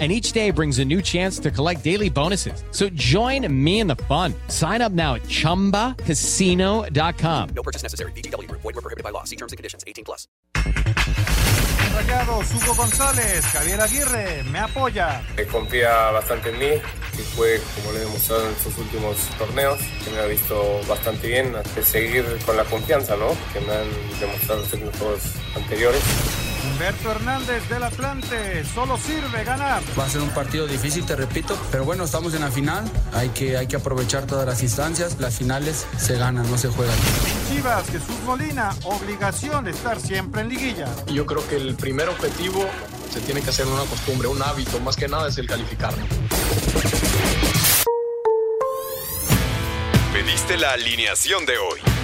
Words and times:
and 0.00 0.10
each 0.10 0.32
day 0.32 0.50
brings 0.50 0.80
a 0.80 0.84
new 0.84 1.00
chance 1.00 1.38
to 1.38 1.52
collect 1.52 1.84
daily 1.84 2.10
bonuses. 2.10 2.64
So 2.72 2.88
join 2.88 3.46
me 3.64 3.78
in 3.78 3.86
the 3.86 3.94
fun. 3.94 4.34
Sign 4.48 4.82
up 4.82 4.90
now 4.90 5.14
at 5.14 5.22
ChumbaCasino.com. 5.22 7.48
No 7.54 7.62
purchase 7.62 7.84
necessary. 7.84 8.10
BGW. 8.12 8.50
Void 8.50 8.64
were 8.64 8.72
prohibited 8.72 9.04
by 9.04 9.10
law. 9.10 9.22
See 9.22 9.36
terms 9.36 9.52
and 9.52 9.56
conditions. 9.56 9.84
18 9.86 10.04
plus. 10.04 10.26
Rayados, 11.94 12.52
Hugo 12.52 12.74
González, 12.74 13.44
Javier 13.52 13.80
Aguirre, 13.80 14.42
me 14.50 14.58
apoya. 14.58 15.22
Me 15.36 15.46
confía 15.46 16.10
bastante 16.10 16.50
en 16.50 16.58
mí 16.58 16.82
y 17.12 17.22
fue 17.36 17.60
como 17.76 17.92
le 17.92 17.98
he 17.98 18.00
demostrado 18.00 18.46
en 18.46 18.52
estos 18.52 18.76
últimos 18.78 19.16
torneos, 19.38 19.78
que 20.04 20.10
me 20.10 20.18
ha 20.18 20.26
visto 20.26 20.80
bastante 20.88 21.28
bien, 21.28 21.52
de 21.52 21.84
seguir 21.84 22.24
con 22.44 22.56
la 22.56 22.64
confianza 22.64 23.14
¿no? 23.16 23.28
que 23.52 23.60
me 23.60 23.72
han 23.72 23.88
demostrado 24.18 24.62
los 24.62 24.70
técnicos 24.70 25.20
anteriores. 25.54 26.02
Humberto 26.70 27.10
Hernández 27.10 27.68
del 27.68 27.82
Atlante, 27.82 28.64
solo 28.64 28.96
sirve 28.96 29.44
ganar. 29.44 29.82
Va 29.98 30.04
a 30.04 30.08
ser 30.08 30.22
un 30.22 30.30
partido 30.30 30.66
difícil, 30.66 31.04
te 31.04 31.14
repito, 31.14 31.58
pero 31.70 31.84
bueno, 31.84 32.04
estamos 32.04 32.34
en 32.34 32.40
la 32.40 32.50
final, 32.50 32.84
hay 33.12 33.28
que, 33.30 33.56
hay 33.56 33.66
que 33.66 33.76
aprovechar 33.76 34.26
todas 34.26 34.46
las 34.46 34.62
instancias, 34.62 35.20
las 35.20 35.36
finales 35.36 35.86
se 35.98 36.16
ganan, 36.16 36.50
no 36.50 36.58
se 36.58 36.68
juegan. 36.68 36.96
Chivas, 37.48 37.86
Jesús 37.90 38.16
Molina, 38.24 38.74
obligación 38.84 39.64
de 39.64 39.72
estar 39.72 40.00
siempre 40.00 40.42
en 40.42 40.48
liguilla. 40.48 40.86
Yo 41.12 41.26
creo 41.26 41.46
que 41.48 41.56
el 41.56 41.74
primer 41.74 42.08
objetivo 42.08 42.66
se 43.12 43.20
tiene 43.20 43.42
que 43.42 43.50
hacer 43.50 43.66
una 43.66 43.84
costumbre, 43.84 44.28
un 44.28 44.42
hábito, 44.42 44.80
más 44.80 44.96
que 44.96 45.06
nada 45.06 45.28
es 45.28 45.38
el 45.38 45.46
calificar. 45.46 45.94
Pediste 50.12 50.56
la 50.56 50.72
alineación 50.72 51.44
de 51.46 51.58
hoy. 51.58 52.03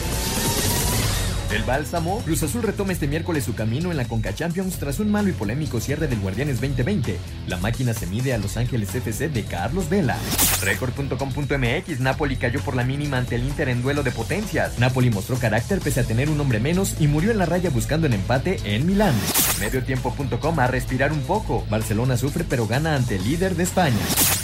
El 1.53 1.63
Bálsamo, 1.63 2.19
Cruz 2.23 2.43
Azul 2.43 2.63
retoma 2.63 2.93
este 2.93 3.09
miércoles 3.09 3.43
su 3.43 3.53
camino 3.53 3.91
en 3.91 3.97
la 3.97 4.05
Conca 4.05 4.33
Champions 4.33 4.77
tras 4.77 4.99
un 4.99 5.11
malo 5.11 5.27
y 5.27 5.33
polémico 5.33 5.81
cierre 5.81 6.07
del 6.07 6.21
Guardianes 6.21 6.61
2020. 6.61 7.17
La 7.47 7.57
máquina 7.57 7.93
se 7.93 8.07
mide 8.07 8.33
a 8.33 8.37
Los 8.37 8.55
Ángeles 8.55 8.95
FC 8.95 9.27
de 9.27 9.43
Carlos 9.43 9.89
Vela. 9.89 10.17
Record.com.mx, 10.63 11.99
Napoli 11.99 12.37
cayó 12.37 12.61
por 12.61 12.77
la 12.77 12.85
mínima 12.85 13.17
ante 13.17 13.35
el 13.35 13.43
Inter 13.43 13.67
en 13.67 13.81
duelo 13.81 14.01
de 14.01 14.11
potencias. 14.11 14.79
Napoli 14.79 15.09
mostró 15.09 15.37
carácter 15.37 15.81
pese 15.81 15.99
a 15.99 16.03
tener 16.03 16.29
un 16.29 16.39
hombre 16.39 16.61
menos 16.61 16.95
y 17.01 17.07
murió 17.07 17.31
en 17.31 17.39
la 17.39 17.45
raya 17.45 17.69
buscando 17.69 18.07
el 18.07 18.13
empate 18.13 18.57
en 18.63 18.85
Milán. 18.85 19.15
Mediotiempo.com 19.59 20.57
a 20.57 20.67
respirar 20.67 21.11
un 21.11 21.21
poco. 21.21 21.65
Barcelona 21.69 22.15
sufre 22.15 22.45
pero 22.47 22.65
gana 22.65 22.95
ante 22.95 23.17
el 23.17 23.25
líder 23.25 23.55
de 23.57 23.63
España. 23.63 23.99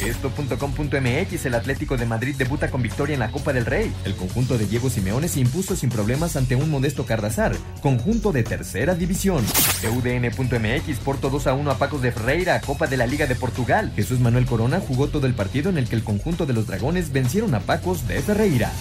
Esto.com.mx, 0.06 1.46
el 1.46 1.56
Atlético 1.56 1.96
de 1.96 2.06
Madrid 2.06 2.36
debuta 2.38 2.70
con 2.70 2.82
victoria 2.82 3.14
en 3.14 3.22
la 3.22 3.32
Copa 3.32 3.54
del 3.54 3.66
Rey. 3.66 3.94
El 4.04 4.16
conjunto 4.16 4.58
de 4.58 4.66
Diego 4.66 4.90
Simeone 4.90 5.30
se 5.30 5.40
impuso 5.40 5.78
sin 5.78 5.90
problemas 5.90 6.36
ante 6.36 6.56
un 6.56 6.70
modesto 6.70 6.97
Cardazar, 7.06 7.56
conjunto 7.82 8.32
de 8.32 8.44
tercera 8.44 8.96
división. 8.96 9.44
UDN.mx, 9.84 11.00
Porto 11.00 11.30
2 11.30 11.48
a 11.48 11.54
1 11.54 11.72
a 11.72 11.78
Pacos 11.78 12.02
de 12.02 12.12
Ferreira, 12.12 12.60
Copa 12.62 12.88
de 12.88 12.98
la 12.98 13.08
Liga 13.08 13.28
de 13.28 13.36
Portugal. 13.36 13.92
Jesús 13.96 14.20
Manuel 14.20 14.46
Corona 14.46 14.80
jugó 14.80 15.08
todo 15.08 15.28
el 15.28 15.34
partido 15.34 15.70
en 15.70 15.78
el 15.78 15.88
que 15.88 15.96
el 15.96 16.04
conjunto 16.04 16.46
de 16.46 16.54
los 16.54 16.68
Dragones 16.68 17.12
vencieron 17.12 17.56
a 17.56 17.60
Pacos 17.60 18.08
de 18.08 18.22
Ferreira. 18.22 18.72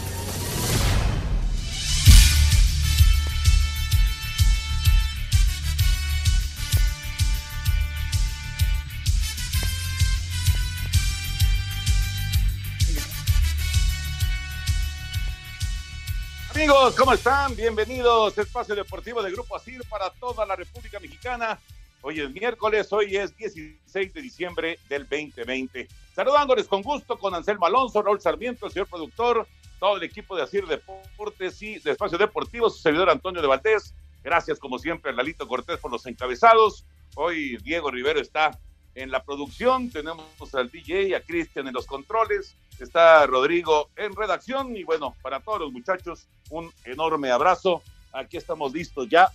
Amigos, 16.67 16.97
¿cómo 16.97 17.13
están? 17.13 17.55
Bienvenidos 17.55 18.37
a 18.37 18.43
Espacio 18.43 18.75
Deportivo 18.75 19.23
de 19.23 19.31
Grupo 19.31 19.55
ASIR 19.55 19.85
para 19.89 20.11
toda 20.11 20.45
la 20.45 20.57
República 20.57 20.99
Mexicana. 20.99 21.61
Hoy 22.03 22.19
es 22.19 22.29
miércoles, 22.33 22.93
hoy 22.93 23.17
es 23.17 23.37
16 23.37 24.13
de 24.13 24.21
diciembre 24.21 24.77
del 24.89 25.05
2020. 25.09 25.87
Saludándoles 26.13 26.67
con 26.67 26.83
gusto 26.83 27.17
con 27.21 27.37
Anselmo 27.37 27.67
Alonso, 27.67 28.03
Raúl 28.03 28.21
Sarmiento, 28.21 28.67
el 28.67 28.73
señor 28.73 28.89
productor, 28.89 29.47
todo 29.79 29.97
el 29.97 30.03
equipo 30.03 30.35
de 30.35 30.43
ASIR 30.43 30.67
Deportes 30.67 31.63
y 31.63 31.79
de 31.79 31.93
Espacio 31.93 32.19
Deportivo, 32.19 32.69
su 32.69 32.83
servidor 32.83 33.11
Antonio 33.11 33.41
de 33.41 33.47
Valdés. 33.47 33.95
Gracias, 34.25 34.59
como 34.59 34.81
siempre, 34.81 35.13
a 35.13 35.15
Lalito 35.15 35.47
Cortés 35.47 35.79
por 35.79 35.93
los 35.93 36.05
encabezados. 36.07 36.85
Hoy 37.15 37.59
Diego 37.59 37.93
Rivero 37.93 38.19
está 38.19 38.59
en 38.97 39.13
la 39.13 39.23
producción, 39.23 39.89
tenemos 39.89 40.27
al 40.53 40.69
DJ, 40.69 41.15
a 41.15 41.21
Cristian 41.21 41.69
en 41.69 41.75
los 41.75 41.87
controles, 41.87 42.57
está 42.85 43.27
Rodrigo 43.27 43.91
en 43.97 44.15
redacción 44.15 44.77
y 44.77 44.85
bueno, 44.85 45.15
para 45.23 45.41
todos 45.41 45.61
los 45.61 45.73
muchachos, 45.73 46.29
un 46.51 46.71
enorme 46.85 47.31
abrazo. 47.31 47.83
Aquí 48.13 48.37
estamos 48.37 48.73
listos 48.73 49.09
ya, 49.09 49.31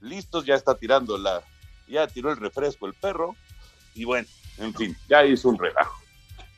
listos, 0.00 0.44
ya 0.44 0.54
está 0.54 0.76
tirando 0.76 1.18
la, 1.18 1.42
ya 1.86 2.06
tiró 2.06 2.30
el 2.30 2.36
refresco 2.36 2.86
el 2.86 2.94
perro 2.94 3.36
y 3.94 4.04
bueno, 4.04 4.28
en 4.58 4.74
fin, 4.74 4.96
ya 5.08 5.24
hizo 5.24 5.48
un 5.48 5.58
relajo, 5.58 6.00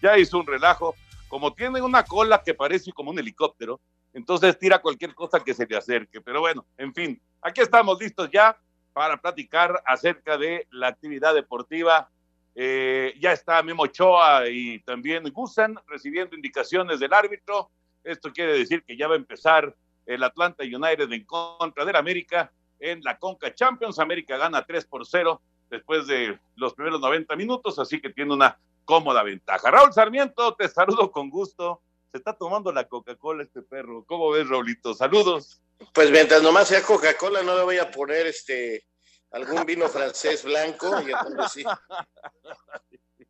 ya 0.02 0.18
hizo 0.18 0.38
un 0.38 0.46
relajo. 0.46 0.94
Como 1.28 1.52
tiene 1.54 1.80
una 1.80 2.04
cola 2.04 2.42
que 2.42 2.54
parece 2.54 2.92
como 2.92 3.10
un 3.10 3.18
helicóptero, 3.18 3.80
entonces 4.12 4.58
tira 4.58 4.80
cualquier 4.80 5.14
cosa 5.14 5.40
que 5.40 5.54
se 5.54 5.66
le 5.66 5.76
acerque. 5.76 6.20
Pero 6.20 6.40
bueno, 6.40 6.66
en 6.76 6.92
fin, 6.92 7.22
aquí 7.40 7.60
estamos 7.60 8.00
listos 8.00 8.28
ya 8.32 8.58
para 8.92 9.16
platicar 9.20 9.80
acerca 9.86 10.36
de 10.36 10.66
la 10.70 10.88
actividad 10.88 11.34
deportiva 11.34 12.10
eh, 12.54 13.14
ya 13.20 13.32
está 13.32 13.62
Memo 13.62 13.84
Ochoa 13.84 14.48
y 14.48 14.80
también 14.80 15.24
Gusan 15.32 15.78
recibiendo 15.86 16.34
indicaciones 16.36 17.00
del 17.00 17.12
árbitro. 17.12 17.70
Esto 18.02 18.32
quiere 18.32 18.52
decir 18.52 18.82
que 18.84 18.96
ya 18.96 19.08
va 19.08 19.14
a 19.14 19.18
empezar 19.18 19.74
el 20.06 20.22
Atlanta 20.24 20.64
United 20.64 21.10
en 21.12 21.24
contra 21.24 21.84
del 21.84 21.96
América 21.96 22.52
en 22.78 23.00
la 23.02 23.18
Conca 23.18 23.54
Champions. 23.54 23.98
América 23.98 24.36
gana 24.36 24.64
3 24.64 24.86
por 24.86 25.06
0 25.06 25.40
después 25.70 26.06
de 26.06 26.38
los 26.56 26.74
primeros 26.74 27.00
90 27.00 27.36
minutos, 27.36 27.78
así 27.78 28.00
que 28.00 28.10
tiene 28.10 28.34
una 28.34 28.58
cómoda 28.84 29.22
ventaja. 29.22 29.70
Raúl 29.70 29.92
Sarmiento, 29.92 30.54
te 30.56 30.68
saludo 30.68 31.12
con 31.12 31.30
gusto. 31.30 31.80
Se 32.10 32.18
está 32.18 32.32
tomando 32.32 32.72
la 32.72 32.88
Coca-Cola 32.88 33.44
este 33.44 33.62
perro. 33.62 34.04
¿Cómo 34.04 34.30
ves, 34.30 34.48
Raulito? 34.48 34.94
Saludos. 34.94 35.62
Pues 35.94 36.10
mientras 36.10 36.42
nomás 36.42 36.68
sea 36.68 36.82
Coca-Cola, 36.82 37.42
no 37.42 37.56
le 37.56 37.62
voy 37.62 37.78
a 37.78 37.90
poner 37.90 38.26
este 38.26 38.84
algún 39.30 39.64
vino 39.64 39.88
francés 39.88 40.42
blanco, 40.44 41.00
y 41.00 41.12
entonces 41.12 41.52
sí. 41.52 41.64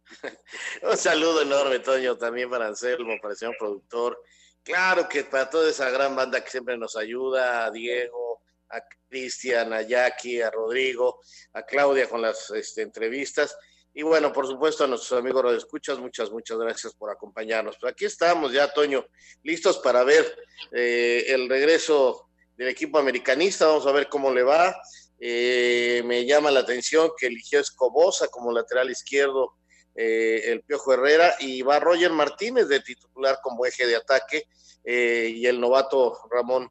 Un 0.83 0.97
saludo 0.97 1.43
enorme, 1.43 1.78
Toño, 1.78 2.16
también 2.16 2.50
para 2.50 2.66
Anselmo, 2.66 3.16
para 3.21 3.33
el 3.33 3.38
señor 3.38 3.56
productor. 3.59 4.21
Claro 4.63 5.09
que 5.09 5.24
para 5.24 5.48
toda 5.48 5.71
esa 5.71 5.91
gran 5.91 6.15
banda 6.16 6.42
que 6.42 6.51
siempre 6.51 6.77
nos 6.77 6.97
ayuda, 6.97 7.65
a 7.65 7.71
Diego, 7.71 8.42
a 8.71 8.83
Cristian, 9.09 9.72
a 9.72 9.83
Jackie, 9.83 10.42
a 10.42 10.51
Rodrigo, 10.51 11.21
a 11.53 11.63
Claudia 11.63 12.09
con 12.09 12.22
las 12.22 12.51
este, 12.51 12.83
entrevistas. 12.83 13.57
Y 13.92 14.03
bueno, 14.03 14.33
por 14.33 14.47
supuesto 14.47 14.84
a 14.84 14.86
nuestros 14.86 15.19
amigos 15.19 15.51
de 15.51 15.59
escuchas, 15.59 15.98
muchas, 15.98 16.30
muchas 16.30 16.59
gracias 16.59 16.95
por 16.95 17.10
acompañarnos. 17.10 17.77
Pero 17.80 17.91
aquí 17.91 18.04
estamos 18.04 18.53
ya, 18.53 18.72
Toño, 18.72 19.07
listos 19.42 19.78
para 19.78 20.04
ver 20.04 20.24
eh, 20.72 21.24
el 21.28 21.48
regreso 21.48 22.28
del 22.57 22.69
equipo 22.69 22.98
americanista. 22.98 23.66
Vamos 23.66 23.86
a 23.86 23.92
ver 23.92 24.09
cómo 24.09 24.33
le 24.33 24.45
va. 24.45 24.77
Eh, 25.21 26.03
me 26.07 26.25
llama 26.25 26.51
la 26.51 26.61
atención 26.61 27.11
que 27.17 27.27
eligió 27.27 27.61
Escobosa 27.61 28.28
como 28.28 28.53
lateral 28.53 28.91
izquierdo 28.91 29.53
eh, 29.95 30.43
el 30.47 30.63
Piojo 30.63 30.95
Herrera 30.95 31.37
y 31.41 31.61
va 31.63 31.78
Roger 31.78 32.11
Martínez 32.11 32.69
de 32.69 32.81
titular 32.81 33.39
como 33.43 33.67
eje 33.67 33.87
de 33.87 33.97
ataque 33.97 34.45
eh, 34.83 35.31
y 35.34 35.47
el 35.47 35.61
novato 35.61 36.17
Ramón 36.31 36.71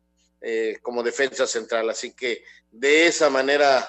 como 0.81 1.03
defensa 1.03 1.45
central. 1.45 1.89
Así 1.89 2.13
que 2.15 2.43
de 2.71 3.07
esa 3.07 3.29
manera 3.29 3.85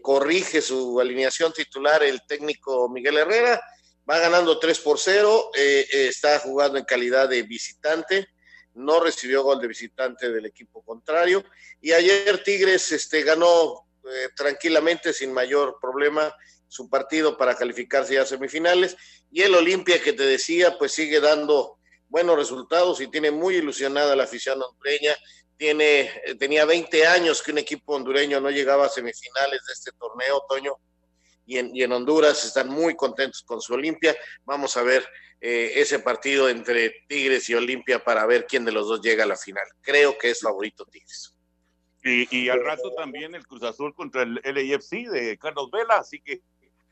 corrige 0.00 0.62
su 0.62 1.00
alineación 1.00 1.52
titular 1.52 2.04
el 2.04 2.20
técnico 2.24 2.88
Miguel 2.88 3.16
Herrera 3.16 3.60
va 4.08 4.18
ganando 4.18 4.58
3 4.58 4.78
por 4.80 4.98
0, 4.98 5.50
eh, 5.56 5.86
eh, 5.92 6.08
está 6.08 6.38
jugando 6.40 6.78
en 6.78 6.84
calidad 6.84 7.28
de 7.28 7.42
visitante, 7.42 8.28
no 8.74 9.00
recibió 9.00 9.42
gol 9.42 9.60
de 9.60 9.68
visitante 9.68 10.30
del 10.30 10.46
equipo 10.46 10.82
contrario, 10.82 11.44
y 11.80 11.92
ayer 11.92 12.42
Tigres 12.42 12.92
este, 12.92 13.22
ganó 13.22 13.86
eh, 14.04 14.28
tranquilamente, 14.34 15.12
sin 15.12 15.32
mayor 15.32 15.78
problema, 15.80 16.34
su 16.68 16.88
partido 16.88 17.36
para 17.36 17.54
calificarse 17.54 18.18
a 18.18 18.24
semifinales, 18.24 18.96
y 19.30 19.42
el 19.42 19.54
Olimpia 19.54 20.02
que 20.02 20.12
te 20.12 20.24
decía, 20.24 20.78
pues 20.78 20.92
sigue 20.92 21.20
dando 21.20 21.78
buenos 22.08 22.36
resultados 22.36 23.00
y 23.00 23.08
tiene 23.08 23.30
muy 23.30 23.56
ilusionada 23.56 24.16
la 24.16 24.24
afición 24.24 24.60
hondureña, 24.62 25.16
tiene, 25.56 26.10
tenía 26.38 26.64
20 26.64 27.06
años 27.06 27.42
que 27.42 27.52
un 27.52 27.58
equipo 27.58 27.94
hondureño 27.94 28.40
no 28.40 28.50
llegaba 28.50 28.86
a 28.86 28.88
semifinales 28.88 29.60
de 29.66 29.72
este 29.72 29.92
torneo, 29.92 30.44
Toño, 30.48 30.76
y 31.46 31.58
en, 31.58 31.74
y 31.74 31.82
en 31.82 31.92
Honduras 31.92 32.44
están 32.44 32.68
muy 32.68 32.96
contentos 32.96 33.42
con 33.42 33.60
su 33.60 33.74
Olimpia. 33.74 34.16
Vamos 34.44 34.76
a 34.76 34.82
ver 34.82 35.06
eh, 35.44 35.80
ese 35.80 35.98
partido 35.98 36.48
entre 36.48 36.94
Tigres 37.08 37.50
y 37.50 37.54
Olimpia 37.54 38.02
para 38.04 38.24
ver 38.26 38.46
quién 38.46 38.64
de 38.64 38.70
los 38.70 38.86
dos 38.86 39.00
llega 39.02 39.24
a 39.24 39.26
la 39.26 39.36
final. 39.36 39.64
Creo 39.80 40.16
que 40.16 40.30
es 40.30 40.40
favorito 40.40 40.84
Tigres. 40.84 41.36
Y, 42.04 42.48
al 42.48 42.64
rato 42.64 42.92
también 42.94 43.34
el 43.34 43.46
Cruz 43.46 43.64
Azul 43.64 43.92
contra 43.94 44.22
el 44.22 44.40
LAFC 44.44 45.08
de 45.08 45.38
Carlos 45.38 45.70
Vela, 45.70 45.96
así 45.96 46.20
que 46.20 46.42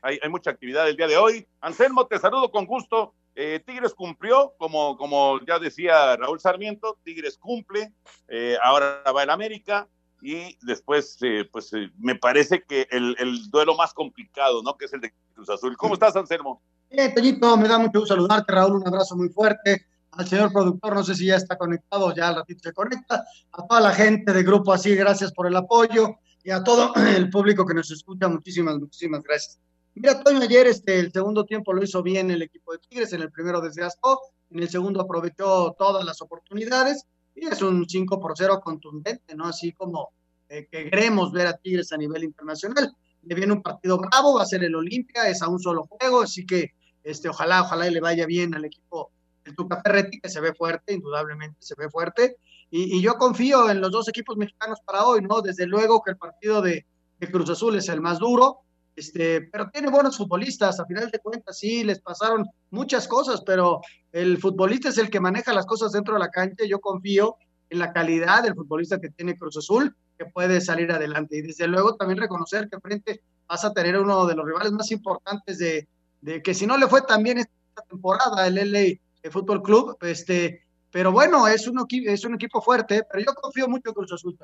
hay, 0.01 0.19
mucha 0.29 0.49
actividad 0.49 0.87
el 0.89 0.97
día 0.97 1.07
de 1.07 1.17
hoy. 1.17 1.47
Anselmo, 1.61 2.07
te 2.07 2.19
saludo 2.19 2.51
con 2.51 2.65
gusto. 2.65 3.13
Eh, 3.35 3.61
Tigres 3.65 3.93
cumplió, 3.93 4.53
como, 4.57 4.97
como 4.97 5.39
ya 5.45 5.57
decía 5.57 6.17
Raúl 6.17 6.39
Sarmiento, 6.39 6.97
Tigres 7.03 7.37
cumple, 7.37 7.93
eh, 8.27 8.57
ahora 8.61 9.01
va 9.15 9.23
el 9.23 9.29
América, 9.29 9.87
y 10.21 10.57
después, 10.65 11.17
eh, 11.21 11.47
pues 11.51 11.71
me 11.97 12.15
parece 12.15 12.63
que 12.63 12.87
el, 12.91 13.15
el, 13.17 13.49
duelo 13.49 13.75
más 13.75 13.93
complicado, 13.93 14.61
¿no? 14.61 14.77
Que 14.77 14.85
es 14.85 14.93
el 14.93 15.01
de 15.01 15.13
Cruz 15.33 15.49
Azul. 15.49 15.77
¿Cómo 15.77 15.93
estás, 15.93 16.15
Anselmo? 16.15 16.61
Bien, 16.91 17.13
Toñito, 17.13 17.55
me 17.55 17.69
da 17.69 17.79
mucho 17.79 17.99
gusto 17.99 18.15
saludarte, 18.15 18.51
Raúl, 18.51 18.75
un 18.75 18.85
abrazo 18.85 19.15
muy 19.15 19.29
fuerte. 19.29 19.87
Al 20.11 20.27
señor 20.27 20.51
productor, 20.51 20.93
no 20.93 21.05
sé 21.05 21.15
si 21.15 21.25
ya 21.25 21.37
está 21.37 21.57
conectado, 21.57 22.13
ya 22.13 22.27
al 22.27 22.35
ratito 22.35 22.59
se 22.63 22.73
conecta. 22.73 23.23
A 23.53 23.65
toda 23.65 23.79
la 23.79 23.93
gente 23.93 24.33
de 24.33 24.43
Grupo 24.43 24.73
Así, 24.73 24.93
gracias 24.93 25.31
por 25.31 25.47
el 25.47 25.55
apoyo. 25.55 26.17
Y 26.43 26.51
a 26.51 26.61
todo 26.61 26.93
el 27.15 27.29
público 27.29 27.65
que 27.65 27.73
nos 27.73 27.89
escucha, 27.91 28.27
muchísimas, 28.27 28.77
muchísimas 28.77 29.23
gracias. 29.23 29.57
Mira, 29.95 30.21
Toño, 30.21 30.41
ayer 30.41 30.67
este, 30.67 30.99
el 30.99 31.13
segundo 31.13 31.45
tiempo 31.45 31.71
lo 31.71 31.81
hizo 31.81 32.03
bien 32.03 32.29
el 32.29 32.41
equipo 32.41 32.73
de 32.73 32.79
Tigres, 32.79 33.13
en 33.13 33.21
el 33.21 33.31
primero 33.31 33.61
desgastó, 33.61 34.19
en 34.49 34.59
el 34.59 34.69
segundo 34.69 34.99
aprovechó 34.99 35.73
todas 35.77 36.03
las 36.03 36.21
oportunidades 36.21 37.05
y 37.33 37.45
es 37.45 37.61
un 37.61 37.87
5 37.87 38.19
por 38.19 38.33
0 38.35 38.59
contundente, 38.61 39.33
¿no? 39.33 39.45
Así 39.45 39.71
como 39.71 40.09
eh, 40.49 40.67
que 40.69 40.89
queremos 40.89 41.31
ver 41.31 41.47
a 41.47 41.55
Tigres 41.55 41.93
a 41.93 41.97
nivel 41.97 42.25
internacional. 42.25 42.93
Le 43.23 43.35
viene 43.35 43.53
un 43.53 43.61
partido 43.61 43.97
bravo, 43.97 44.35
va 44.35 44.43
a 44.43 44.45
ser 44.45 44.65
el 44.65 44.75
Olimpia, 44.75 45.29
es 45.29 45.41
a 45.41 45.47
un 45.47 45.59
solo 45.59 45.87
juego, 45.87 46.23
así 46.23 46.45
que 46.45 46.71
este, 47.03 47.29
ojalá, 47.29 47.61
ojalá 47.61 47.89
le 47.89 47.99
vaya 47.99 48.25
bien 48.25 48.53
al 48.55 48.65
equipo 48.65 49.11
del 49.43 49.55
Tuca 49.55 49.81
Ferretti, 49.81 50.19
que 50.19 50.29
se 50.29 50.39
ve 50.39 50.53
fuerte, 50.53 50.93
indudablemente 50.93 51.57
se 51.59 51.75
ve 51.77 51.89
fuerte. 51.89 52.37
Y, 52.69 52.97
y, 52.97 53.01
yo 53.01 53.15
confío 53.15 53.69
en 53.69 53.81
los 53.81 53.91
dos 53.91 54.07
equipos 54.07 54.37
mexicanos 54.37 54.79
para 54.85 55.05
hoy, 55.05 55.21
¿no? 55.21 55.41
Desde 55.41 55.65
luego 55.65 56.01
que 56.01 56.11
el 56.11 56.17
partido 56.17 56.61
de, 56.61 56.85
de 57.19 57.31
Cruz 57.31 57.49
Azul 57.49 57.75
es 57.75 57.87
el 57.89 58.01
más 58.01 58.19
duro, 58.19 58.59
este, 58.95 59.41
pero 59.51 59.69
tiene 59.69 59.89
buenos 59.89 60.17
futbolistas, 60.17 60.79
a 60.79 60.85
final 60.85 61.09
de 61.09 61.19
cuentas 61.19 61.57
sí, 61.57 61.83
les 61.83 62.01
pasaron 62.01 62.45
muchas 62.71 63.07
cosas, 63.07 63.41
pero 63.45 63.81
el 64.11 64.37
futbolista 64.37 64.89
es 64.89 64.97
el 64.97 65.09
que 65.09 65.19
maneja 65.19 65.53
las 65.53 65.65
cosas 65.65 65.91
dentro 65.91 66.15
de 66.15 66.19
la 66.19 66.29
cancha, 66.29 66.65
yo 66.67 66.79
confío 66.79 67.35
en 67.69 67.79
la 67.79 67.93
calidad 67.93 68.43
del 68.43 68.55
futbolista 68.55 68.99
que 68.99 69.09
tiene 69.09 69.37
Cruz 69.37 69.55
Azul, 69.55 69.95
que 70.17 70.25
puede 70.25 70.59
salir 70.59 70.91
adelante, 70.91 71.37
y 71.37 71.41
desde 71.41 71.67
luego 71.67 71.95
también 71.95 72.19
reconocer 72.19 72.69
que 72.69 72.79
frente 72.79 73.21
vas 73.47 73.63
a 73.63 73.73
tener 73.73 73.97
uno 73.97 74.25
de 74.25 74.35
los 74.35 74.45
rivales 74.45 74.71
más 74.71 74.91
importantes 74.91 75.57
de, 75.59 75.87
de 76.21 76.41
que 76.41 76.53
si 76.53 76.65
no 76.65 76.77
le 76.77 76.87
fue 76.87 77.01
tan 77.01 77.23
bien 77.23 77.39
esta 77.39 77.81
temporada, 77.89 78.47
el 78.47 78.55
LA 78.55 79.31
Fútbol 79.31 79.61
Club, 79.61 79.97
este, 80.01 80.63
pero 80.91 81.11
bueno, 81.11 81.47
es 81.47 81.67
un, 81.67 81.85
es 81.89 82.25
un 82.25 82.35
equipo 82.35 82.61
fuerte, 82.61 83.03
pero 83.11 83.23
yo 83.25 83.33
confío 83.33 83.67
mucho 83.67 83.89
en 83.89 83.95
Cruz 83.95 84.13
Azul. 84.13 84.37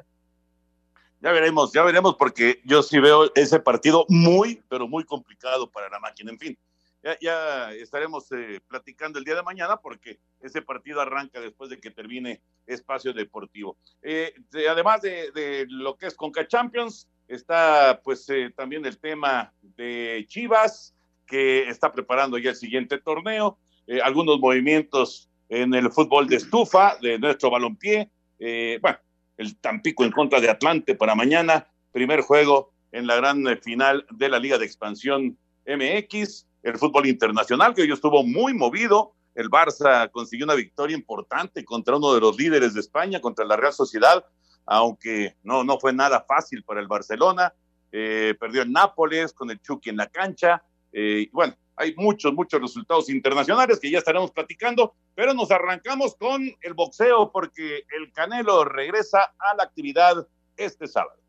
Ya 1.19 1.31
veremos, 1.31 1.73
ya 1.73 1.83
veremos, 1.83 2.15
porque 2.15 2.61
yo 2.63 2.83
sí 2.83 2.99
veo 2.99 3.31
ese 3.35 3.59
partido 3.59 4.05
muy, 4.07 4.63
pero 4.69 4.87
muy 4.87 5.03
complicado 5.03 5.69
para 5.69 5.89
la 5.89 5.99
máquina. 5.99 6.31
En 6.31 6.37
fin, 6.37 6.57
ya, 7.03 7.17
ya 7.19 7.73
estaremos 7.73 8.31
eh, 8.31 8.59
platicando 8.67 9.17
el 9.17 9.25
día 9.25 9.35
de 9.35 9.43
mañana 9.43 9.77
porque 9.77 10.19
ese 10.39 10.61
partido 10.61 11.01
arranca 11.01 11.39
después 11.39 11.69
de 11.69 11.79
que 11.79 11.89
termine 11.89 12.41
Espacio 12.65 13.13
Deportivo. 13.13 13.77
Eh, 14.01 14.33
de, 14.51 14.69
además 14.69 15.01
de, 15.01 15.31
de, 15.31 15.65
lo 15.69 15.97
que 15.97 16.07
es 16.07 16.15
Conca 16.15 16.47
Champions, 16.47 17.07
está 17.27 17.99
pues 18.03 18.29
eh, 18.29 18.53
también 18.55 18.85
el 18.85 18.99
tema 18.99 19.53
de 19.61 20.25
Chivas, 20.27 20.93
que 21.27 21.69
está 21.69 21.91
preparando 21.91 22.37
ya 22.37 22.51
el 22.51 22.55
siguiente 22.55 22.97
torneo, 22.97 23.57
eh, 23.85 23.99
algunos 24.01 24.39
movimientos 24.39 25.29
en 25.49 25.73
el 25.73 25.91
fútbol 25.91 26.27
de 26.27 26.37
estufa 26.37 26.97
de 27.01 27.19
nuestro 27.19 27.49
balompié. 27.49 28.09
bueno, 28.81 28.97
el 29.37 29.55
Tampico 29.57 30.03
en 30.03 30.11
contra 30.11 30.41
de 30.41 30.49
Atlante 30.49 30.95
para 30.95 31.15
mañana, 31.15 31.67
primer 31.91 32.21
juego 32.21 32.71
en 32.91 33.07
la 33.07 33.15
gran 33.15 33.45
final 33.61 34.05
de 34.11 34.29
la 34.29 34.39
Liga 34.39 34.57
de 34.57 34.65
Expansión 34.65 35.37
MX, 35.65 36.47
el 36.63 36.77
fútbol 36.77 37.07
internacional 37.07 37.73
que 37.73 37.83
hoy 37.83 37.91
estuvo 37.91 38.23
muy 38.23 38.53
movido, 38.53 39.13
el 39.35 39.49
Barça 39.49 40.09
consiguió 40.09 40.45
una 40.45 40.55
victoria 40.55 40.97
importante 40.97 41.63
contra 41.63 41.95
uno 41.95 42.13
de 42.13 42.21
los 42.21 42.37
líderes 42.37 42.73
de 42.73 42.79
España, 42.79 43.21
contra 43.21 43.45
la 43.45 43.55
Real 43.55 43.73
Sociedad, 43.73 44.25
aunque 44.65 45.35
no, 45.43 45.63
no 45.63 45.79
fue 45.79 45.93
nada 45.93 46.25
fácil 46.27 46.63
para 46.63 46.81
el 46.81 46.87
Barcelona, 46.87 47.53
eh, 47.91 48.35
perdió 48.39 48.63
el 48.63 48.71
Nápoles 48.71 49.33
con 49.33 49.51
el 49.51 49.61
Chucky 49.61 49.91
en 49.91 49.97
la 49.97 50.07
cancha, 50.07 50.63
eh, 50.91 51.29
bueno, 51.31 51.55
hay 51.75 51.93
muchos, 51.95 52.33
muchos 52.33 52.59
resultados 52.59 53.09
internacionales 53.09 53.79
que 53.79 53.91
ya 53.91 53.99
estaremos 53.99 54.31
platicando, 54.31 54.95
pero 55.13 55.33
nos 55.33 55.51
arrancamos 55.51 56.15
con 56.15 56.43
el 56.61 56.73
boxeo 56.73 57.31
porque 57.31 57.85
el 57.97 58.11
Canelo 58.13 58.65
regresa 58.65 59.33
a 59.37 59.55
la 59.55 59.63
actividad 59.63 60.27
este 60.57 60.87
sábado. 60.87 61.19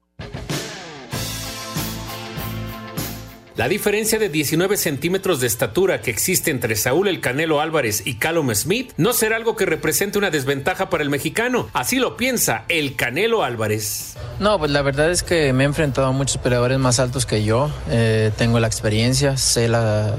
La 3.59 3.69
diferencia 3.69 4.21
de 4.21 4.29
19 4.29 4.77
centímetros 4.77 5.41
de 5.41 5.49
estatura 5.49 6.01
que 6.01 6.13
existe 6.13 6.53
entre 6.53 6.77
Saúl 6.77 7.09
el 7.09 7.21
Canelo 7.21 7.61
Álvarez 7.61 8.03
y 8.05 8.15
Callum 8.15 8.55
Smith 8.55 8.93
no 8.97 9.13
será 9.13 9.35
algo 9.35 9.57
que 9.57 9.67
represente 9.67 10.17
una 10.17 10.31
desventaja 10.31 10.89
para 10.91 11.03
el 11.03 11.11
mexicano. 11.11 11.69
Así 11.73 11.97
lo 11.97 12.17
piensa 12.17 12.65
el 12.69 12.95
Canelo 12.95 13.43
Álvarez. 13.43 14.15
No, 14.39 14.61
pues 14.61 14.71
la 14.71 14.83
verdad 14.83 15.11
es 15.11 15.25
que 15.25 15.53
me 15.53 15.65
he 15.65 15.67
enfrentado 15.67 16.07
a 16.07 16.13
muchos 16.13 16.39
peleadores 16.39 16.79
más 16.79 17.01
altos 17.01 17.27
que 17.27 17.43
yo. 17.43 17.69
Eh, 17.91 18.31
tengo 18.39 18.61
la 18.61 18.69
experiencia, 18.69 19.37
sé 19.37 19.67
la 19.67 20.15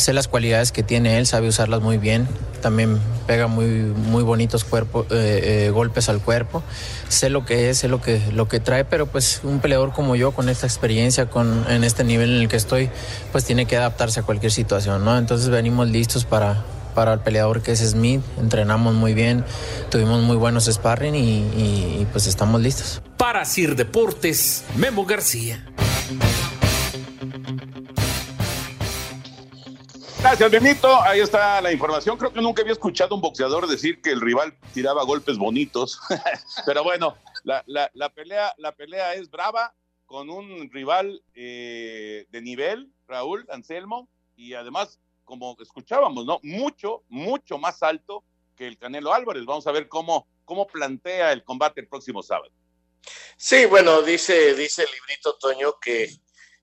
sé 0.00 0.12
las 0.12 0.28
cualidades 0.28 0.72
que 0.72 0.82
tiene 0.82 1.18
él, 1.18 1.26
sabe 1.26 1.48
usarlas 1.48 1.80
muy 1.80 1.98
bien. 1.98 2.26
También 2.60 2.98
pega 3.26 3.46
muy, 3.46 3.66
muy 3.66 4.22
bonitos 4.22 4.64
eh, 4.64 5.06
eh, 5.10 5.70
golpes 5.70 6.08
al 6.08 6.20
cuerpo. 6.20 6.62
Sé 7.08 7.30
lo 7.30 7.44
que 7.44 7.70
es, 7.70 7.78
sé 7.78 7.88
lo 7.88 8.00
que, 8.00 8.20
lo 8.32 8.48
que 8.48 8.60
trae, 8.60 8.84
pero 8.84 9.06
pues 9.06 9.40
un 9.44 9.60
peleador 9.60 9.92
como 9.92 10.16
yo, 10.16 10.32
con 10.32 10.48
esta 10.48 10.66
experiencia, 10.66 11.26
con, 11.30 11.64
en 11.68 11.84
este 11.84 12.04
nivel 12.04 12.30
en 12.30 12.42
el 12.42 12.48
que 12.48 12.56
estoy, 12.56 12.90
pues 13.32 13.44
tiene 13.44 13.66
que 13.66 13.76
adaptarse 13.76 14.20
a 14.20 14.22
cualquier 14.24 14.52
situación, 14.52 15.04
¿no? 15.04 15.16
Entonces 15.16 15.48
venimos 15.48 15.88
listos 15.88 16.24
para, 16.24 16.64
para 16.94 17.14
el 17.14 17.20
peleador 17.20 17.62
que 17.62 17.72
es 17.72 17.80
Smith. 17.80 18.20
Entrenamos 18.38 18.94
muy 18.94 19.14
bien, 19.14 19.44
tuvimos 19.90 20.20
muy 20.22 20.36
buenos 20.36 20.66
sparring 20.66 21.14
y 21.14 22.06
pues 22.12 22.26
estamos 22.26 22.60
listos. 22.60 23.00
Para 23.16 23.44
Sir 23.44 23.76
Deportes, 23.76 24.64
Memo 24.76 25.04
García. 25.04 25.64
Gracias, 30.20 30.50
Benito. 30.50 31.00
Ahí 31.02 31.20
está 31.20 31.62
la 31.62 31.72
información. 31.72 32.18
Creo 32.18 32.30
que 32.30 32.42
nunca 32.42 32.60
había 32.60 32.74
escuchado 32.74 33.14
un 33.14 33.22
boxeador 33.22 33.66
decir 33.66 34.02
que 34.02 34.10
el 34.10 34.20
rival 34.20 34.54
tiraba 34.74 35.02
golpes 35.02 35.38
bonitos. 35.38 35.98
Pero 36.66 36.84
bueno, 36.84 37.16
la, 37.42 37.64
la, 37.66 37.90
la, 37.94 38.10
pelea, 38.10 38.52
la 38.58 38.72
pelea 38.72 39.14
es 39.14 39.30
brava 39.30 39.74
con 40.04 40.28
un 40.28 40.70
rival 40.70 41.22
eh, 41.34 42.26
de 42.28 42.42
nivel, 42.42 42.92
Raúl 43.08 43.46
Anselmo, 43.50 44.10
y 44.36 44.52
además, 44.52 45.00
como 45.24 45.56
escuchábamos, 45.58 46.26
¿no? 46.26 46.38
Mucho, 46.42 47.02
mucho 47.08 47.56
más 47.56 47.82
alto 47.82 48.22
que 48.56 48.66
el 48.66 48.76
Canelo 48.76 49.14
Álvarez. 49.14 49.46
Vamos 49.46 49.66
a 49.66 49.72
ver 49.72 49.88
cómo, 49.88 50.28
cómo 50.44 50.66
plantea 50.66 51.32
el 51.32 51.44
combate 51.44 51.80
el 51.80 51.88
próximo 51.88 52.22
sábado. 52.22 52.52
Sí, 53.38 53.64
bueno, 53.64 54.02
dice, 54.02 54.54
dice 54.54 54.82
el 54.82 54.90
librito 54.90 55.36
Toño 55.36 55.78
que 55.80 56.10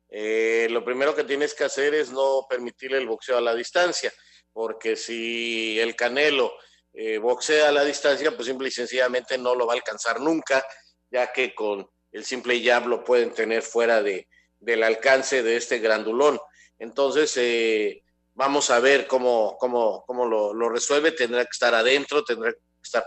eh, 0.09 0.67
lo 0.69 0.83
primero 0.85 1.15
que 1.15 1.23
tienes 1.23 1.53
que 1.53 1.65
hacer 1.65 1.93
es 1.93 2.11
no 2.11 2.45
permitirle 2.49 2.97
el 2.97 3.07
boxeo 3.07 3.37
a 3.37 3.41
la 3.41 3.53
distancia, 3.53 4.13
porque 4.53 4.95
si 4.95 5.79
el 5.79 5.95
Canelo 5.95 6.53
eh, 6.93 7.17
boxea 7.17 7.69
a 7.69 7.71
la 7.71 7.83
distancia, 7.83 8.35
pues 8.35 8.47
simple 8.47 8.69
y 8.69 8.71
sencillamente 8.71 9.37
no 9.37 9.53
lo 9.53 9.67
va 9.67 9.73
a 9.73 9.75
alcanzar 9.75 10.19
nunca, 10.19 10.65
ya 11.11 11.31
que 11.31 11.53
con 11.53 11.87
el 12.11 12.25
simple 12.25 12.63
jab 12.63 12.87
lo 12.87 13.03
pueden 13.03 13.31
tener 13.33 13.61
fuera 13.61 14.01
de, 14.01 14.27
del 14.59 14.83
alcance 14.83 15.43
de 15.43 15.57
este 15.57 15.79
grandulón. 15.79 16.39
Entonces, 16.79 17.35
eh, 17.37 18.03
vamos 18.33 18.69
a 18.71 18.79
ver 18.79 19.07
cómo, 19.07 19.57
cómo, 19.59 20.03
cómo 20.05 20.25
lo, 20.25 20.53
lo, 20.53 20.69
resuelve. 20.69 21.11
Tendrá 21.11 21.43
que 21.43 21.51
estar 21.51 21.75
adentro, 21.75 22.23
tendrá 22.23 22.51
que 22.51 22.59
estar 22.81 23.05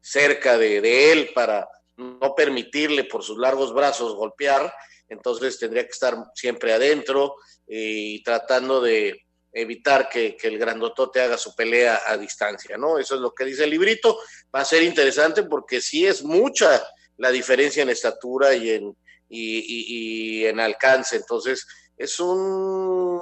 cerca 0.00 0.58
de, 0.58 0.80
de 0.80 1.12
él 1.12 1.30
para 1.34 1.68
no 1.96 2.34
permitirle 2.34 3.04
por 3.04 3.22
sus 3.22 3.38
largos 3.38 3.72
brazos 3.72 4.14
golpear 4.14 4.72
entonces 5.12 5.58
tendría 5.58 5.84
que 5.84 5.90
estar 5.90 6.16
siempre 6.34 6.72
adentro 6.72 7.36
y 7.66 8.22
tratando 8.22 8.80
de, 8.80 9.22
evitar 9.52 10.08
que, 10.08 10.36
que, 10.36 10.48
el 10.48 10.58
grandotote 10.58 11.20
haga 11.20 11.36
su 11.36 11.54
pelea 11.54 12.00
a 12.06 12.16
distancia, 12.16 12.76
¿no? 12.78 12.98
Eso 12.98 13.16
es 13.16 13.20
lo 13.20 13.34
que 13.34 13.44
dice 13.44 13.64
el 13.64 13.70
librito. 13.70 14.18
Va 14.54 14.60
a 14.60 14.64
ser 14.64 14.82
interesante 14.82 15.42
porque 15.42 15.80
sí 15.80 16.06
es 16.06 16.22
mucha 16.22 16.82
la 17.18 17.30
diferencia 17.30 17.82
en 17.82 17.90
estatura 17.90 18.54
y 18.54 18.70
en, 18.70 18.96
y, 19.28 19.58
y, 19.58 20.40
y 20.40 20.46
en 20.46 20.58
alcance. 20.58 21.16
Entonces, 21.16 21.66
es 21.96 22.18
un 22.18 23.20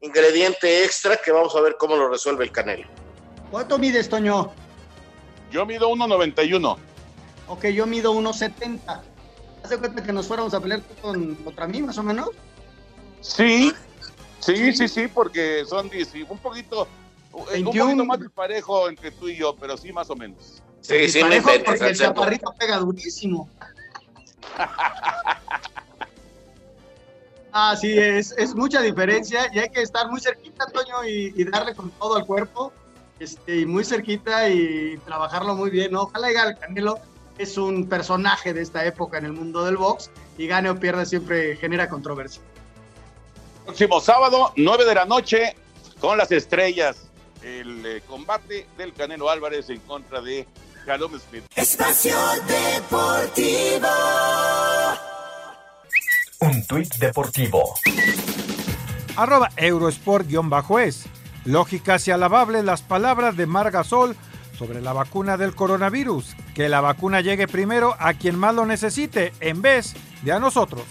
ingrediente 0.00 0.84
extra 0.84 1.16
que 1.16 1.32
vamos 1.32 1.54
a 1.56 1.60
ver 1.60 1.76
cómo 1.78 1.96
lo 1.96 2.08
resuelve 2.08 2.44
el 2.44 2.52
Canelo. 2.52 2.86
¿Cuánto 3.50 3.78
mides, 3.78 4.08
Toño? 4.08 4.52
Yo 5.50 5.66
mido 5.66 5.90
1.91. 5.90 6.76
Ok, 7.48 7.66
yo 7.68 7.86
mido 7.86 8.14
1.70. 8.14 9.02
¿Hace 9.70 9.78
cuenta 9.78 10.02
que 10.02 10.12
nos 10.12 10.26
fuéramos 10.26 10.52
a 10.52 10.58
pelear 10.58 10.82
con, 11.00 11.36
contra 11.36 11.68
mí, 11.68 11.80
más 11.80 11.96
o 11.96 12.02
menos? 12.02 12.30
Sí, 13.20 13.72
sí, 14.40 14.72
sí, 14.72 14.88
sí, 14.88 15.06
porque 15.06 15.64
son 15.64 15.88
10, 15.88 16.12
un 16.28 16.38
poquito, 16.38 16.88
21. 17.52 17.70
un 17.70 17.76
poquito 17.76 18.04
más 18.04 18.18
parejo 18.34 18.88
entre 18.88 19.12
tú 19.12 19.28
y 19.28 19.36
yo, 19.36 19.54
pero 19.54 19.76
sí, 19.76 19.92
más 19.92 20.10
o 20.10 20.16
menos. 20.16 20.60
Sí, 20.80 21.08
sí, 21.08 21.20
parejo 21.20 21.50
porque 21.64 21.86
el 21.86 21.96
chaparrito 21.96 22.52
pega 22.58 22.78
durísimo. 22.78 23.48
ah, 27.52 27.76
sí, 27.80 27.96
es, 27.96 28.34
es, 28.36 28.56
mucha 28.56 28.82
diferencia 28.82 29.48
y 29.52 29.60
hay 29.60 29.68
que 29.68 29.82
estar 29.82 30.10
muy 30.10 30.20
cerquita, 30.20 30.66
Toño, 30.66 31.04
y, 31.04 31.32
y 31.36 31.44
darle 31.44 31.76
con 31.76 31.92
todo 31.92 32.16
al 32.16 32.26
cuerpo, 32.26 32.72
este, 33.20 33.60
y 33.60 33.66
muy 33.66 33.84
cerquita 33.84 34.48
y 34.48 34.98
trabajarlo 35.06 35.54
muy 35.54 35.70
bien, 35.70 35.92
¿no? 35.92 36.02
Ojalá 36.02 36.26
llegue 36.26 36.40
al 36.40 36.58
Canelo 36.58 36.98
es 37.40 37.56
un 37.56 37.88
personaje 37.88 38.52
de 38.52 38.60
esta 38.60 38.84
época 38.84 39.16
en 39.16 39.24
el 39.24 39.32
mundo 39.32 39.64
del 39.64 39.78
box 39.78 40.10
y 40.36 40.46
gane 40.46 40.68
o 40.68 40.78
pierda 40.78 41.06
siempre 41.06 41.56
genera 41.56 41.88
controversia. 41.88 42.42
Próximo 43.64 44.00
sábado, 44.00 44.52
9 44.56 44.84
de 44.84 44.94
la 44.94 45.06
noche, 45.06 45.56
con 46.00 46.18
las 46.18 46.30
estrellas, 46.32 47.08
el 47.42 47.86
eh, 47.86 48.02
combate 48.06 48.66
del 48.76 48.92
Canelo 48.92 49.30
Álvarez 49.30 49.70
en 49.70 49.80
contra 49.80 50.20
de 50.20 50.46
Callum 50.84 51.18
Smith. 51.18 51.44
Espacio 51.54 52.14
Deportivo. 52.46 53.88
Un 56.40 56.66
tuit 56.66 56.94
deportivo. 56.96 57.74
Arroba 59.16 59.50
Eurosport-es. 59.56 61.06
Lógicas 61.46 62.06
y 62.06 62.10
alabables 62.10 62.64
las 62.64 62.82
palabras 62.82 63.34
de 63.36 63.46
Margasol 63.46 64.14
sobre 64.60 64.82
la 64.82 64.92
vacuna 64.92 65.38
del 65.38 65.54
coronavirus. 65.54 66.36
Que 66.54 66.68
la 66.68 66.82
vacuna 66.82 67.22
llegue 67.22 67.48
primero 67.48 67.96
a 67.98 68.12
quien 68.12 68.38
más 68.38 68.54
lo 68.54 68.66
necesite 68.66 69.32
en 69.40 69.62
vez 69.62 69.94
de 70.22 70.32
a 70.32 70.38
nosotros. 70.38 70.82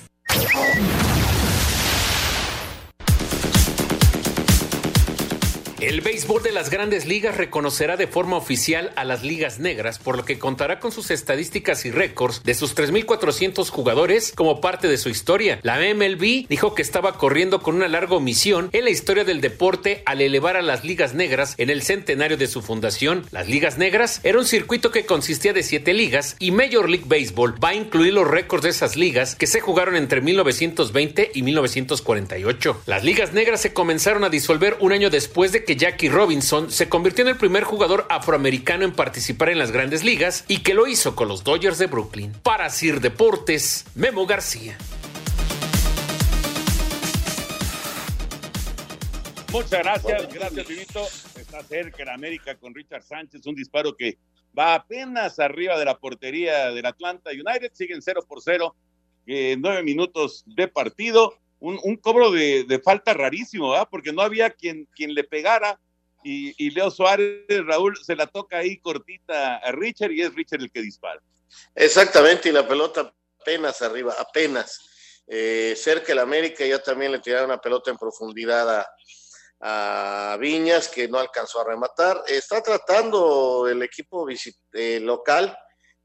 El 5.90 6.02
béisbol 6.02 6.44
de 6.44 6.52
las 6.52 6.70
grandes 6.70 7.08
ligas 7.08 7.36
reconocerá 7.36 7.98
de 7.98 8.06
forma 8.06 8.38
oficial 8.38 8.94
a 8.96 9.04
las 9.04 9.24
ligas 9.24 9.58
negras, 9.58 9.98
por 9.98 10.16
lo 10.16 10.24
que 10.24 10.38
contará 10.38 10.80
con 10.80 10.92
sus 10.92 11.10
estadísticas 11.10 11.84
y 11.84 11.90
récords 11.90 12.44
de 12.44 12.54
sus 12.54 12.76
3.400 12.76 13.68
jugadores 13.72 14.32
como 14.36 14.62
parte 14.62 14.88
de 14.88 15.00
su 15.00 15.10
historia. 15.10 15.60
La 15.64 15.80
MLB 15.80 16.46
dijo 16.48 16.76
que 16.76 16.84
estaba 16.84 17.18
corriendo 17.18 17.64
con 17.64 17.74
una 17.74 17.88
larga 17.88 18.18
omisión 18.18 18.70
en 18.72 18.84
la 18.84 18.92
historia 18.92 19.24
del 19.24 19.42
deporte 19.42 20.04
al 20.06 20.22
elevar 20.22 20.58
a 20.58 20.62
las 20.62 20.84
ligas 20.84 21.16
negras 21.16 21.56
en 21.58 21.72
el 21.72 21.82
centenario 21.82 22.38
de 22.38 22.46
su 22.46 22.62
fundación. 22.62 23.26
Las 23.32 23.50
ligas 23.50 23.80
negras 23.80 24.22
era 24.22 24.38
un 24.38 24.46
circuito 24.46 24.92
que 24.92 25.08
consistía 25.08 25.54
de 25.54 25.64
siete 25.64 25.96
ligas 25.96 26.36
y 26.38 26.52
Major 26.52 26.88
League 26.88 27.08
Baseball 27.08 27.56
va 27.64 27.70
a 27.70 27.74
incluir 27.74 28.14
los 28.14 28.28
récords 28.28 28.62
de 28.64 28.70
esas 28.70 28.96
ligas 28.96 29.34
que 29.34 29.48
se 29.48 29.60
jugaron 29.60 29.96
entre 29.96 30.22
1920 30.22 31.32
y 31.34 31.42
1948. 31.42 32.84
Las 32.86 33.04
ligas 33.04 33.34
negras 33.34 33.62
se 33.62 33.74
comenzaron 33.74 34.24
a 34.24 34.30
disolver 34.30 34.78
un 34.82 34.92
año 34.92 35.10
después 35.10 35.52
de 35.52 35.64
que 35.64 35.79
Jackie 35.80 36.10
Robinson 36.10 36.70
se 36.70 36.90
convirtió 36.90 37.22
en 37.22 37.30
el 37.30 37.38
primer 37.38 37.64
jugador 37.64 38.06
afroamericano 38.10 38.84
en 38.84 38.92
participar 38.92 39.48
en 39.48 39.58
las 39.58 39.72
grandes 39.72 40.04
ligas 40.04 40.44
y 40.50 40.58
que 40.62 40.74
lo 40.74 40.88
hizo 40.88 41.16
con 41.16 41.30
los 41.30 41.46
Dodgers 41.46 41.78
de 41.78 41.88
Brooklyn. 41.88 42.34
Para 42.44 42.70
Sir 42.70 43.00
Deportes, 43.00 43.86
Memo 43.96 44.28
García. 44.28 44.78
Muchas 49.54 49.80
gracias, 49.80 50.34
gracias 50.34 50.68
Vivito. 50.68 51.02
Está 51.40 51.64
cerca 51.64 52.04
en 52.04 52.10
América 52.10 52.56
con 52.56 52.76
Richard 52.76 53.04
Sánchez, 53.04 53.48
un 53.48 53.56
disparo 53.56 53.96
que 53.96 54.18
va 54.58 54.76
apenas 54.76 55.40
arriba 55.40 55.80
de 55.80 55.86
la 55.86 55.98
portería 55.98 56.72
del 56.72 56.86
Atlanta 56.86 57.32
United, 57.32 57.72
siguen 57.72 58.02
0 58.02 58.26
por 58.28 58.42
0, 58.42 58.76
eh, 59.28 59.56
nueve 59.58 59.82
minutos 59.84 60.44
de 60.46 60.68
partido 60.68 61.40
un, 61.60 61.98
cobro 61.98 62.32
de, 62.32 62.82
falta 62.84 63.14
rarísimo, 63.14 63.72
¿verdad? 63.72 63.88
Porque 63.90 64.14
no 64.14 64.22
había 64.22 64.50
quien, 64.50 64.88
quien 64.96 65.14
le 65.14 65.24
pegara 65.24 65.80
y, 66.24 66.70
Leo 66.72 66.92
Suárez, 66.92 67.46
Raúl, 67.66 67.98
se 68.04 68.16
la 68.16 68.28
toca 68.28 68.58
ahí 68.58 68.78
cortita 68.80 69.58
a 69.58 69.72
Richard 69.72 70.12
y 70.12 70.22
es 70.22 70.34
Richard 70.34 70.62
el 70.62 70.72
que 70.72 70.82
dispara. 70.82 71.22
Exactamente, 71.76 72.50
y 72.50 72.52
la 72.52 72.68
pelota 72.68 73.14
apenas 73.40 73.82
arriba, 73.82 74.16
apenas. 74.18 74.80
Eh, 75.28 75.76
cerca 75.78 76.08
del 76.08 76.20
América 76.20 76.66
ya 76.66 76.82
también 76.82 77.12
le 77.12 77.20
tiraron 77.20 77.52
una 77.52 77.62
pelota 77.62 77.92
en 77.92 77.98
profundidad 77.98 78.80
a, 78.80 78.88
a, 79.62 80.38
Viñas, 80.38 80.90
que 80.90 81.08
no 81.08 81.20
alcanzó 81.20 81.62
a 81.62 81.66
rematar. 81.66 82.22
Está 82.28 82.62
tratando 82.62 83.68
el 83.68 83.82
equipo 83.82 84.28
eh, 84.74 85.00
local, 85.00 85.58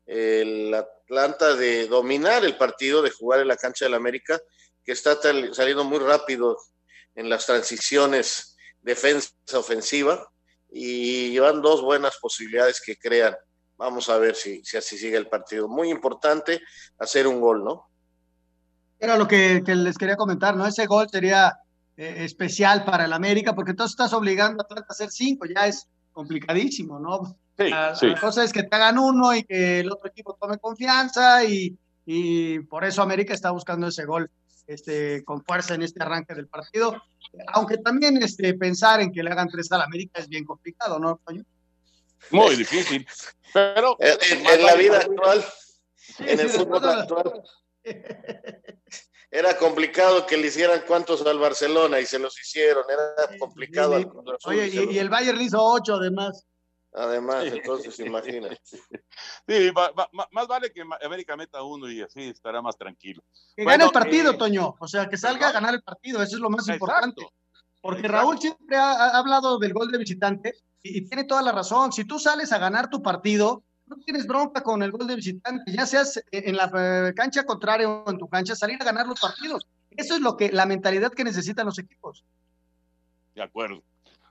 el 0.06 0.72
Atlanta, 0.74 1.54
de 1.54 1.86
dominar 1.86 2.44
el 2.44 2.56
partido, 2.56 3.02
de 3.02 3.10
jugar 3.10 3.40
en 3.40 3.48
la 3.48 3.56
cancha 3.56 3.84
del 3.86 3.94
América 3.94 4.40
que 4.84 4.92
está 4.92 5.16
saliendo 5.52 5.84
muy 5.84 5.98
rápido 5.98 6.56
en 7.14 7.28
las 7.28 7.46
transiciones 7.46 8.56
defensa-ofensiva 8.82 10.28
y 10.70 11.30
llevan 11.30 11.62
dos 11.62 11.82
buenas 11.82 12.18
posibilidades 12.20 12.80
que 12.84 12.96
crean. 12.96 13.34
Vamos 13.76 14.08
a 14.08 14.18
ver 14.18 14.34
si, 14.36 14.62
si 14.64 14.76
así 14.76 14.98
sigue 14.98 15.16
el 15.16 15.28
partido. 15.28 15.68
Muy 15.68 15.90
importante 15.90 16.60
hacer 16.98 17.26
un 17.26 17.40
gol, 17.40 17.64
¿no? 17.64 17.88
Era 18.98 19.16
lo 19.16 19.26
que, 19.26 19.62
que 19.64 19.74
les 19.74 19.96
quería 19.98 20.16
comentar, 20.16 20.56
¿no? 20.56 20.66
Ese 20.66 20.86
gol 20.86 21.08
sería 21.10 21.58
eh, 21.96 22.24
especial 22.24 22.84
para 22.84 23.06
el 23.06 23.12
América, 23.12 23.54
porque 23.54 23.72
entonces 23.72 23.92
estás 23.92 24.12
obligando 24.12 24.62
a 24.62 24.64
Atlanta 24.64 24.86
a 24.88 24.92
hacer 24.92 25.10
cinco, 25.10 25.46
ya 25.46 25.66
es 25.66 25.88
complicadísimo, 26.12 26.98
¿no? 26.98 27.36
Sí, 27.56 27.68
la, 27.68 27.94
sí. 27.94 28.06
la, 28.06 28.20
cosa 28.20 28.44
es 28.44 28.52
que 28.52 28.64
te 28.64 28.76
hagan 28.76 28.98
uno 28.98 29.34
y 29.34 29.44
que 29.44 29.80
el 29.80 29.90
otro 29.90 30.08
equipo 30.08 30.36
tome 30.40 30.58
confianza 30.58 31.44
y, 31.44 31.76
y 32.04 32.60
por 32.60 32.84
eso 32.84 33.02
América 33.02 33.32
está 33.32 33.50
buscando 33.50 33.88
ese 33.88 34.04
gol 34.04 34.30
este, 34.66 35.24
con 35.24 35.44
fuerza 35.44 35.74
en 35.74 35.82
este 35.82 36.02
arranque 36.02 36.34
del 36.34 36.48
partido. 36.48 37.02
Aunque 37.48 37.78
también 37.78 38.22
este, 38.22 38.54
pensar 38.54 39.00
en 39.00 39.12
que 39.12 39.22
le 39.22 39.30
hagan 39.30 39.48
tres 39.48 39.70
al 39.72 39.82
América 39.82 40.20
es 40.20 40.28
bien 40.28 40.44
complicado, 40.44 40.98
¿no, 40.98 41.20
Toño? 41.24 41.44
Muy 42.30 42.56
difícil. 42.56 43.06
Pero 43.52 43.96
en, 44.00 44.18
en, 44.30 44.46
en 44.46 44.66
la 44.66 44.74
vida 44.74 44.98
actual, 44.98 45.44
sí, 45.94 46.24
en 46.26 46.40
el 46.40 46.50
sí, 46.50 46.58
fútbol 46.58 46.84
actual, 46.84 47.42
era 49.30 49.56
complicado 49.58 50.26
que 50.26 50.36
le 50.36 50.46
hicieran 50.46 50.82
cuantos 50.86 51.24
al 51.26 51.38
Barcelona 51.38 52.00
y 52.00 52.06
se 52.06 52.18
los 52.18 52.40
hicieron. 52.40 52.84
Era 52.88 53.38
complicado. 53.38 53.98
Sí, 53.98 54.06
Oye, 54.44 54.68
y, 54.68 54.94
y, 54.94 54.98
el 54.98 55.08
Bayern 55.08 55.38
le 55.38 55.44
hizo 55.44 55.62
ocho 55.62 55.94
además. 55.94 56.46
Además, 56.94 57.44
entonces 57.46 57.98
imagina. 58.00 58.48
Sí, 59.46 59.70
va, 59.70 59.90
va, 59.90 60.08
más 60.32 60.46
vale 60.46 60.72
que 60.72 60.82
América 61.04 61.36
meta 61.36 61.62
uno 61.62 61.90
y 61.90 62.00
así 62.00 62.22
estará 62.22 62.62
más 62.62 62.78
tranquilo. 62.78 63.22
Que 63.54 63.64
bueno, 63.64 63.70
gane 63.70 63.84
el 63.84 63.90
partido, 63.90 64.32
eh, 64.32 64.36
Toño. 64.38 64.74
O 64.78 64.88
sea, 64.88 65.08
que 65.08 65.18
salga 65.18 65.48
a 65.48 65.52
ganar 65.52 65.74
el 65.74 65.82
partido, 65.82 66.22
eso 66.22 66.36
es 66.36 66.40
lo 66.40 66.48
más 66.48 66.68
exacto, 66.68 66.86
importante. 66.86 67.26
Porque 67.82 68.00
exacto. 68.00 68.18
Raúl 68.18 68.38
siempre 68.38 68.76
ha, 68.76 68.92
ha, 68.92 69.18
hablado 69.18 69.58
del 69.58 69.74
gol 69.74 69.90
de 69.90 69.98
visitante 69.98 70.54
y, 70.82 70.98
y, 70.98 71.08
tiene 71.08 71.24
toda 71.24 71.42
la 71.42 71.52
razón. 71.52 71.92
Si 71.92 72.04
tú 72.04 72.18
sales 72.18 72.52
a 72.52 72.58
ganar 72.58 72.88
tu 72.88 73.02
partido, 73.02 73.62
no 73.86 73.96
tienes 73.96 74.26
bronca 74.26 74.62
con 74.62 74.82
el 74.82 74.90
gol 74.90 75.06
de 75.06 75.16
visitante, 75.16 75.70
ya 75.70 75.86
seas 75.86 76.22
en 76.30 76.56
la 76.56 76.70
eh, 76.74 77.12
cancha 77.14 77.44
contraria 77.44 77.88
o 77.88 78.10
en 78.10 78.18
tu 78.18 78.28
cancha, 78.28 78.56
salir 78.56 78.80
a 78.80 78.84
ganar 78.84 79.06
los 79.06 79.20
partidos. 79.20 79.66
Eso 79.90 80.14
es 80.14 80.20
lo 80.20 80.36
que 80.36 80.50
la 80.50 80.66
mentalidad 80.66 81.12
que 81.12 81.24
necesitan 81.24 81.66
los 81.66 81.78
equipos. 81.78 82.24
De 83.34 83.42
acuerdo. 83.42 83.82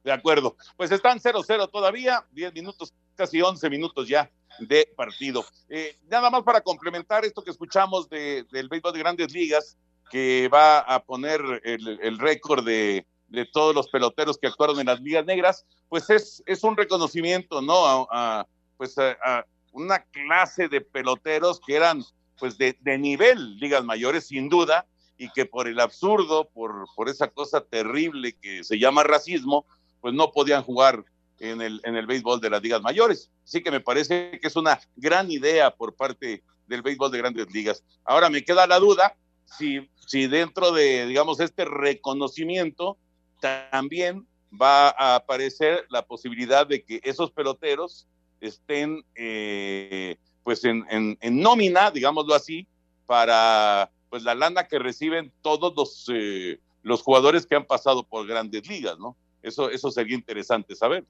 De 0.04 0.12
acuerdo. 0.12 0.58
Pues 0.76 0.92
están 0.92 1.20
0-0 1.20 1.72
todavía, 1.72 2.26
10 2.32 2.54
minutos, 2.54 2.94
casi 3.16 3.42
11 3.42 3.70
minutos 3.70 4.08
ya 4.08 4.30
de 4.60 4.92
partido. 4.96 5.46
Eh, 5.70 5.98
nada 6.10 6.30
más 6.30 6.44
para 6.44 6.62
complementar 6.62 7.26
esto 7.26 7.44
que 7.44 7.52
escuchamos 7.52 8.10
de, 8.10 8.46
del 8.52 8.68
béisbol 8.68 8.94
de 8.94 9.00
grandes 9.00 9.32
ligas, 9.32 9.78
que 10.12 10.50
va 10.54 10.80
a 10.80 11.04
poner 11.04 11.42
el, 11.64 12.00
el 12.02 12.20
récord 12.20 12.66
de, 12.66 13.06
de, 13.30 13.46
todos 13.46 13.74
los 13.74 13.88
peloteros 13.88 14.38
que 14.38 14.48
actuaron 14.48 14.80
en 14.80 14.88
las 14.88 15.02
ligas 15.02 15.26
negras, 15.26 15.66
pues 15.90 16.10
es, 16.10 16.44
es 16.46 16.64
un 16.64 16.78
reconocimiento, 16.78 17.62
¿no? 17.62 17.86
A, 17.86 18.08
a 18.12 18.48
pues 18.78 18.98
a, 18.98 19.18
a, 19.24 19.46
una 19.72 20.00
clase 20.04 20.68
de 20.68 20.82
peloteros 20.82 21.60
que 21.66 21.76
eran 21.76 22.04
pues 22.38 22.58
de, 22.58 22.78
de 22.82 22.98
nivel 22.98 23.58
ligas 23.58 23.84
mayores, 23.84 24.28
sin 24.28 24.50
duda, 24.50 24.86
y 25.18 25.30
que 25.30 25.46
por 25.46 25.68
el 25.68 25.80
absurdo, 25.80 26.50
por, 26.50 26.86
por 26.96 27.10
esa 27.10 27.30
cosa 27.30 27.62
terrible 27.62 28.34
que 28.34 28.64
se 28.64 28.78
llama 28.78 29.04
racismo, 29.04 29.66
pues 30.04 30.14
no 30.14 30.34
podían 30.34 30.64
jugar 30.64 31.06
en 31.40 31.62
el, 31.62 31.80
en 31.86 31.96
el 31.96 32.06
béisbol 32.06 32.42
de 32.42 32.50
las 32.50 32.62
ligas 32.62 32.82
mayores. 32.82 33.32
Así 33.46 33.64
que 33.64 33.72
me 33.72 33.80
parece 33.80 34.38
que 34.38 34.48
es 34.48 34.56
una 34.58 34.78
gran 34.98 35.32
idea 35.32 35.74
por 35.74 35.96
parte 35.96 36.44
del 36.68 36.82
béisbol 36.82 37.10
de 37.10 37.20
grandes 37.20 37.50
ligas. 37.54 37.86
Ahora 38.04 38.30
me 38.30 38.44
queda 38.44 38.68
la 38.68 38.80
duda 38.80 39.16
si, 39.46 39.90
si 40.06 40.28
dentro 40.28 40.74
de, 40.74 41.06
digamos, 41.06 41.40
este 41.40 41.64
reconocimiento 41.64 42.98
también 43.40 44.28
va 44.52 44.90
a 44.90 45.16
aparecer 45.16 45.86
la 45.90 46.06
posibilidad 46.06 46.68
de 46.68 46.84
que 46.84 47.00
esos 47.02 47.32
peloteros 47.32 48.06
estén 48.42 49.06
eh, 49.16 50.18
pues 50.44 50.66
en, 50.66 50.86
en, 50.90 51.18
en, 51.22 51.40
nómina, 51.40 51.92
digámoslo 51.92 52.36
así, 52.36 52.68
para 53.06 53.90
pues 54.10 54.24
la 54.24 54.36
lana 54.36 54.68
que 54.68 54.80
reciben 54.80 55.32
todos 55.42 55.74
los, 55.78 56.12
eh, 56.14 56.60
los 56.82 57.02
jugadores 57.02 57.46
que 57.46 57.56
han 57.56 57.66
pasado 57.66 58.04
por 58.04 58.28
grandes 58.28 58.68
ligas, 58.68 59.00
¿no? 59.00 59.16
Eso, 59.44 59.70
eso 59.70 59.92
sería 59.92 60.16
interesante 60.16 60.74
saber. 60.74 61.04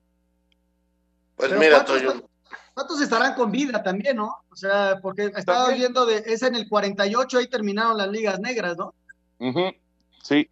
Pues 1.36 1.50
Pero 1.50 1.62
mira, 1.62 1.86
¿cuántos, 1.86 2.24
¿cuántos, 2.74 3.02
estarán 3.02 3.36
con 3.36 3.52
vida 3.52 3.82
también, 3.84 4.18
no? 4.18 4.44
O 4.50 4.56
sea, 4.56 5.00
porque 5.02 5.32
estaba 5.36 5.68
oyendo 5.68 6.06
de, 6.06 6.24
es 6.26 6.42
en 6.42 6.56
el 6.56 6.68
48, 6.68 7.38
ahí 7.38 7.48
terminaron 7.48 7.96
las 7.96 8.10
ligas 8.10 8.40
negras, 8.40 8.76
¿no? 8.76 8.94
Uh 9.38 9.52
-huh. 9.52 9.78
Sí. 10.24 10.50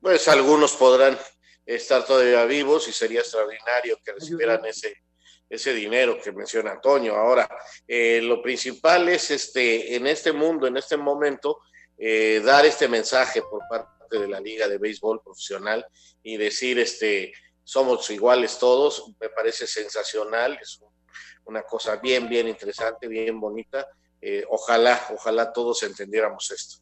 Pues 0.00 0.26
algunos 0.28 0.72
podrán 0.72 1.18
estar 1.66 2.04
todavía 2.06 2.44
vivos 2.46 2.88
y 2.88 2.92
sería 2.92 3.20
extraordinario 3.20 3.98
que 4.02 4.12
recibieran 4.12 4.64
ese, 4.64 5.02
ese 5.50 5.74
dinero 5.74 6.18
que 6.22 6.32
menciona 6.32 6.72
Antonio. 6.72 7.16
Ahora, 7.16 7.48
eh, 7.86 8.20
lo 8.22 8.40
principal 8.40 9.08
es 9.10 9.30
este, 9.30 9.94
en 9.94 10.06
este 10.06 10.32
mundo, 10.32 10.66
en 10.66 10.78
este 10.78 10.96
momento, 10.96 11.60
eh, 11.98 12.40
dar 12.42 12.64
este 12.64 12.88
mensaje 12.88 13.42
por 13.42 13.60
parte 13.68 13.97
de 14.16 14.28
la 14.28 14.40
Liga 14.40 14.68
de 14.68 14.78
Béisbol 14.78 15.20
Profesional 15.22 15.84
y 16.22 16.36
decir, 16.36 16.78
este, 16.78 17.32
somos 17.64 18.08
iguales 18.10 18.58
todos, 18.58 19.12
me 19.20 19.28
parece 19.28 19.66
sensacional, 19.66 20.58
es 20.60 20.80
una 21.44 21.62
cosa 21.62 21.96
bien, 21.96 22.28
bien 22.28 22.48
interesante, 22.48 23.08
bien 23.08 23.40
bonita. 23.40 23.86
Eh, 24.20 24.44
ojalá, 24.48 25.00
ojalá 25.14 25.52
todos 25.52 25.82
entendiéramos 25.82 26.50
esto. 26.50 26.78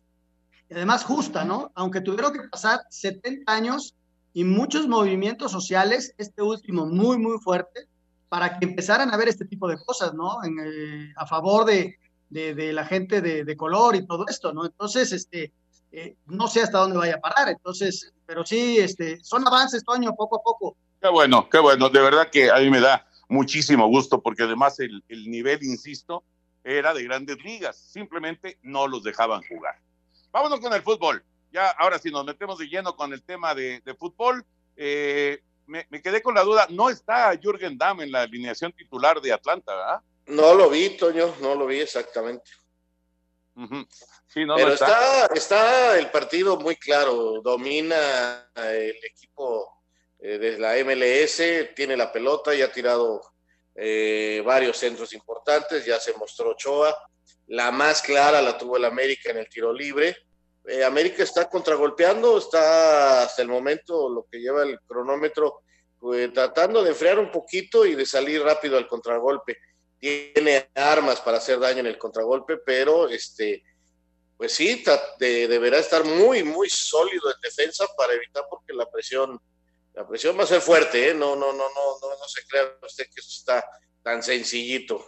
Y 0.69 0.75
además 0.75 1.05
justa, 1.05 1.45
¿no? 1.45 1.71
Aunque 1.75 2.01
tuvieron 2.01 2.33
que 2.33 2.49
pasar 2.49 2.81
70 2.91 3.53
años 3.53 3.95
y 4.33 4.45
muchos 4.45 4.87
movimientos 4.89 5.53
sociales, 5.53 6.15
este 6.19 6.43
último 6.43 6.87
muy, 6.87 7.19
muy 7.19 7.39
fuerte, 7.39 7.89
para 8.29 8.59
que 8.59 8.67
empezaran 8.67 9.13
a 9.13 9.17
ver 9.17 9.29
este 9.29 9.45
tipo 9.45 9.69
de 9.69 9.79
cosas, 9.85 10.15
¿no? 10.15 10.39
Eh, 10.45 11.13
a 11.17 11.27
favor 11.27 11.65
de, 11.65 11.97
de, 12.29 12.73
la 12.73 12.85
gente 12.85 13.21
de, 13.21 13.57
color 13.57 13.97
y 13.97 14.07
todo 14.07 14.25
esto, 14.29 14.53
¿no? 14.53 14.67
Entonces, 14.67 15.13
este, 15.13 15.53
eh, 15.97 16.15
no 16.27 16.47
sé 16.47 16.61
hasta 16.61 16.77
dónde 16.77 16.99
vaya 16.99 17.15
a 17.15 17.21
parar, 17.21 17.49
entonces, 17.49 18.13
pero 18.27 18.45
sí, 18.45 18.77
este, 18.79 19.19
son 19.25 19.47
avances, 19.47 19.83
Toño, 19.83 20.15
poco 20.15 20.37
a 20.37 20.43
poco. 20.43 20.77
Qué 21.01 21.09
bueno, 21.09 21.49
qué 21.49 21.59
bueno, 21.59 21.89
de 21.89 22.01
verdad 22.01 22.29
que 22.31 22.51
a 22.51 22.57
mí 22.57 22.69
me 22.69 22.81
da 22.81 23.09
muchísimo 23.31 23.87
gusto, 23.87 24.21
porque 24.21 24.43
además 24.43 24.79
el, 24.79 25.03
el 25.09 25.31
nivel, 25.31 25.63
insisto, 25.63 26.23
era 26.65 26.93
de 26.93 27.03
grandes 27.03 27.43
ligas, 27.43 27.79
simplemente 27.79 28.59
no 28.61 28.87
los 28.87 29.05
dejaban 29.05 29.41
jugar. 29.49 29.77
Vámonos 30.33 30.61
con 30.61 30.75
el 30.75 30.83
fútbol. 30.83 31.25
Ya, 31.51 31.69
ahora 31.71 31.99
sí, 31.99 32.11
nos 32.11 32.27
metemos 32.27 32.59
de 32.59 32.67
lleno 32.67 32.95
con 32.95 33.15
el 33.15 33.23
tema 33.23 33.55
de, 33.55 33.81
de 33.81 33.95
fútbol. 33.95 34.45
Eh, 34.77 35.41
me, 35.65 35.87
me, 35.89 36.03
quedé 36.03 36.21
con 36.21 36.35
la 36.35 36.43
duda, 36.43 36.67
no 36.69 36.91
está 36.91 37.33
Jürgen 37.41 37.79
Damm 37.79 38.03
en 38.03 38.13
la 38.13 38.21
alineación 38.21 38.71
titular 38.71 39.19
de 39.23 39.33
Atlanta, 39.33 39.75
¿verdad? 39.75 40.01
No 40.27 40.55
lo 40.55 40.69
vi, 40.69 40.91
Toño, 40.91 41.35
no 41.41 41.55
lo 41.55 41.67
vi 41.67 41.81
exactamente. 41.81 42.51
Uh 43.57 43.63
-huh. 43.63 43.89
sí, 44.27 44.45
no, 44.45 44.55
Pero 44.57 44.69
no 44.69 44.75
está. 44.75 45.25
está. 45.25 45.35
Está, 45.35 45.99
el 45.99 46.11
partido 46.11 46.59
muy 46.59 46.77
claro, 46.77 47.41
domina 47.43 48.51
el 48.55 48.97
equipo 49.03 49.83
eh, 50.19 50.39
de 50.39 50.59
la 50.59 50.75
MLS, 50.85 51.43
tiene 51.75 51.97
la 51.97 52.13
pelota 52.13 52.55
y 52.55 52.63
ha 52.63 52.71
tirado 52.71 53.23
eh, 53.75 54.43
varios 54.45 54.77
centros 54.77 55.13
importantes, 55.13 55.85
ya 55.85 55.99
se 55.99 56.15
mostró 56.15 56.51
Ochoa. 56.51 56.97
La 57.49 57.71
más 57.71 58.03
clara 58.03 58.43
la 58.43 58.59
tuvo 58.59 58.77
el 58.77 58.85
América 58.85 59.31
en 59.31 59.39
el 59.39 59.49
tiro 59.49 59.73
libre. 59.73 60.17
Eh, 60.67 60.83
América 60.83 61.23
está 61.23 61.49
contragolpeando, 61.49 62.39
está 62.39 63.23
hasta 63.23 63.43
el 63.43 63.49
momento 63.49 64.09
lo 64.09 64.27
que 64.31 64.39
lleva 64.39 64.65
el 64.65 64.81
cronómetro, 64.81 65.61
pues, 65.99 66.33
tratando 66.33 66.83
de 66.83 66.91
enfriar 66.91 67.19
un 67.19 67.31
poquito 67.31 67.87
y 67.87 67.95
de 67.95 68.05
salir 68.05 68.43
rápido 68.43 68.77
al 68.77 68.89
contragolpe. 68.89 69.59
Tiene 69.99 70.69
armas 70.75 71.21
para 71.21 71.39
hacer 71.39 71.59
daño 71.59 71.81
en 71.81 71.87
el 71.87 71.99
contragolpe, 71.99 72.59
pero 72.59 73.09
este, 73.09 73.63
pues 74.37 74.53
sí, 74.53 74.85
de, 75.19 75.49
deberá 75.49 75.79
estar 75.79 76.05
muy, 76.05 76.43
muy 76.43 76.69
sólido 76.69 77.31
en 77.31 77.41
defensa 77.43 77.87
para 77.97 78.13
evitar 78.13 78.45
porque 78.51 78.75
la 78.75 78.89
presión, 78.91 79.41
la 79.95 80.07
presión 80.07 80.39
va 80.39 80.45
a 80.45 80.47
ser 80.47 80.61
fuerte, 80.61 81.11
¿eh? 81.11 81.15
no, 81.15 81.35
no, 81.35 81.53
no, 81.53 81.69
no, 81.69 81.99
no, 82.03 82.09
no 82.09 82.29
se 82.29 82.47
crea 82.47 82.65
usted 82.83 83.05
que 83.05 83.21
eso 83.21 83.31
está 83.31 83.65
tan 84.03 84.23
sencillito. 84.23 85.03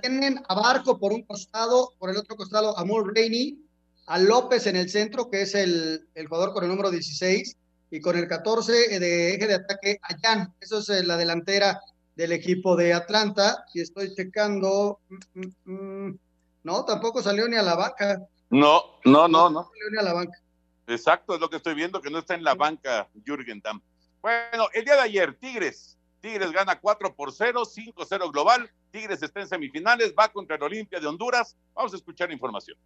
Tienen 0.00 0.42
a 0.48 0.54
Barco 0.54 0.98
por 0.98 1.12
un 1.12 1.22
costado, 1.22 1.92
por 1.98 2.10
el 2.10 2.16
otro 2.16 2.36
costado 2.36 2.76
a 2.76 2.84
Mulroney, 2.84 3.58
a 4.06 4.18
López 4.18 4.66
en 4.66 4.76
el 4.76 4.90
centro, 4.90 5.30
que 5.30 5.42
es 5.42 5.54
el, 5.54 6.08
el, 6.14 6.26
jugador 6.26 6.52
con 6.52 6.64
el 6.64 6.70
número 6.70 6.90
16, 6.90 7.56
y 7.90 8.00
con 8.00 8.16
el 8.16 8.26
14 8.26 8.98
de 8.98 9.34
eje 9.34 9.46
de 9.46 9.54
ataque 9.54 10.00
a 10.02 10.16
Jan. 10.20 10.54
Eso 10.60 10.78
es 10.78 10.88
eh, 10.88 11.04
la 11.04 11.16
delantera 11.16 11.80
del 12.16 12.32
equipo 12.32 12.76
de 12.76 12.92
Atlanta. 12.92 13.64
Y 13.74 13.80
estoy 13.80 14.14
checando. 14.14 15.00
Mm, 15.08 15.40
mm, 15.64 16.06
mm, 16.06 16.18
no, 16.64 16.84
tampoco 16.84 17.22
salió 17.22 17.48
ni 17.48 17.56
a 17.56 17.62
la 17.62 17.74
banca. 17.74 18.20
No, 18.50 18.82
no, 19.04 19.28
no, 19.28 19.48
no. 19.48 19.50
No 19.50 19.64
salió 19.64 19.90
ni 19.92 19.98
a 19.98 20.02
la 20.02 20.12
banca. 20.12 20.38
Exacto, 20.86 21.34
es 21.34 21.40
lo 21.40 21.48
que 21.48 21.56
estoy 21.56 21.74
viendo, 21.74 22.00
que 22.00 22.10
no 22.10 22.18
está 22.18 22.34
en 22.34 22.42
la 22.42 22.54
banca 22.54 23.08
Jürgen 23.24 23.60
Damm. 23.60 23.80
Bueno, 24.20 24.68
el 24.74 24.84
día 24.84 24.94
de 24.94 25.02
ayer, 25.02 25.34
Tigres. 25.34 25.96
Tigres 26.20 26.52
gana 26.52 26.78
4 26.78 27.14
por 27.14 27.32
0, 27.32 27.62
5-0 27.64 28.30
global. 28.30 28.70
Tigres 28.90 29.22
está 29.22 29.40
en 29.40 29.48
semifinales, 29.48 30.12
va 30.18 30.28
contra 30.28 30.56
el 30.56 30.62
Olimpia 30.62 31.00
de 31.00 31.06
Honduras. 31.06 31.56
Vamos 31.74 31.92
a 31.94 31.96
escuchar 31.96 32.30
información. 32.30 32.76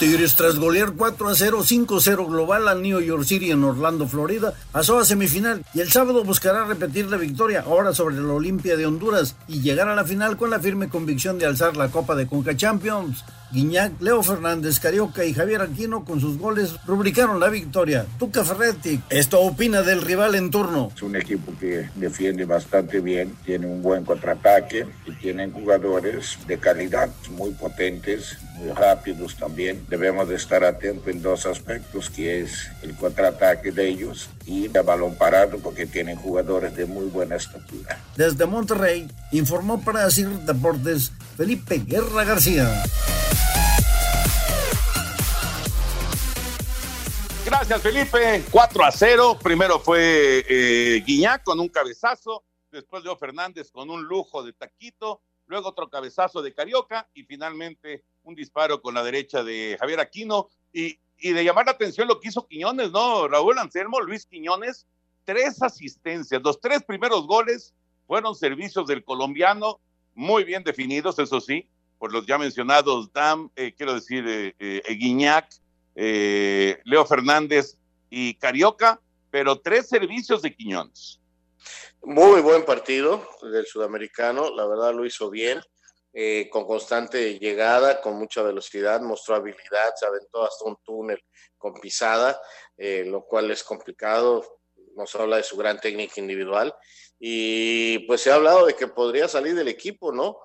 Tigres 0.00 0.34
tras 0.34 0.58
golear 0.58 0.92
4 0.92 1.28
a 1.28 1.34
0, 1.34 1.58
5-0 1.62 2.26
global 2.26 2.68
al 2.68 2.80
New 2.80 3.02
York 3.02 3.22
City 3.24 3.50
en 3.50 3.62
Orlando, 3.62 4.08
Florida, 4.08 4.54
pasó 4.72 4.98
a 4.98 5.04
semifinal 5.04 5.62
y 5.74 5.80
el 5.80 5.92
sábado 5.92 6.24
buscará 6.24 6.64
repetir 6.64 7.10
la 7.10 7.18
victoria 7.18 7.64
ahora 7.66 7.92
sobre 7.92 8.16
el 8.16 8.24
Olimpia 8.24 8.78
de 8.78 8.86
Honduras 8.86 9.36
y 9.46 9.60
llegar 9.60 9.88
a 9.88 9.94
la 9.94 10.06
final 10.06 10.38
con 10.38 10.48
la 10.48 10.58
firme 10.58 10.88
convicción 10.88 11.38
de 11.38 11.44
alzar 11.44 11.76
la 11.76 11.90
Copa 11.90 12.14
de 12.14 12.26
Conca 12.26 12.56
Champions. 12.56 13.22
Guiñac, 13.52 14.00
Leo 14.00 14.22
Fernández, 14.22 14.78
Carioca 14.78 15.24
y 15.24 15.34
Javier 15.34 15.62
Aquino 15.62 16.04
con 16.04 16.20
sus 16.20 16.38
goles 16.38 16.74
rubricaron 16.86 17.40
la 17.40 17.48
victoria. 17.48 18.06
Tuca 18.18 18.44
Ferretti, 18.44 19.00
esto 19.10 19.40
opina 19.40 19.82
del 19.82 20.02
rival 20.02 20.36
en 20.36 20.50
turno. 20.50 20.92
Es 20.94 21.02
un 21.02 21.16
equipo 21.16 21.52
que 21.58 21.88
defiende 21.96 22.44
bastante 22.44 23.00
bien, 23.00 23.34
tiene 23.44 23.66
un 23.66 23.82
buen 23.82 24.04
contraataque 24.04 24.86
y 25.06 25.12
tienen 25.12 25.52
jugadores 25.52 26.38
de 26.46 26.58
calidad 26.58 27.10
muy 27.30 27.50
potentes, 27.50 28.38
muy 28.54 28.72
rápidos 28.72 29.36
también. 29.36 29.84
Debemos 29.88 30.28
de 30.28 30.36
estar 30.36 30.62
atentos 30.62 31.08
en 31.08 31.22
dos 31.22 31.46
aspectos, 31.46 32.10
que 32.10 32.42
es 32.42 32.68
el 32.82 32.94
contraataque 32.94 33.72
de 33.72 33.88
ellos 33.88 34.30
y 34.46 34.66
el 34.66 34.82
balón 34.82 35.14
parado, 35.16 35.58
porque 35.58 35.86
tienen 35.86 36.16
jugadores 36.16 36.76
de 36.76 36.86
muy 36.86 37.06
buena 37.06 37.36
estatura. 37.36 37.98
Desde 38.16 38.46
Monterrey, 38.46 39.08
informó 39.32 39.80
para 39.80 40.04
Asir 40.04 40.28
Deportes 40.28 41.12
Felipe 41.36 41.82
Guerra 41.86 42.24
García. 42.24 42.82
Gracias, 47.50 47.82
Felipe. 47.82 48.44
4 48.50 48.84
a 48.84 48.92
0. 48.92 49.38
Primero 49.42 49.80
fue 49.80 50.44
eh, 50.48 51.24
con 51.44 51.58
un 51.58 51.68
cabezazo. 51.68 52.44
Después 52.70 53.02
Leo 53.02 53.16
Fernández 53.16 53.70
con 53.70 53.90
un 53.90 54.04
lujo 54.04 54.42
de 54.42 54.52
taquito. 54.52 55.20
Luego 55.46 55.68
otro 55.68 55.90
cabezazo 55.90 56.42
de 56.42 56.54
Carioca. 56.54 57.08
Y 57.12 57.24
finalmente 57.24 58.04
un 58.22 58.34
disparo 58.34 58.80
con 58.80 58.94
la 58.94 59.02
derecha 59.02 59.42
de 59.42 59.76
Javier 59.80 60.00
Aquino. 60.00 60.48
Y, 60.72 61.00
y 61.18 61.32
de 61.32 61.44
llamar 61.44 61.66
la 61.66 61.72
atención 61.72 62.06
lo 62.08 62.20
que 62.20 62.28
hizo 62.28 62.46
Quiñones, 62.46 62.92
¿no? 62.92 63.26
Raúl 63.26 63.58
Anselmo, 63.58 64.00
Luis 64.00 64.26
Quiñones. 64.26 64.86
Tres 65.24 65.62
asistencias. 65.62 66.40
Los 66.42 66.60
tres 66.60 66.82
primeros 66.84 67.26
goles 67.26 67.74
fueron 68.06 68.34
servicios 68.34 68.86
del 68.86 69.04
colombiano. 69.04 69.80
Muy 70.14 70.44
bien 70.44 70.62
definidos, 70.62 71.18
eso 71.18 71.40
sí. 71.40 71.68
Por 72.00 72.14
los 72.14 72.24
ya 72.24 72.38
mencionados 72.38 73.12
Dam, 73.12 73.50
eh, 73.54 73.74
quiero 73.76 73.92
decir, 73.92 74.24
eh, 74.26 74.54
eh, 74.58 74.94
Guiñac 74.94 75.50
eh, 75.94 76.80
Leo 76.84 77.04
Fernández 77.04 77.76
y 78.08 78.34
Carioca, 78.36 78.98
pero 79.30 79.60
tres 79.60 79.86
servicios 79.86 80.40
de 80.40 80.54
Quiñones. 80.54 81.20
Muy 82.02 82.40
buen 82.40 82.64
partido 82.64 83.28
del 83.42 83.66
sudamericano, 83.66 84.48
la 84.56 84.66
verdad 84.66 84.94
lo 84.94 85.04
hizo 85.04 85.28
bien, 85.28 85.60
eh, 86.14 86.48
con 86.50 86.64
constante 86.64 87.38
llegada, 87.38 88.00
con 88.00 88.14
mucha 88.14 88.42
velocidad, 88.42 89.02
mostró 89.02 89.34
habilidad, 89.34 89.92
se 89.94 90.06
aventó 90.06 90.42
hasta 90.42 90.64
un 90.64 90.78
túnel 90.82 91.22
con 91.58 91.74
pisada, 91.74 92.40
eh, 92.78 93.04
lo 93.06 93.26
cual 93.26 93.50
es 93.50 93.62
complicado, 93.62 94.60
nos 94.96 95.14
habla 95.16 95.36
de 95.36 95.42
su 95.42 95.58
gran 95.58 95.78
técnica 95.78 96.18
individual 96.18 96.74
y 97.18 97.98
pues 98.06 98.22
se 98.22 98.30
ha 98.30 98.36
hablado 98.36 98.64
de 98.64 98.74
que 98.74 98.88
podría 98.88 99.28
salir 99.28 99.54
del 99.54 99.68
equipo, 99.68 100.10
¿no? 100.10 100.38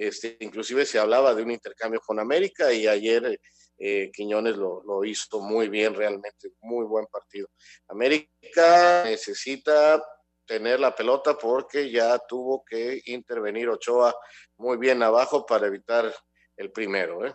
Este, 0.00 0.38
inclusive 0.40 0.86
se 0.86 0.98
hablaba 0.98 1.34
de 1.34 1.42
un 1.42 1.50
intercambio 1.50 2.00
con 2.00 2.18
América 2.18 2.72
y 2.72 2.86
ayer 2.86 3.38
eh, 3.76 4.10
Quiñones 4.10 4.56
lo, 4.56 4.82
lo, 4.82 5.04
hizo 5.04 5.42
muy 5.42 5.68
bien, 5.68 5.94
realmente, 5.94 6.52
muy 6.62 6.86
buen 6.86 7.04
partido. 7.04 7.48
América 7.86 9.04
necesita 9.04 10.02
tener 10.46 10.80
la 10.80 10.94
pelota 10.94 11.36
porque 11.36 11.90
ya 11.90 12.18
tuvo 12.18 12.64
que 12.64 13.02
intervenir 13.04 13.68
Ochoa 13.68 14.14
muy 14.56 14.78
bien 14.78 15.02
abajo 15.02 15.44
para 15.44 15.66
evitar 15.66 16.10
el 16.56 16.72
primero. 16.72 17.26
¿eh? 17.26 17.34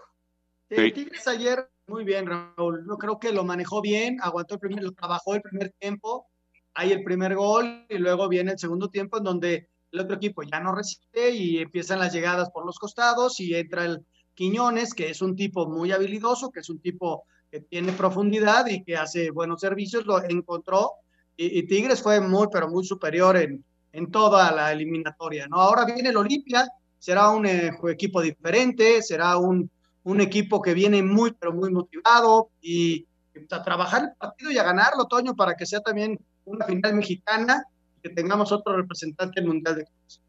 Sí. 0.67 0.91
Tigres 0.91 1.27
ayer 1.27 1.69
Muy 1.85 2.03
bien, 2.03 2.25
Raúl. 2.25 2.83
Yo 2.89 2.97
creo 2.97 3.19
que 3.19 3.31
lo 3.31 3.43
manejó 3.43 3.79
bien, 3.79 4.17
aguantó 4.23 4.55
el 4.55 4.59
primer, 4.59 4.83
lo 4.83 4.91
trabajó 4.93 5.35
el 5.35 5.43
primer 5.43 5.71
tiempo, 5.77 6.31
hay 6.73 6.93
el 6.93 7.03
primer 7.03 7.35
gol 7.35 7.85
y 7.87 7.99
luego 7.99 8.27
viene 8.27 8.53
el 8.53 8.59
segundo 8.59 8.89
tiempo 8.89 9.19
en 9.19 9.23
donde 9.23 9.69
el 9.95 10.01
otro 10.01 10.17
equipo 10.17 10.43
ya 10.43 10.59
no 10.59 10.75
resiste 10.75 11.31
y 11.31 11.59
empiezan 11.59 11.99
las 11.99 12.13
llegadas 12.13 12.49
por 12.51 12.65
los 12.65 12.77
costados 12.77 13.39
y 13.39 13.55
entra 13.55 13.85
el 13.85 14.05
Quiñones, 14.33 14.93
que 14.93 15.09
es 15.09 15.21
un 15.21 15.35
tipo 15.35 15.67
muy 15.67 15.93
habilidoso, 15.93 16.51
que 16.51 16.59
es 16.59 16.69
un 16.69 16.79
tipo 16.79 17.23
que 17.49 17.61
tiene 17.61 17.93
profundidad 17.93 18.67
y 18.67 18.83
que 18.83 18.97
hace 18.97 19.31
buenos 19.31 19.61
servicios, 19.61 20.05
lo 20.05 20.21
encontró 20.23 20.91
y, 21.37 21.59
y 21.59 21.63
Tigres 21.63 22.01
fue 22.01 22.19
muy, 22.19 22.47
pero 22.51 22.67
muy 22.67 22.83
superior 22.85 23.37
en, 23.37 23.63
en 23.93 24.11
toda 24.11 24.51
la 24.51 24.73
eliminatoria, 24.73 25.47
¿no? 25.47 25.55
Ahora 25.55 25.85
viene 25.85 26.09
el 26.09 26.17
Olimpia, 26.17 26.69
será 26.99 27.29
un 27.29 27.45
eh, 27.45 27.71
equipo 27.89 28.21
diferente, 28.21 29.01
será 29.01 29.37
un, 29.37 29.71
un, 30.03 30.21
equipo 30.21 30.61
que 30.61 30.73
viene 30.73 31.01
muy, 31.01 31.31
pero 31.31 31.53
muy 31.53 31.71
motivado 31.71 32.49
y, 32.61 33.07
a 33.51 33.63
trabajar 33.63 34.03
el 34.03 34.11
partido 34.17 34.51
y 34.51 34.57
a 34.57 34.63
ganarlo, 34.63 35.05
Toño, 35.05 35.35
para 35.35 35.55
que 35.55 35.65
sea 35.65 35.79
también 35.79 36.19
una 36.45 36.65
final 36.65 36.95
mexicana 36.95 37.65
que 38.05 38.13
tengamos 38.13 38.51
otro 38.51 38.77
representante 38.77 39.41
mundial 39.41 39.77
de 39.77 39.85
clubes. 39.85 40.21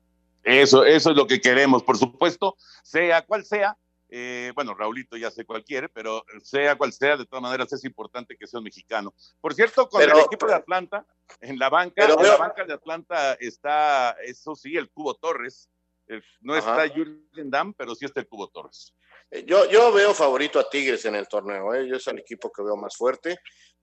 Eso, 0.42 0.84
eso 0.84 1.10
es 1.10 1.16
lo 1.16 1.26
que 1.26 1.40
queremos, 1.40 1.82
por 1.82 1.98
supuesto, 1.98 2.56
sea 2.82 3.20
cual 3.26 3.44
sea. 3.44 3.76
Eh, 4.08 4.52
bueno, 4.54 4.72
Raulito 4.72 5.16
ya 5.16 5.30
sé 5.30 5.44
cuál 5.44 5.62
quiere, 5.64 5.88
pero 5.90 6.24
sea 6.42 6.78
cual 6.78 6.92
sea, 6.92 7.16
de 7.18 7.26
todas 7.26 7.42
maneras 7.42 7.70
es 7.74 7.84
importante 7.84 8.36
que 8.38 8.46
sea 8.46 8.58
un 8.60 8.64
mexicano. 8.64 9.12
Por 9.42 9.52
cierto, 9.52 9.88
con 9.90 10.00
Pero- 10.00 10.16
el 10.18 10.24
equipo 10.24 10.46
de 10.46 10.54
Atlanta, 10.54 11.04
en 11.40 11.58
la 11.58 11.68
banca, 11.68 11.92
Pero 11.96 12.18
en 12.18 12.26
la 12.28 12.36
banca 12.36 12.64
de 12.64 12.72
Atlanta 12.72 13.34
está, 13.34 14.12
eso 14.24 14.54
sí, 14.54 14.74
el 14.76 14.88
Cubo 14.90 15.14
Torres. 15.14 15.68
Eh, 16.08 16.22
No 16.40 16.54
Ajá. 16.54 16.84
está 16.84 16.94
Jürgen 16.94 17.50
Damm, 17.50 17.74
pero 17.74 17.94
sí 17.96 18.04
está 18.06 18.20
el 18.20 18.28
Cubo 18.28 18.48
Torres. 18.48 18.94
Eh, 19.30 19.44
Yo, 19.46 19.68
yo 19.70 19.92
veo 19.92 20.14
favorito 20.14 20.58
a 20.58 20.68
Tigres 20.68 21.04
en 21.04 21.14
el 21.14 21.28
torneo, 21.28 21.74
¿eh? 21.74 21.88
yo 21.88 21.96
es 21.96 22.06
el 22.06 22.18
equipo 22.18 22.50
que 22.50 22.62
veo 22.62 22.76
más 22.76 22.96
fuerte. 22.96 23.38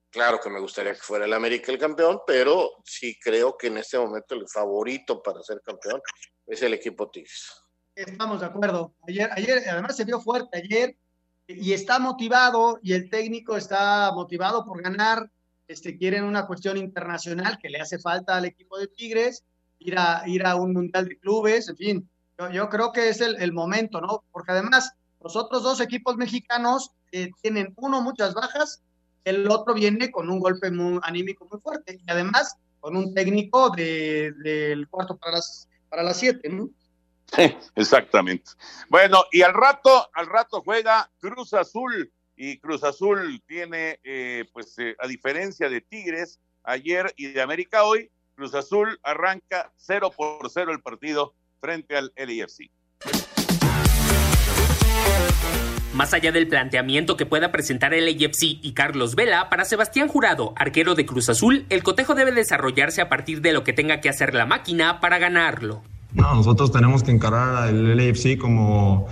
Claro 0.10 0.40
que 0.40 0.50
me 0.50 0.60
gustaría 0.60 0.94
que 0.94 1.00
fuera 1.00 1.26
el 1.26 1.34
América 1.34 1.72
el 1.72 1.80
campeón, 1.80 2.20
pero 2.28 2.70
sí 2.86 3.18
creo 3.20 3.58
que 3.58 3.68
en 3.68 3.80
este 3.80 3.98
momento 3.98 4.36
el 4.36 4.48
favorito 4.48 5.24
para 5.24 5.42
ser 5.42 5.60
campeón 5.66 6.02
es 6.46 6.62
el 6.62 6.74
equipo 6.74 7.10
Tigres. 7.10 7.52
Estamos 7.96 8.40
de 8.42 8.46
acuerdo. 8.46 8.94
Ayer, 9.08 9.30
ayer, 9.32 9.64
además 9.68 9.96
se 9.96 10.06
vio 10.06 10.20
fuerte 10.22 10.58
ayer 10.58 10.96
y 11.48 11.74
está 11.74 12.00
motivado 12.00 12.80
y 12.84 12.94
el 12.94 13.10
técnico 13.10 13.58
está 13.58 14.12
motivado 14.14 14.66
por 14.66 14.82
ganar. 14.82 15.30
Este, 15.68 15.98
quieren 15.98 16.26
una 16.26 16.46
cuestión 16.46 16.78
internacional 16.78 17.58
que 17.60 17.70
le 17.70 17.80
hace 17.80 17.98
falta 17.98 18.36
al 18.36 18.46
equipo 18.46 18.78
de 18.78 18.88
Tigres, 18.88 19.44
ir 19.80 19.98
a, 19.98 20.24
ir 20.28 20.46
a 20.46 20.56
un 20.56 20.74
mundial 20.74 21.08
de 21.08 21.18
clubes, 21.18 21.70
en 21.70 21.78
fin. 21.78 22.10
Yo, 22.38 22.52
yo 22.52 22.70
creo 22.70 22.92
que 22.92 23.10
es 23.10 23.22
el, 23.22 23.36
el 23.42 23.54
momento, 23.54 24.00
¿no? 24.02 24.24
Porque 24.32 24.52
además 24.52 24.94
los 25.24 25.36
otros 25.36 25.64
dos 25.64 25.80
equipos 25.80 26.18
mexicanos 26.18 26.92
eh, 27.12 27.32
tienen 27.42 27.74
uno 27.78 28.02
muchas 28.02 28.34
bajas, 28.34 28.84
el 29.24 29.50
otro 29.50 29.74
viene 29.74 30.12
con 30.12 30.30
un 30.30 30.40
golpe 30.40 30.70
muy, 30.70 31.00
anímico 31.04 31.48
muy 31.50 31.60
fuerte 31.62 32.00
y 32.06 32.12
además 32.12 32.58
con 32.82 32.98
un 32.98 33.14
técnico 33.14 33.70
de- 33.70 34.34
del 34.44 34.88
cuarto 34.90 35.16
para 35.18 35.34
las, 35.38 35.70
para 35.90 36.04
las 36.04 36.18
siete, 36.18 36.50
¿no? 36.50 36.70
Exactamente. 37.76 38.52
Bueno, 38.90 39.24
y 39.32 39.42
al 39.42 39.54
rato, 39.54 40.10
al 40.14 40.28
rato 40.28 40.62
juega 40.62 41.10
Cruz 41.20 41.54
Azul 41.54 42.12
y 42.36 42.58
Cruz 42.60 42.84
Azul 42.84 43.42
tiene, 43.48 44.00
eh, 44.04 44.46
pues, 44.54 44.78
eh, 44.80 44.96
a 45.00 45.08
diferencia 45.08 45.70
de 45.70 45.82
Tigres 45.82 46.40
ayer 46.64 47.14
y 47.16 47.28
de 47.28 47.42
América 47.42 47.84
hoy, 47.86 48.12
Cruz 48.36 48.54
Azul 48.56 49.00
arranca 49.04 49.72
0 49.78 50.12
por 50.16 50.50
0 50.50 50.72
el 50.72 50.82
partido 50.82 51.34
frente 51.62 51.96
al 51.96 52.12
LAFC. 52.16 52.70
Más 55.94 56.12
allá 56.16 56.32
del 56.32 56.48
planteamiento 56.48 57.18
que 57.18 57.28
pueda 57.28 57.52
presentar 57.52 57.94
el 57.94 58.08
AFC 58.08 58.58
y 58.64 58.72
Carlos 58.74 59.14
Vela, 59.14 59.48
para 59.52 59.64
Sebastián 59.64 60.08
Jurado, 60.08 60.54
arquero 60.56 60.96
de 60.96 61.06
Cruz 61.06 61.30
Azul, 61.30 61.68
el 61.70 61.84
cotejo 61.84 62.16
debe 62.16 62.32
desarrollarse 62.32 63.00
a 63.00 63.10
partir 63.10 63.42
de 63.42 63.54
lo 63.54 63.64
que 63.64 63.74
tenga 63.74 64.02
que 64.02 64.10
hacer 64.10 64.34
la 64.34 64.48
máquina 64.48 65.00
para 65.00 65.20
ganarlo. 65.20 65.84
No, 66.14 66.34
nosotros 66.34 66.72
tenemos 66.72 67.04
que 67.04 67.12
encarar 67.12 67.56
al 67.56 67.96
LAFC 67.96 68.40
como, 68.40 69.08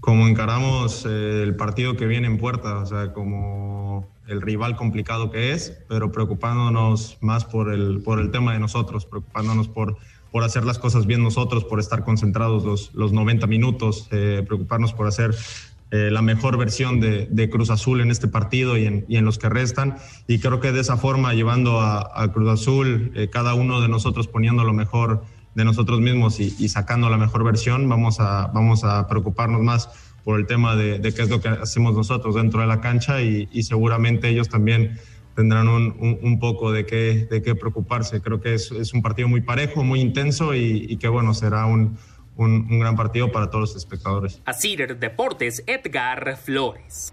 como 0.00 0.26
encaramos 0.26 1.06
eh, 1.08 1.44
el 1.44 1.54
partido 1.54 1.96
que 1.96 2.06
viene 2.06 2.26
en 2.26 2.38
puerta, 2.38 2.78
o 2.78 2.86
sea, 2.86 3.12
como 3.12 4.08
el 4.26 4.42
rival 4.42 4.74
complicado 4.74 5.30
que 5.30 5.52
es, 5.52 5.78
pero 5.88 6.10
preocupándonos 6.10 7.18
más 7.20 7.44
por 7.44 7.72
el, 7.72 8.02
por 8.02 8.18
el 8.18 8.32
tema 8.32 8.54
de 8.54 8.58
nosotros, 8.58 9.06
preocupándonos 9.06 9.68
por, 9.68 9.96
por 10.32 10.42
hacer 10.42 10.64
las 10.64 10.80
cosas 10.80 11.06
bien 11.06 11.22
nosotros, 11.22 11.64
por 11.64 11.78
estar 11.78 12.02
concentrados 12.02 12.64
los, 12.64 12.92
los 12.92 13.12
90 13.12 13.46
minutos, 13.46 14.08
eh, 14.10 14.42
preocuparnos 14.44 14.92
por 14.92 15.06
hacer 15.06 15.32
eh, 15.90 16.10
la 16.10 16.20
mejor 16.20 16.58
versión 16.58 17.00
de, 17.00 17.28
de 17.30 17.48
Cruz 17.48 17.70
Azul 17.70 18.02
en 18.02 18.10
este 18.10 18.28
partido 18.28 18.76
y 18.76 18.84
en, 18.84 19.06
y 19.08 19.16
en 19.16 19.24
los 19.24 19.38
que 19.38 19.48
restan. 19.48 19.96
Y 20.26 20.38
creo 20.38 20.60
que 20.60 20.70
de 20.70 20.80
esa 20.80 20.98
forma, 20.98 21.32
llevando 21.32 21.80
a, 21.80 22.30
Cruz 22.34 22.50
Azul, 22.50 23.10
eh, 23.14 23.28
cada 23.30 23.54
uno 23.54 23.80
de 23.80 23.88
nosotros 23.88 24.28
poniendo 24.28 24.64
lo 24.64 24.74
mejor 24.74 25.24
de 25.54 25.64
nosotros 25.64 26.00
mismos 26.00 26.40
y, 26.40 26.68
sacando 26.68 27.08
la 27.08 27.16
mejor 27.16 27.42
versión, 27.42 27.88
vamos 27.88 28.20
a, 28.20 28.48
vamos 28.48 28.84
a 28.84 29.08
preocuparnos 29.08 29.62
más 29.62 29.88
por 30.24 30.38
el 30.38 30.46
tema 30.46 30.76
de, 30.76 30.98
de 30.98 31.14
qué 31.14 31.22
es 31.22 31.30
lo 31.30 31.40
que 31.40 31.48
hacemos 31.48 31.94
nosotros 31.94 32.34
dentro 32.34 32.60
de 32.60 32.66
la 32.66 32.82
cancha 32.82 33.22
y, 33.22 33.62
seguramente 33.62 34.28
ellos 34.28 34.50
también 34.50 34.98
tendrán 35.34 35.68
un, 35.68 35.96
un, 35.98 36.18
un 36.22 36.38
poco 36.38 36.70
de 36.70 36.84
qué, 36.84 37.26
de 37.30 37.40
qué 37.40 37.54
preocuparse. 37.54 38.20
Creo 38.20 38.42
que 38.42 38.54
es, 38.54 38.70
es 38.72 38.92
un 38.92 39.00
partido 39.00 39.26
muy 39.26 39.40
parejo, 39.40 39.82
muy 39.84 40.00
intenso 40.00 40.54
y, 40.54 40.86
y 40.86 40.98
que 40.98 41.08
bueno, 41.08 41.32
será 41.32 41.64
un, 41.64 41.96
un, 42.38 42.66
un 42.70 42.80
gran 42.80 42.96
partido 42.96 43.30
para 43.30 43.50
todos 43.50 43.68
los 43.68 43.76
espectadores. 43.76 44.40
Asir 44.46 44.96
Deportes, 44.96 45.62
Edgar 45.66 46.36
Flores. 46.38 47.12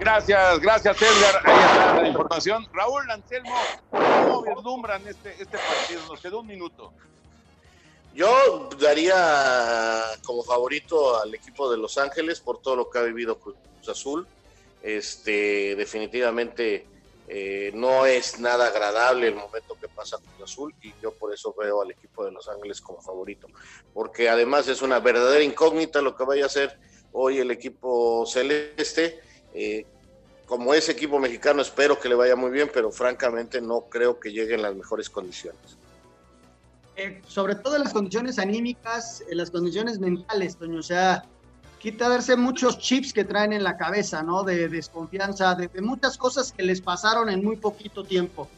Gracias, 0.00 0.60
gracias 0.60 0.96
Edgar. 1.02 1.42
Ahí 1.44 1.58
está 1.58 2.02
la 2.02 2.08
información. 2.08 2.66
Raúl 2.72 3.10
Anselmo, 3.10 3.54
¿cómo 3.90 4.42
vislumbran 4.42 5.06
este, 5.06 5.30
este 5.30 5.58
partido? 5.58 6.00
Nos 6.08 6.20
quedó 6.20 6.40
un 6.40 6.46
minuto. 6.46 6.92
Yo 8.14 8.68
daría 8.80 10.02
como 10.24 10.42
favorito 10.42 11.20
al 11.20 11.34
equipo 11.34 11.70
de 11.70 11.76
Los 11.76 11.98
Ángeles 11.98 12.40
por 12.40 12.60
todo 12.60 12.76
lo 12.76 12.90
que 12.90 12.98
ha 12.98 13.02
vivido 13.02 13.38
Cruz 13.38 13.56
Azul. 13.88 14.26
Este, 14.82 15.76
definitivamente 15.76 16.86
eh, 17.30 17.70
no 17.74 18.06
es 18.06 18.40
nada 18.40 18.68
agradable 18.68 19.28
el 19.28 19.34
momento 19.34 19.76
que 19.78 19.88
pasa 19.88 20.16
Cruz 20.16 20.50
Azul 20.50 20.74
y 20.80 20.94
yo 21.02 21.12
por 21.12 21.32
eso 21.34 21.54
veo 21.58 21.82
al 21.82 21.90
equipo 21.90 22.24
de 22.24 22.32
Los 22.32 22.48
Ángeles 22.48 22.80
como 22.80 23.02
favorito, 23.02 23.48
porque 23.92 24.30
además 24.30 24.66
es 24.68 24.80
una 24.80 24.98
verdadera 24.98 25.44
incógnita 25.44 26.00
lo 26.00 26.16
que 26.16 26.24
vaya 26.24 26.44
a 26.44 26.46
hacer 26.46 26.78
hoy 27.12 27.38
el 27.38 27.50
equipo 27.50 28.24
celeste. 28.26 29.20
Eh, 29.52 29.84
como 30.46 30.72
es 30.72 30.88
equipo 30.88 31.18
mexicano 31.18 31.60
espero 31.60 32.00
que 32.00 32.08
le 32.08 32.14
vaya 32.14 32.34
muy 32.34 32.50
bien, 32.50 32.70
pero 32.72 32.90
francamente 32.90 33.60
no 33.60 33.82
creo 33.90 34.18
que 34.18 34.32
llegue 34.32 34.54
en 34.54 34.62
las 34.62 34.74
mejores 34.74 35.10
condiciones. 35.10 35.76
Eh, 36.96 37.20
sobre 37.28 37.54
todo 37.54 37.78
las 37.78 37.92
condiciones 37.92 38.38
anímicas, 38.38 39.22
en 39.28 39.36
las 39.36 39.50
condiciones 39.50 39.98
mentales, 39.98 40.56
Toño. 40.56 40.80
O 40.80 40.82
sea, 40.82 41.24
quita 41.78 42.08
verse 42.08 42.36
muchos 42.36 42.78
chips 42.78 43.12
que 43.12 43.24
traen 43.24 43.52
en 43.52 43.62
la 43.62 43.76
cabeza, 43.76 44.22
¿no? 44.22 44.42
De 44.42 44.68
desconfianza, 44.68 45.54
de, 45.54 45.68
de, 45.68 45.80
muchas 45.80 46.18
cosas 46.18 46.52
que 46.52 46.62
les 46.62 46.80
pasaron 46.80 47.28
en 47.28 47.44
muy 47.44 47.56
poquito 47.56 48.04
tiempo. 48.04 48.48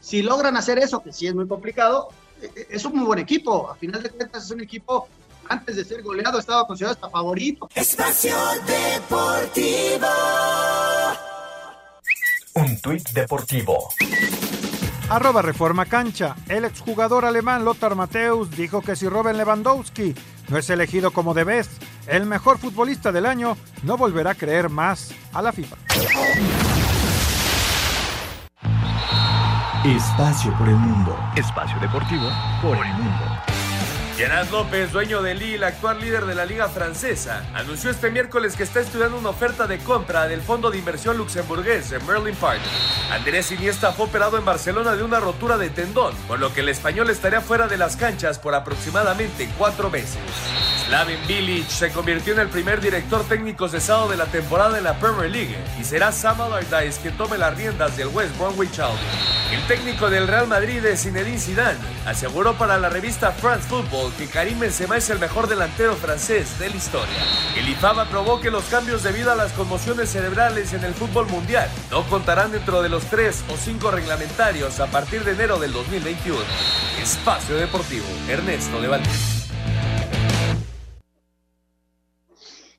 Si 0.00 0.22
logran 0.22 0.56
hacer 0.56 0.78
eso, 0.78 1.02
que 1.02 1.12
sí 1.12 1.26
es 1.26 1.34
muy 1.34 1.46
complicado, 1.46 2.08
eh, 2.42 2.66
es 2.70 2.84
un 2.84 2.96
muy 2.96 3.06
buen 3.06 3.18
equipo. 3.18 3.70
A 3.70 3.74
final 3.74 4.02
de 4.02 4.10
cuentas, 4.10 4.44
es 4.44 4.50
un 4.50 4.60
equipo, 4.60 5.08
antes 5.48 5.76
de 5.76 5.84
ser 5.84 6.02
goleado, 6.02 6.38
estaba 6.38 6.66
considerado 6.66 6.94
hasta 6.94 7.08
favorito. 7.10 7.68
Espacio 7.74 8.36
Deportivo. 8.66 10.06
Un 12.54 12.80
tuit 12.80 13.08
deportivo. 13.10 13.88
Arroba 15.08 15.42
Reforma 15.42 15.86
Cancha. 15.86 16.36
El 16.48 16.64
exjugador 16.64 17.24
alemán 17.24 17.64
Lothar 17.64 17.94
Matthäus 17.94 18.50
dijo 18.50 18.80
que 18.80 18.96
si 18.96 19.08
Robin 19.08 19.36
Lewandowski 19.36 20.14
no 20.48 20.58
es 20.58 20.70
elegido 20.70 21.10
como 21.10 21.34
de 21.34 21.44
best, 21.44 21.72
el 22.06 22.26
mejor 22.26 22.58
futbolista 22.58 23.12
del 23.12 23.26
año, 23.26 23.56
no 23.82 23.96
volverá 23.96 24.30
a 24.30 24.34
creer 24.34 24.68
más 24.68 25.14
a 25.32 25.42
la 25.42 25.52
FIFA. 25.52 25.76
Espacio 29.84 30.56
por 30.56 30.68
el 30.68 30.76
mundo. 30.76 31.16
Espacio 31.36 31.78
deportivo 31.78 32.30
por 32.62 32.76
el 32.76 32.92
mundo. 32.94 33.24
Gerard 34.16 34.48
López, 34.52 34.92
dueño 34.92 35.22
del 35.22 35.40
Lille, 35.40 35.64
actual 35.64 36.00
líder 36.00 36.24
de 36.24 36.36
la 36.36 36.46
liga 36.46 36.68
francesa, 36.68 37.44
anunció 37.52 37.90
este 37.90 38.12
miércoles 38.12 38.54
que 38.54 38.62
está 38.62 38.78
estudiando 38.78 39.18
una 39.18 39.30
oferta 39.30 39.66
de 39.66 39.78
compra 39.78 40.28
del 40.28 40.40
fondo 40.40 40.70
de 40.70 40.78
inversión 40.78 41.18
luxemburgués 41.18 41.90
de 41.90 41.98
Merlin 41.98 42.36
Partners. 42.36 42.70
Andrés 43.10 43.50
Iniesta 43.50 43.92
fue 43.92 44.06
operado 44.06 44.38
en 44.38 44.44
Barcelona 44.44 44.94
de 44.94 45.02
una 45.02 45.18
rotura 45.18 45.58
de 45.58 45.68
tendón, 45.68 46.14
por 46.28 46.38
lo 46.38 46.54
que 46.54 46.60
el 46.60 46.68
español 46.68 47.10
estaría 47.10 47.40
fuera 47.40 47.66
de 47.66 47.76
las 47.76 47.96
canchas 47.96 48.38
por 48.38 48.54
aproximadamente 48.54 49.50
cuatro 49.58 49.90
meses. 49.90 50.20
Slaven 50.94 51.26
Bilic 51.26 51.68
se 51.68 51.90
convirtió 51.90 52.34
en 52.34 52.38
el 52.38 52.46
primer 52.46 52.80
director 52.80 53.24
técnico 53.24 53.68
cesado 53.68 54.08
de 54.08 54.16
la 54.16 54.26
temporada 54.26 54.78
en 54.78 54.84
la 54.84 54.94
Premier 55.00 55.28
League 55.28 55.58
y 55.76 55.82
será 55.82 56.12
Sam 56.12 56.40
Allardyce 56.40 57.00
quien 57.00 57.16
tome 57.16 57.36
las 57.36 57.56
riendas 57.56 57.96
del 57.96 58.06
West 58.06 58.38
Bromwich 58.38 58.78
Albion. 58.78 59.00
El 59.50 59.66
técnico 59.66 60.08
del 60.08 60.28
Real 60.28 60.46
Madrid, 60.46 60.84
Zinedine 60.94 61.40
Zidane, 61.40 61.80
aseguró 62.06 62.54
para 62.54 62.78
la 62.78 62.90
revista 62.90 63.32
France 63.32 63.66
Football 63.68 64.12
que 64.16 64.28
Karim 64.28 64.60
Benzema 64.60 64.96
es 64.96 65.10
el 65.10 65.18
mejor 65.18 65.48
delantero 65.48 65.96
francés 65.96 66.60
de 66.60 66.70
la 66.70 66.76
historia. 66.76 67.24
El 67.56 67.68
IFAB 67.70 67.98
aprobó 67.98 68.40
que 68.40 68.52
los 68.52 68.62
cambios 68.66 69.02
debido 69.02 69.32
a 69.32 69.34
las 69.34 69.50
conmociones 69.50 70.10
cerebrales 70.10 70.74
en 70.74 70.84
el 70.84 70.94
fútbol 70.94 71.26
mundial 71.26 71.68
no 71.90 72.04
contarán 72.04 72.52
dentro 72.52 72.82
de 72.82 72.88
los 72.88 73.02
tres 73.06 73.42
o 73.48 73.56
cinco 73.56 73.90
reglamentarios 73.90 74.78
a 74.78 74.86
partir 74.86 75.24
de 75.24 75.32
enero 75.32 75.58
del 75.58 75.72
2021. 75.72 76.38
Espacio 77.02 77.56
Deportivo, 77.56 78.06
Ernesto 78.28 78.80
de. 78.80 79.33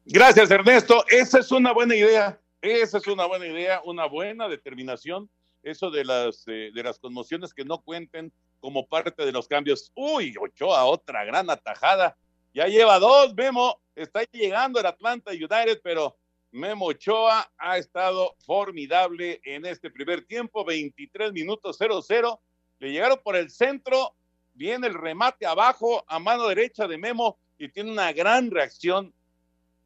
Gracias, 0.07 0.51
Ernesto. 0.51 1.03
Esa 1.09 1.39
es 1.39 1.51
una 1.51 1.73
buena 1.73 1.95
idea. 1.95 2.39
Esa 2.61 2.99
es 2.99 3.07
una 3.07 3.25
buena 3.25 3.47
idea, 3.47 3.81
una 3.85 4.05
buena 4.05 4.47
determinación. 4.47 5.27
Eso 5.63 5.89
de 5.89 6.05
las, 6.05 6.43
eh, 6.45 6.69
de 6.71 6.83
las 6.83 6.99
conmociones 6.99 7.55
que 7.55 7.65
no 7.65 7.81
cuenten 7.81 8.31
como 8.59 8.85
parte 8.85 9.25
de 9.25 9.31
los 9.31 9.47
cambios. 9.47 9.91
Uy, 9.95 10.35
Ochoa, 10.39 10.85
otra 10.85 11.25
gran 11.25 11.49
atajada. 11.49 12.15
Ya 12.53 12.67
lleva 12.67 12.99
dos, 12.99 13.33
Memo. 13.33 13.81
Está 13.95 14.21
llegando 14.31 14.79
el 14.79 14.85
Atlanta 14.85 15.31
United, 15.31 15.81
pero 15.83 16.15
Memo 16.51 16.85
Ochoa 16.85 17.51
ha 17.57 17.79
estado 17.79 18.35
formidable 18.45 19.41
en 19.43 19.65
este 19.65 19.89
primer 19.89 20.23
tiempo. 20.23 20.63
23 20.63 21.33
minutos 21.33 21.79
0-0. 21.79 22.39
Le 22.77 22.91
llegaron 22.91 23.19
por 23.23 23.35
el 23.35 23.49
centro. 23.49 24.13
Viene 24.53 24.85
el 24.85 24.93
remate 24.93 25.47
abajo 25.47 26.05
a 26.07 26.19
mano 26.19 26.47
derecha 26.47 26.87
de 26.87 26.99
Memo 26.99 27.39
y 27.57 27.69
tiene 27.69 27.91
una 27.91 28.13
gran 28.13 28.51
reacción 28.51 29.11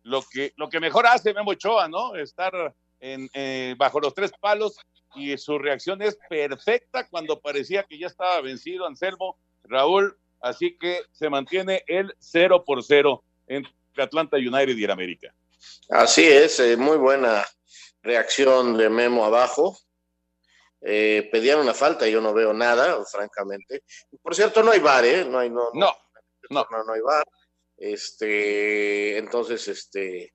lo 0.04 0.24
que, 0.24 0.54
lo 0.56 0.70
que 0.70 0.80
mejor 0.80 1.08
hace 1.08 1.34
Memo 1.34 1.52
Ochoa, 1.52 1.88
¿no? 1.88 2.16
Estar 2.16 2.74
en, 3.00 3.30
eh, 3.34 3.76
bajo 3.78 4.00
los 4.00 4.14
tres 4.14 4.32
palos 4.40 4.78
y 5.16 5.38
su 5.38 5.58
reacción 5.58 6.02
es 6.02 6.18
perfecta 6.30 7.08
cuando 7.08 7.40
parecía 7.40 7.84
que 7.84 7.98
ya 7.98 8.08
estaba 8.08 8.42
vencido 8.42 8.86
Anselmo, 8.86 9.38
Raúl, 9.64 10.18
así 10.42 10.78
que 10.78 11.02
se 11.12 11.30
mantiene 11.30 11.84
el 11.88 12.14
0 12.20 12.64
por 12.66 12.84
0 12.84 13.24
entre 13.48 13.74
Atlanta 13.98 14.38
United 14.38 14.76
y 14.76 14.84
el 14.84 14.92
América. 14.92 15.34
Así 15.90 16.24
es, 16.24 16.60
eh, 16.60 16.78
muy 16.78 16.98
buena 16.98 17.46
reacción 18.02 18.78
de 18.78 18.90
Memo 18.90 19.26
abajo. 19.26 19.78
Eh, 20.82 21.28
pedían 21.32 21.60
una 21.60 21.74
falta 21.74 22.08
y 22.08 22.12
yo 22.12 22.22
no 22.22 22.34
veo 22.34 22.54
nada, 22.54 23.04
francamente. 23.06 23.84
Por 24.22 24.34
cierto, 24.34 24.64
no 24.64 24.72
hay 24.72 24.80
bar, 24.80 25.04
¿eh? 25.04 25.26
No 25.26 25.40
hay, 25.40 25.50
no, 25.50 25.70
no, 25.74 25.94
no, 26.50 26.68
no, 26.72 26.84
no 26.84 26.94
hay 26.94 27.02
bar. 27.02 27.26
Este, 27.80 29.18
entonces, 29.18 29.68
este, 29.70 30.34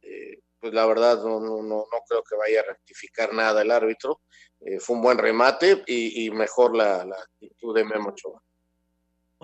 eh, 0.00 0.38
pues 0.58 0.72
la 0.72 0.86
verdad 0.86 1.22
no, 1.22 1.38
no, 1.38 1.62
no, 1.62 1.84
creo 2.08 2.22
que 2.22 2.34
vaya 2.34 2.60
a 2.60 2.72
rectificar 2.72 3.34
nada 3.34 3.60
el 3.60 3.70
árbitro. 3.70 4.22
Eh, 4.60 4.80
fue 4.80 4.96
un 4.96 5.02
buen 5.02 5.18
remate 5.18 5.82
y, 5.86 6.24
y 6.24 6.30
mejor 6.30 6.74
la, 6.74 7.04
la, 7.04 7.16
actitud 7.16 7.74
de 7.74 7.84
Memo 7.84 8.10
Ochoa. 8.10 8.40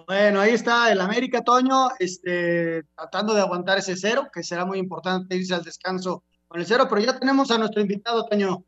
Bueno, 0.07 0.41
ahí 0.41 0.53
está 0.53 0.91
el 0.91 1.01
América, 1.01 1.43
Toño, 1.43 1.91
este, 1.99 2.85
tratando 2.97 3.35
de 3.35 3.41
aguantar 3.41 3.79
ese 3.79 3.97
cero, 3.97 4.29
que 4.33 4.43
será 4.43 4.65
muy 4.65 4.79
importante 4.79 5.37
irse 5.37 5.55
al 5.55 5.65
descanso 5.65 6.23
con 6.47 6.61
el 6.61 6.67
cero, 6.67 6.87
pero 6.89 7.03
ya 7.03 7.19
tenemos 7.19 7.51
a 7.51 7.59
nuestro 7.59 7.83
invitado, 7.83 8.25
Toño. 8.25 8.65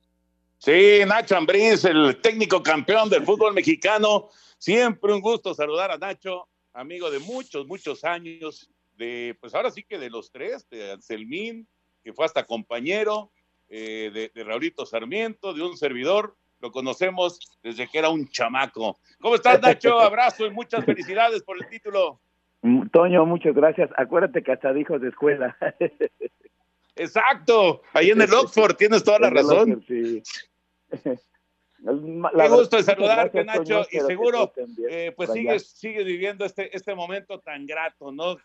Sí, 0.58 1.00
Nacho 1.06 1.36
Ambriz, 1.36 1.84
el 1.84 2.20
técnico 2.20 2.62
campeón 2.62 3.08
del 3.08 3.24
fútbol 3.24 3.54
mexicano. 3.54 4.28
Siempre 4.58 5.14
un 5.14 5.22
gusto 5.22 5.54
saludar 5.54 5.92
a 5.92 5.96
Nacho 5.96 6.48
amigo 6.72 7.10
de 7.10 7.18
muchos, 7.18 7.66
muchos 7.66 8.04
años, 8.04 8.70
de, 8.96 9.36
pues 9.40 9.54
ahora 9.54 9.70
sí 9.70 9.82
que 9.82 9.98
de 9.98 10.10
los 10.10 10.30
tres, 10.30 10.68
de 10.70 10.92
Anselmín, 10.92 11.66
que 12.02 12.12
fue 12.12 12.24
hasta 12.24 12.46
compañero, 12.46 13.30
eh, 13.68 14.10
de, 14.12 14.30
de 14.34 14.44
Raulito 14.44 14.84
Sarmiento, 14.84 15.54
de 15.54 15.62
un 15.62 15.76
servidor, 15.76 16.36
lo 16.60 16.70
conocemos 16.70 17.40
desde 17.62 17.88
que 17.88 17.98
era 17.98 18.10
un 18.10 18.28
chamaco. 18.28 18.98
¿Cómo 19.20 19.34
estás, 19.34 19.60
Nacho? 19.60 19.98
Abrazo 20.00 20.46
y 20.46 20.50
muchas 20.50 20.84
felicidades 20.84 21.42
por 21.42 21.56
el 21.56 21.68
título. 21.68 22.20
Toño, 22.92 23.24
muchas 23.24 23.54
gracias. 23.54 23.90
Acuérdate 23.96 24.42
que 24.42 24.52
hasta 24.52 24.72
dijo 24.72 24.98
de 24.98 25.08
escuela. 25.08 25.56
Exacto, 26.96 27.80
ahí 27.94 28.10
en 28.10 28.20
el 28.20 28.32
Oxford, 28.34 28.76
tienes 28.76 29.02
toda 29.02 29.20
la 29.20 29.30
razón. 29.30 29.82
sí. 29.86 30.22
Qué 31.82 32.48
gusto 32.48 32.76
de 32.76 32.82
saludarte, 32.82 33.44
Nacho, 33.44 33.86
y 33.90 34.00
seguro 34.00 34.52
eh, 34.90 35.12
pues 35.16 35.32
sigues, 35.32 35.70
sigues 35.70 36.04
viviendo 36.04 36.44
este, 36.44 36.74
este 36.76 36.94
momento 36.94 37.40
tan 37.40 37.66
grato, 37.66 38.12
¿no? 38.12 38.36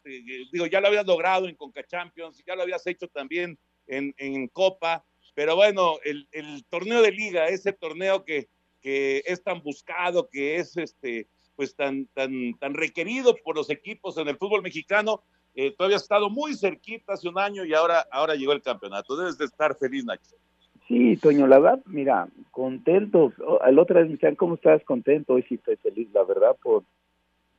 Digo, 0.52 0.66
ya 0.68 0.80
lo 0.80 0.88
habías 0.88 1.06
logrado 1.06 1.48
en 1.48 1.56
Conca 1.56 1.84
Champions, 1.84 2.42
ya 2.46 2.56
lo 2.56 2.62
habías 2.62 2.86
hecho 2.88 3.08
también 3.08 3.58
en, 3.88 4.14
en 4.18 4.48
Copa, 4.48 5.06
pero 5.34 5.56
bueno, 5.56 5.98
el, 6.06 6.28
el, 6.32 6.66
torneo 6.70 7.02
de 7.02 7.12
liga, 7.12 7.48
ese 7.48 7.74
torneo 7.74 8.24
que, 8.24 8.48
que 8.82 9.22
es 9.26 9.44
tan 9.44 9.62
buscado, 9.62 10.30
que 10.30 10.56
es 10.56 10.78
este 10.78 11.28
pues 11.56 11.76
tan, 11.76 12.08
tan, 12.08 12.58
tan 12.60 12.74
requerido 12.74 13.36
por 13.44 13.56
los 13.56 13.70
equipos 13.70 14.18
en 14.18 14.28
el 14.28 14.38
fútbol 14.38 14.62
mexicano, 14.62 15.24
eh, 15.56 15.72
todavía 15.72 15.96
ha 15.96 16.02
estado 16.02 16.30
muy 16.30 16.54
cerquita 16.54 17.14
hace 17.14 17.30
un 17.30 17.40
año 17.40 17.64
y 17.64 17.74
ahora, 17.74 18.06
ahora 18.12 18.36
llegó 18.36 18.52
el 18.52 18.62
campeonato. 18.62 19.16
Debes 19.16 19.38
de 19.38 19.46
estar 19.46 19.78
feliz, 19.78 20.04
Nacho. 20.04 20.36
Sí, 20.88 21.18
Toño, 21.18 21.48
la 21.48 21.60
verdad, 21.60 21.80
mira, 21.88 22.28
contento. 22.52 23.34
El 23.66 23.80
otro 23.80 23.96
día 23.96 24.06
me 24.06 24.14
decían, 24.14 24.36
¿cómo 24.36 24.56
estás 24.56 24.84
contento? 24.84 25.34
Hoy 25.34 25.44
sí 25.50 25.56
estoy 25.56 25.78
feliz, 25.78 26.10
la 26.14 26.24
verdad, 26.24 26.56
por, 26.62 26.84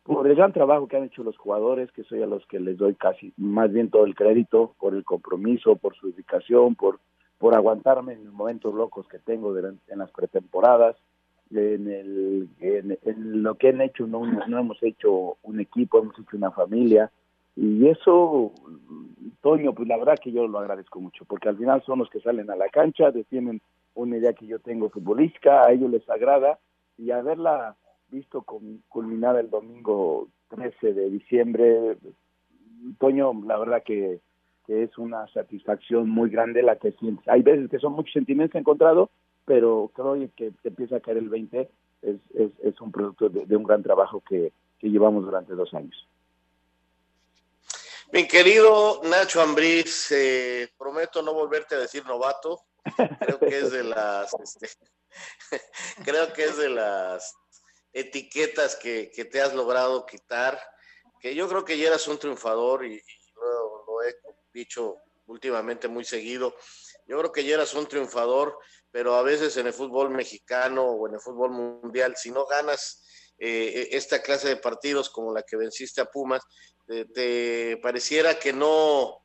por 0.05 0.29
el 0.29 0.37
gran 0.37 0.53
trabajo 0.53 0.87
que 0.87 0.97
han 0.97 1.05
hecho 1.05 1.25
los 1.25 1.37
jugadores, 1.37 1.91
que 1.91 2.05
soy 2.05 2.23
a 2.23 2.27
los 2.27 2.47
que 2.47 2.61
les 2.61 2.79
doy 2.79 2.95
casi 2.95 3.33
más 3.37 3.73
bien 3.73 3.91
todo 3.91 4.05
el 4.05 4.15
crédito, 4.15 4.75
por 4.79 4.95
el 4.95 5.05
compromiso, 5.05 5.75
por 5.75 5.97
su 5.97 6.13
dedicación, 6.13 6.77
por, 6.77 7.01
por 7.39 7.57
aguantarme 7.57 8.13
en 8.13 8.27
los 8.27 8.33
momentos 8.33 8.73
locos 8.73 9.09
que 9.09 9.19
tengo 9.19 9.57
en 9.59 9.99
las 9.99 10.11
pretemporadas. 10.13 10.97
En, 11.51 11.89
el, 11.89 12.49
en, 12.61 13.43
lo 13.43 13.55
que 13.57 13.69
han 13.69 13.81
hecho, 13.81 14.07
no, 14.07 14.25
no 14.25 14.59
hemos 14.59 14.81
hecho 14.83 15.37
un 15.43 15.61
equipo, 15.61 15.99
hemos 15.99 16.19
hecho 16.19 16.37
una 16.37 16.53
familia. 16.53 17.11
Y 17.57 17.89
eso, 17.89 18.53
Toño, 19.41 19.73
pues 19.73 19.89
la 19.89 19.97
verdad 19.97 20.19
que 20.23 20.31
yo 20.31 20.47
lo 20.47 20.59
agradezco 20.59 21.01
mucho, 21.01 21.25
porque 21.25 21.49
al 21.49 21.57
final 21.57 21.83
son 21.85 22.01
los 22.01 22.11
que 22.11 22.21
salen 22.21 22.51
a 22.51 22.57
la 22.57 22.69
cancha, 22.69 23.11
defienden 23.11 23.63
una 23.95 24.19
idea 24.19 24.35
que 24.35 24.47
yo 24.47 24.59
tengo 24.59 24.91
futbolística, 24.91 25.63
a 25.63 25.73
ellos 25.73 25.91
les 25.91 26.09
agrada, 26.11 26.59
y 26.99 27.11
haberla 27.11 27.75
visto 28.11 28.45
culminada 28.89 29.41
el 29.41 29.49
domingo 29.49 30.29
13 30.51 30.93
de 30.93 31.11
diciembre, 31.11 31.97
Toño, 32.99 33.33
la 33.45 33.59
verdad 33.59 33.83
que, 33.83 34.21
es 34.69 34.99
una 34.99 35.29
satisfacción 35.29 36.11
muy 36.11 36.29
grande 36.29 36.61
la 36.61 36.75
que 36.75 36.91
sientes. 36.93 37.27
Hay 37.29 37.43
veces 37.43 37.71
que 37.71 37.79
son 37.79 37.93
muchos 37.93 38.13
sentimientos 38.13 38.61
encontrados, 38.61 39.11
pero 39.45 39.93
creo 39.95 40.15
que 40.35 40.51
te 40.61 40.69
empieza 40.69 40.97
a 40.97 41.01
caer 41.01 41.19
el 41.19 41.29
20, 41.29 41.69
es, 42.03 42.17
es, 42.35 42.51
es 42.65 42.81
un 42.81 42.91
producto 42.91 43.29
de, 43.29 43.47
de 43.47 43.57
un 43.57 43.63
gran 43.63 43.85
trabajo 43.85 44.25
que, 44.29 44.53
que 44.81 44.91
llevamos 44.91 45.25
durante 45.25 45.55
dos 45.55 45.73
años. 45.73 46.07
Mi 48.13 48.29
querido 48.29 49.01
Nacho 49.03 49.41
Ambriz, 49.41 50.13
eh, 50.13 50.73
prometo 50.79 51.23
no 51.23 51.35
volverte 51.35 51.75
a 51.75 51.79
decir 51.79 52.07
novato. 52.07 52.65
Creo 53.21 53.41
que 53.41 53.59
es 53.59 53.73
de 53.73 53.83
las, 53.83 54.33
este, 54.35 54.71
creo 56.05 56.33
que 56.33 56.45
es 56.45 56.57
de 56.57 56.69
las 56.69 57.35
etiquetas 57.93 58.77
que, 58.77 59.11
que, 59.13 59.25
te 59.25 59.43
has 59.43 59.55
logrado 59.55 60.07
quitar. 60.07 60.61
Que 61.21 61.35
yo 61.35 61.49
creo 61.49 61.65
que 61.65 61.77
ya 61.79 61.89
eras 61.89 62.07
un 62.07 62.19
triunfador 62.19 62.85
y, 62.85 63.03
lo, 63.35 63.85
lo, 63.87 64.03
he 64.05 64.15
dicho 64.53 64.99
últimamente 65.27 65.89
muy 65.89 66.05
seguido. 66.05 66.55
Yo 67.07 67.19
creo 67.19 67.33
que 67.33 67.45
ya 67.45 67.55
eras 67.55 67.75
un 67.75 67.89
triunfador, 67.89 68.57
pero 68.93 69.17
a 69.17 69.23
veces 69.23 69.57
en 69.57 69.67
el 69.67 69.73
fútbol 69.73 70.11
mexicano 70.11 70.85
o 70.85 71.09
en 71.09 71.15
el 71.15 71.21
fútbol 71.21 71.51
mundial, 71.51 72.15
si 72.17 72.31
no 72.31 72.47
ganas 72.47 73.03
eh, 73.39 73.89
esta 73.93 74.23
clase 74.23 74.49
de 74.49 74.57
partidos 74.57 75.11
como 75.11 75.35
la 75.35 75.43
que 75.43 75.57
venciste 75.57 76.01
a 76.01 76.07
Pumas, 76.07 76.43
te, 76.87 77.77
pareciera 77.79 78.39
que 78.39 78.53
no, 78.53 79.19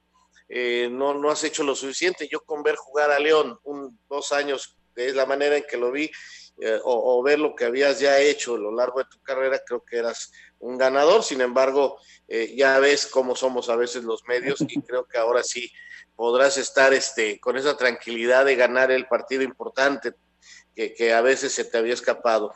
eh, 0.50 0.90
no, 0.92 1.14
no 1.14 1.30
has 1.30 1.44
hecho 1.44 1.64
lo 1.64 1.76
suficiente. 1.76 2.28
Yo 2.28 2.42
con 2.42 2.64
ver 2.64 2.76
jugar 2.76 3.12
a 3.12 3.20
León 3.20 3.58
un, 3.64 3.98
dos 4.10 4.32
años, 4.32 4.78
es 4.96 5.16
la 5.16 5.26
manera 5.26 5.58
en 5.58 5.64
que 5.70 5.78
lo 5.78 5.92
vi, 5.92 6.12
eh, 6.60 6.80
o, 6.84 7.18
o, 7.18 7.24
ver 7.24 7.40
lo 7.40 7.56
que 7.56 7.66
habías 7.66 8.00
ya 8.00 8.20
hecho 8.20 8.56
a 8.56 8.60
lo 8.60 8.72
largo 8.72 9.00
de 9.00 9.06
tu 9.10 9.20
carrera, 9.22 9.60
creo 9.66 9.84
que 9.84 9.98
eras 9.98 10.32
un 10.60 10.78
ganador. 10.78 11.24
Sin 11.24 11.42
embargo, 11.42 11.98
eh, 12.28 12.54
ya 12.56 12.80
ves 12.80 13.08
cómo 13.08 13.36
somos 13.36 13.70
a 13.70 13.76
veces 13.76 14.04
los 14.04 14.24
medios 14.28 14.62
y 14.62 14.82
creo 14.82 15.06
que 15.06 15.18
ahora 15.18 15.44
sí 15.44 15.72
podrás 16.16 16.58
estar 16.58 16.94
este, 16.94 17.40
con 17.40 17.58
esa 17.58 17.78
tranquilidad 17.78 18.46
de 18.46 18.56
ganar 18.56 18.92
el 18.92 19.08
partido 19.08 19.44
importante 19.44 20.14
que, 20.76 20.94
que 20.94 21.14
a 21.14 21.22
veces 21.22 21.52
se 21.54 21.66
te 21.66 21.78
había 21.78 21.94
escapado. 21.94 22.52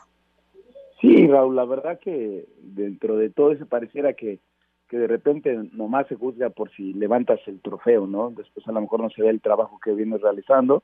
Sí, 1.00 1.26
Raúl, 1.26 1.56
la 1.56 1.64
verdad 1.64 1.98
que 1.98 2.46
dentro 2.58 3.16
de 3.16 3.30
todo 3.30 3.52
eso 3.52 3.66
pareciera 3.66 4.14
que, 4.14 4.40
que 4.88 4.98
de 4.98 5.06
repente 5.06 5.56
nomás 5.72 6.06
se 6.08 6.14
juzga 6.14 6.50
por 6.50 6.70
si 6.70 6.92
levantas 6.92 7.40
el 7.46 7.60
trofeo, 7.60 8.06
¿no? 8.06 8.30
Después 8.30 8.66
a 8.68 8.72
lo 8.72 8.80
mejor 8.80 9.00
no 9.00 9.10
se 9.10 9.22
ve 9.22 9.30
el 9.30 9.40
trabajo 9.40 9.80
que 9.82 9.92
vienes 9.92 10.20
realizando, 10.20 10.82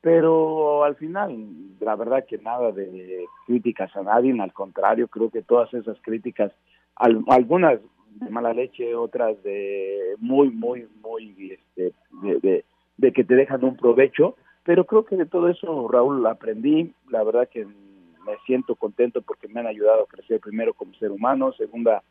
pero 0.00 0.84
al 0.84 0.96
final, 0.96 1.36
la 1.80 1.96
verdad 1.96 2.24
que 2.26 2.38
nada 2.38 2.72
de 2.72 3.24
críticas 3.46 3.94
a 3.96 4.02
nadie, 4.02 4.38
al 4.40 4.52
contrario, 4.52 5.08
creo 5.08 5.30
que 5.30 5.42
todas 5.42 5.72
esas 5.74 5.96
críticas, 6.02 6.52
al, 6.96 7.24
algunas 7.28 7.80
de 8.20 8.30
mala 8.30 8.52
leche, 8.52 8.94
otras 8.94 9.42
de 9.42 10.14
muy, 10.18 10.50
muy, 10.50 10.86
muy, 11.02 11.52
este, 11.52 11.92
de, 12.22 12.38
de, 12.40 12.64
de 12.96 13.12
que 13.12 13.24
te 13.24 13.34
dejan 13.34 13.64
un 13.64 13.76
provecho, 13.76 14.36
pero 14.64 14.84
creo 14.84 15.04
que 15.04 15.16
de 15.16 15.26
todo 15.26 15.48
eso, 15.48 15.88
Raúl, 15.88 16.26
aprendí, 16.26 16.92
la 17.10 17.24
verdad 17.24 17.48
que 17.48 17.64
me 17.64 18.36
siento 18.44 18.76
contento 18.76 19.22
porque 19.22 19.48
me 19.48 19.60
han 19.60 19.66
ayudado 19.66 20.02
a 20.02 20.06
crecer 20.06 20.40
primero 20.40 20.74
como 20.74 20.92
ser 20.94 21.10
humano, 21.10 21.52
segunda 21.52 22.02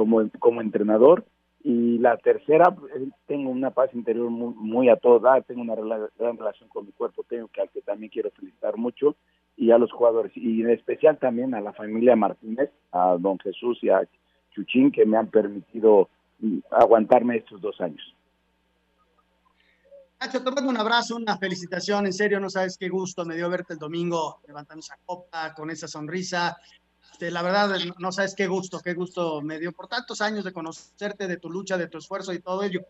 como, 0.00 0.30
como 0.38 0.62
entrenador 0.62 1.26
y 1.62 1.98
la 1.98 2.16
tercera, 2.16 2.74
eh, 2.96 3.08
tengo 3.26 3.50
una 3.50 3.70
paz 3.70 3.90
interior 3.92 4.30
muy, 4.30 4.54
muy 4.54 4.88
a 4.88 4.96
todo 4.96 5.18
dar, 5.18 5.42
tengo 5.42 5.60
una 5.60 5.74
gran 5.74 6.38
relación 6.38 6.70
con 6.70 6.86
mi 6.86 6.92
cuerpo, 6.92 7.22
que 7.28 7.60
al 7.60 7.68
que 7.68 7.82
también 7.82 8.10
quiero 8.10 8.30
felicitar 8.30 8.78
mucho 8.78 9.14
y 9.58 9.72
a 9.72 9.76
los 9.76 9.92
jugadores 9.92 10.32
y 10.34 10.62
en 10.62 10.70
especial 10.70 11.18
también 11.18 11.54
a 11.54 11.60
la 11.60 11.74
familia 11.74 12.16
Martínez, 12.16 12.70
a 12.92 13.18
don 13.20 13.38
Jesús 13.40 13.78
y 13.82 13.90
a 13.90 14.00
Chuchín 14.54 14.90
que 14.90 15.04
me 15.04 15.18
han 15.18 15.26
permitido 15.26 16.08
mm, 16.38 16.60
aguantarme 16.70 17.36
estos 17.36 17.60
dos 17.60 17.78
años. 17.82 18.16
Nacho, 20.18 20.42
te 20.42 20.50
mando 20.50 20.70
un 20.70 20.78
abrazo, 20.78 21.16
una 21.16 21.36
felicitación, 21.36 22.06
en 22.06 22.14
serio, 22.14 22.40
no 22.40 22.48
sabes 22.48 22.78
qué 22.78 22.88
gusto 22.88 23.26
me 23.26 23.36
dio 23.36 23.50
verte 23.50 23.74
el 23.74 23.78
domingo 23.78 24.40
levantando 24.46 24.80
esa 24.80 24.98
copa 25.04 25.52
con 25.54 25.70
esa 25.70 25.88
sonrisa, 25.88 26.56
este, 27.12 27.30
la 27.30 27.42
verdad, 27.42 27.76
no 27.98 28.12
sabes 28.12 28.34
qué 28.34 28.46
gusto, 28.46 28.80
qué 28.80 28.94
gusto 28.94 29.42
me 29.42 29.58
dio 29.58 29.72
por 29.72 29.88
tantos 29.88 30.20
años 30.20 30.44
de 30.44 30.52
conocerte, 30.52 31.26
de 31.26 31.36
tu 31.36 31.50
lucha, 31.50 31.76
de 31.76 31.88
tu 31.88 31.98
esfuerzo 31.98 32.32
y 32.32 32.40
todo 32.40 32.62
ello. 32.62 32.80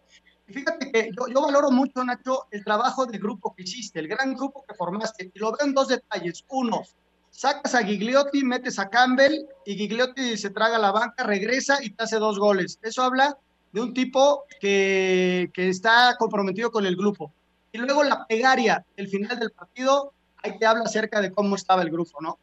Y 0.47 0.53
fíjate 0.53 0.93
que 0.93 1.11
yo, 1.17 1.43
valoro 1.43 1.71
mucho, 1.71 2.05
Nacho, 2.05 2.47
el 2.51 2.65
trabajo 2.65 3.07
de 3.07 3.19
grupo 3.19 3.55
que 3.55 3.65
hiciste, 3.65 3.99
el 3.99 4.09
gran 4.09 4.35
grupo 4.35 4.65
que 4.67 4.75
formaste. 4.75 5.31
Y 5.35 5.39
lo 5.39 5.53
veo 5.53 5.67
en 5.67 5.75
dos 5.75 5.89
detalles. 5.89 6.45
Uno, 6.49 6.83
sacas 7.31 7.75
a 7.75 7.83
Gigliotti, 7.83 8.45
metes 8.45 8.79
a 8.79 8.89
Campbell 8.89 9.47
y 9.65 9.75
Gigliotti 9.77 10.37
se 10.37 10.51
traga 10.51 10.79
la 10.79 10.93
banca, 10.93 11.25
regresa 11.25 11.83
y 11.83 11.91
te 11.91 12.05
hace 12.05 12.17
dos 12.17 12.39
goles. 12.39 12.79
Eso 12.83 13.03
habla 13.03 13.37
de 13.73 13.81
un 13.81 13.95
tipo 13.95 14.45
que, 14.61 15.51
que 15.53 15.69
está 15.69 16.17
comprometido 16.19 16.71
con 16.71 16.87
el 16.87 16.97
grupo. 16.97 17.33
Y 17.73 17.79
luego 17.79 18.03
la 18.03 18.27
pegaria, 18.27 18.85
el 18.97 19.09
final 19.09 19.39
del 19.39 19.51
partido, 19.51 20.13
ahí 20.43 20.59
te 20.59 20.67
habla 20.67 20.85
acerca 20.85 21.21
de 21.21 21.31
cómo 21.31 21.55
estaba 21.55 21.83
el 21.83 21.91
grupo, 21.91 22.19
¿no? 22.21 22.39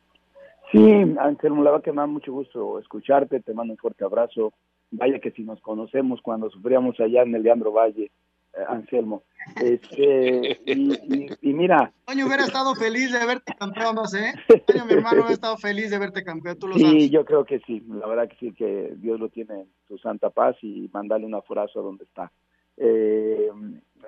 Sí, 0.71 1.15
Anselmo, 1.19 1.63
la 1.63 1.71
verdad 1.71 1.83
que 1.83 1.91
me 1.91 2.01
da 2.01 2.07
mucho 2.07 2.33
gusto 2.33 2.79
escucharte, 2.79 3.39
te 3.39 3.53
mando 3.53 3.73
un 3.73 3.77
fuerte 3.77 4.03
abrazo. 4.03 4.53
Vaya 4.91 5.19
que 5.19 5.31
si 5.31 5.43
nos 5.43 5.61
conocemos 5.61 6.21
cuando 6.21 6.49
sufríamos 6.49 6.99
allá 6.99 7.23
en 7.23 7.35
el 7.35 7.43
Leandro 7.43 7.71
Valle, 7.71 8.11
eh, 8.53 8.63
Anselmo. 8.67 9.23
Este, 9.61 10.59
y, 10.65 11.53
mira. 11.53 11.91
Toño 12.05 12.27
hubiera 12.27 12.43
estado 12.43 12.75
feliz 12.75 13.13
de 13.13 13.25
verte 13.25 13.53
campeón, 13.57 13.95
no 13.95 14.05
sé. 14.05 14.33
Toño, 14.67 14.85
mi 14.85 14.93
hermano, 14.93 15.17
hubiera 15.17 15.33
estado 15.33 15.57
feliz 15.57 15.89
de 15.89 15.99
verte 15.99 16.23
campeón, 16.23 16.57
tú 16.57 16.67
lo 16.67 16.77
sabes. 16.77 17.03
Sí, 17.03 17.09
yo 17.09 17.23
creo 17.23 17.45
que 17.45 17.59
sí, 17.59 17.83
la 17.87 18.07
verdad 18.07 18.27
que 18.27 18.35
sí, 18.37 18.53
que 18.53 18.93
Dios 18.97 19.19
lo 19.19 19.29
tiene 19.29 19.61
en 19.61 19.67
su 19.87 19.97
santa 19.97 20.29
paz 20.29 20.57
y 20.61 20.89
mandarle 20.91 21.25
un 21.25 21.35
aforazo 21.35 21.79
a 21.79 21.83
donde 21.83 22.03
está. 22.03 22.31
Eh, 22.77 23.49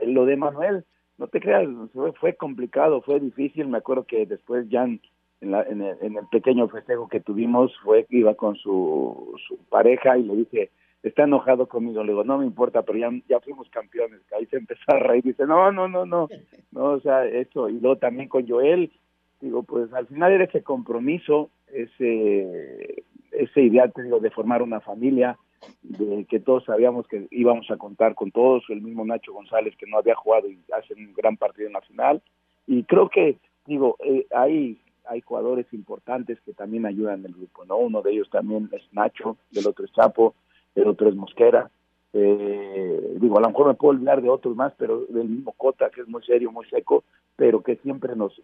lo 0.05 0.25
de 0.25 0.35
Manuel, 0.35 0.85
no 1.17 1.27
te 1.27 1.39
creas, 1.39 1.67
fue, 1.93 2.13
fue 2.13 2.35
complicado, 2.35 3.01
fue 3.01 3.19
difícil, 3.19 3.67
me 3.67 3.77
acuerdo 3.77 4.03
que 4.03 4.25
después 4.25 4.67
Jan 4.69 5.01
en, 5.41 5.81
el, 5.81 6.27
pequeño 6.31 6.67
festejo 6.67 7.07
que 7.07 7.21
tuvimos 7.21 7.71
fue 7.83 8.05
que 8.05 8.17
iba 8.17 8.35
con 8.35 8.55
su, 8.55 9.35
su 9.47 9.57
pareja 9.69 10.17
y 10.17 10.23
le 10.23 10.35
dije, 10.35 10.71
está 11.03 11.23
enojado 11.23 11.67
conmigo, 11.67 12.03
le 12.03 12.11
digo, 12.11 12.23
no 12.23 12.37
me 12.37 12.45
importa, 12.45 12.81
pero 12.81 12.99
ya, 12.99 13.09
ya 13.27 13.39
fuimos 13.39 13.69
campeones, 13.69 14.21
ahí 14.37 14.45
se 14.47 14.57
empezó 14.57 14.83
a 14.87 14.99
reír, 14.99 15.23
dice, 15.23 15.45
no, 15.45 15.71
no, 15.71 15.87
no, 15.87 16.05
no, 16.05 16.27
no, 16.71 16.83
o 16.83 16.99
sea, 16.99 17.25
eso, 17.25 17.69
y 17.69 17.79
luego 17.79 17.97
también 17.97 18.27
con 18.27 18.47
Joel, 18.47 18.91
digo, 19.39 19.63
pues 19.63 19.91
al 19.93 20.07
final 20.07 20.33
era 20.33 20.43
ese 20.43 20.61
compromiso, 20.61 21.49
ese, 21.71 23.03
ese 23.31 23.61
ideal, 23.61 23.93
te 23.93 24.03
digo, 24.03 24.19
de 24.19 24.31
formar 24.31 24.61
una 24.61 24.81
familia, 24.81 25.37
de 25.83 26.25
que 26.25 26.39
todos 26.39 26.65
sabíamos 26.65 27.07
que 27.07 27.27
íbamos 27.31 27.69
a 27.69 27.77
contar 27.77 28.15
con 28.15 28.31
todos, 28.31 28.63
el 28.69 28.81
mismo 28.81 29.05
Nacho 29.05 29.33
González 29.33 29.75
que 29.77 29.87
no 29.87 29.97
había 29.97 30.15
jugado 30.15 30.49
y 30.49 30.59
hace 30.73 30.93
un 30.93 31.13
gran 31.13 31.37
partido 31.37 31.67
en 31.67 31.73
la 31.73 31.81
final, 31.81 32.21
y 32.67 32.83
creo 32.83 33.09
que, 33.09 33.37
digo, 33.65 33.95
eh, 34.03 34.25
ahí 34.31 34.77
hay 35.09 35.21
jugadores 35.21 35.65
importantes 35.73 36.39
que 36.45 36.53
también 36.53 36.85
ayudan 36.85 37.25
el 37.25 37.33
grupo, 37.33 37.65
¿no? 37.65 37.77
Uno 37.77 38.01
de 38.01 38.11
ellos 38.11 38.29
también 38.29 38.69
es 38.71 38.83
Nacho, 38.91 39.37
el 39.53 39.67
otro 39.67 39.85
es 39.85 39.91
Chapo, 39.91 40.35
el 40.75 40.87
otro 40.87 41.09
es 41.09 41.15
Mosquera. 41.15 41.69
Eh, 42.13 43.17
digo, 43.19 43.37
a 43.37 43.41
lo 43.41 43.49
mejor 43.49 43.67
me 43.67 43.73
puedo 43.73 43.91
olvidar 43.91 44.21
de 44.21 44.29
otros 44.29 44.55
más, 44.55 44.73
pero 44.77 45.05
del 45.09 45.27
mismo 45.27 45.51
Cota, 45.53 45.89
que 45.89 46.01
es 46.01 46.07
muy 46.07 46.23
serio, 46.23 46.51
muy 46.51 46.67
seco, 46.69 47.03
pero 47.35 47.63
que 47.63 47.77
siempre 47.77 48.15
nos, 48.15 48.39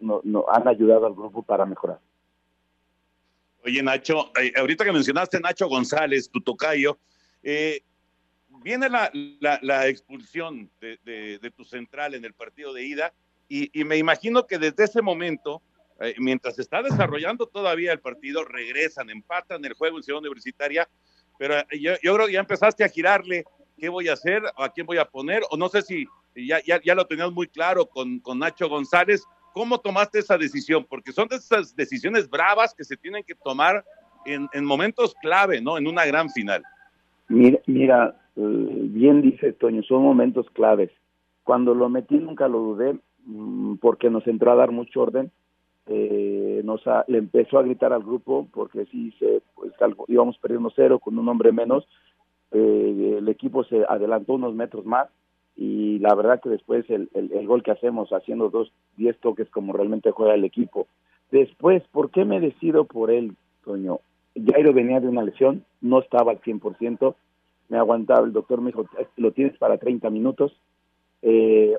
han 0.48 0.68
ayudado 0.68 1.06
al 1.06 1.14
grupo 1.14 1.42
para 1.42 1.64
mejorar. 1.66 2.00
Oye, 3.64 3.82
Nacho, 3.82 4.32
eh, 4.40 4.52
ahorita 4.56 4.84
que 4.84 4.92
mencionaste 4.92 5.40
Nacho 5.40 5.68
González, 5.68 6.28
tu 6.30 6.40
tocayo, 6.40 6.98
eh, 7.44 7.80
viene 8.62 8.88
la, 8.88 9.88
expulsión 9.88 10.68
de, 10.80 11.52
tu 11.56 11.64
central 11.64 12.14
en 12.14 12.24
el 12.24 12.32
partido 12.32 12.72
de 12.72 12.84
ida 12.84 13.12
y 13.48 13.84
me 13.84 13.96
imagino 13.96 14.44
que 14.48 14.58
desde 14.58 14.84
ese 14.84 15.02
momento 15.02 15.62
eh, 16.00 16.14
mientras 16.18 16.58
está 16.58 16.82
desarrollando 16.82 17.46
todavía 17.46 17.92
el 17.92 18.00
partido, 18.00 18.44
regresan, 18.44 19.10
empatan 19.10 19.64
el 19.64 19.74
juego 19.74 19.96
en 19.96 20.02
Ciudad 20.02 20.20
Universitaria, 20.20 20.88
pero 21.38 21.54
eh, 21.58 21.80
yo, 21.80 22.14
creo 22.14 22.26
que 22.26 22.32
ya 22.32 22.40
empezaste 22.40 22.84
a 22.84 22.88
girarle 22.88 23.44
qué 23.78 23.88
voy 23.88 24.08
a 24.08 24.14
hacer, 24.14 24.42
a 24.56 24.68
quién 24.70 24.86
voy 24.86 24.98
a 24.98 25.04
poner, 25.04 25.42
o 25.50 25.56
no 25.56 25.68
sé 25.68 25.82
si 25.82 26.06
ya, 26.34 26.60
ya, 26.66 26.80
ya 26.82 26.94
lo 26.94 27.06
tenías 27.06 27.32
muy 27.32 27.46
claro 27.46 27.86
con, 27.86 28.20
con 28.20 28.38
Nacho 28.38 28.68
González. 28.68 29.24
¿Cómo 29.54 29.78
tomaste 29.80 30.18
esa 30.18 30.36
decisión? 30.36 30.84
Porque 30.86 31.12
son 31.12 31.28
de 31.28 31.36
esas 31.36 31.74
decisiones 31.74 32.28
bravas 32.28 32.74
que 32.74 32.84
se 32.84 32.96
tienen 32.96 33.24
que 33.24 33.34
tomar 33.34 33.82
en, 34.26 34.46
en 34.52 34.64
momentos 34.66 35.14
clave, 35.22 35.62
¿no? 35.62 35.78
En 35.78 35.86
una 35.86 36.04
gran 36.04 36.28
final. 36.28 36.62
Mira, 37.28 37.58
mira 37.66 38.16
eh, 38.36 38.42
bien 38.42 39.22
dice 39.22 39.52
Toño, 39.54 39.82
son 39.82 40.02
momentos 40.02 40.46
claves. 40.50 40.90
Cuando 41.42 41.74
lo 41.74 41.88
metí 41.88 42.16
nunca 42.16 42.48
lo 42.48 42.58
dudé 42.58 42.98
mm, 43.24 43.76
porque 43.76 44.10
nos 44.10 44.26
entró 44.26 44.52
a 44.52 44.56
dar 44.56 44.72
mucho 44.72 45.00
orden 45.00 45.32
eh, 45.88 46.62
nos 46.64 46.82
le 47.06 47.18
empezó 47.18 47.58
a 47.58 47.62
gritar 47.62 47.92
al 47.92 48.02
grupo 48.02 48.48
porque 48.52 48.86
si 48.86 49.12
se 49.12 49.40
pues 49.54 49.72
íbamos 50.08 50.36
perdiendo 50.38 50.72
cero 50.74 50.98
con 50.98 51.16
un 51.16 51.28
hombre 51.28 51.52
menos 51.52 51.86
eh, 52.50 53.16
el 53.18 53.28
equipo 53.28 53.62
se 53.64 53.84
adelantó 53.88 54.34
unos 54.34 54.54
metros 54.54 54.84
más 54.84 55.08
y 55.56 56.00
la 56.00 56.14
verdad 56.14 56.40
que 56.42 56.48
después 56.48 56.88
el, 56.90 57.08
el, 57.14 57.46
gol 57.46 57.62
que 57.62 57.70
hacemos 57.70 58.10
haciendo 58.10 58.50
dos 58.50 58.72
diez 58.96 59.16
toques 59.20 59.48
como 59.50 59.72
realmente 59.72 60.10
juega 60.10 60.34
el 60.34 60.44
equipo 60.44 60.88
después 61.30 61.84
¿por 61.92 62.10
qué 62.10 62.24
me 62.24 62.40
decido 62.40 62.84
por 62.84 63.12
él 63.12 63.36
Toño? 63.64 64.00
Jairo 64.34 64.72
venía 64.72 64.98
de 64.98 65.08
una 65.08 65.22
lesión 65.22 65.64
no 65.80 66.00
estaba 66.00 66.32
al 66.32 66.40
100% 66.40 67.14
me 67.68 67.78
aguantaba 67.78 68.26
el 68.26 68.32
doctor 68.32 68.60
me 68.60 68.72
dijo 68.72 68.86
lo 69.16 69.30
tienes 69.30 69.56
para 69.58 69.78
30 69.78 70.10
minutos 70.10 70.52
eh, 71.28 71.76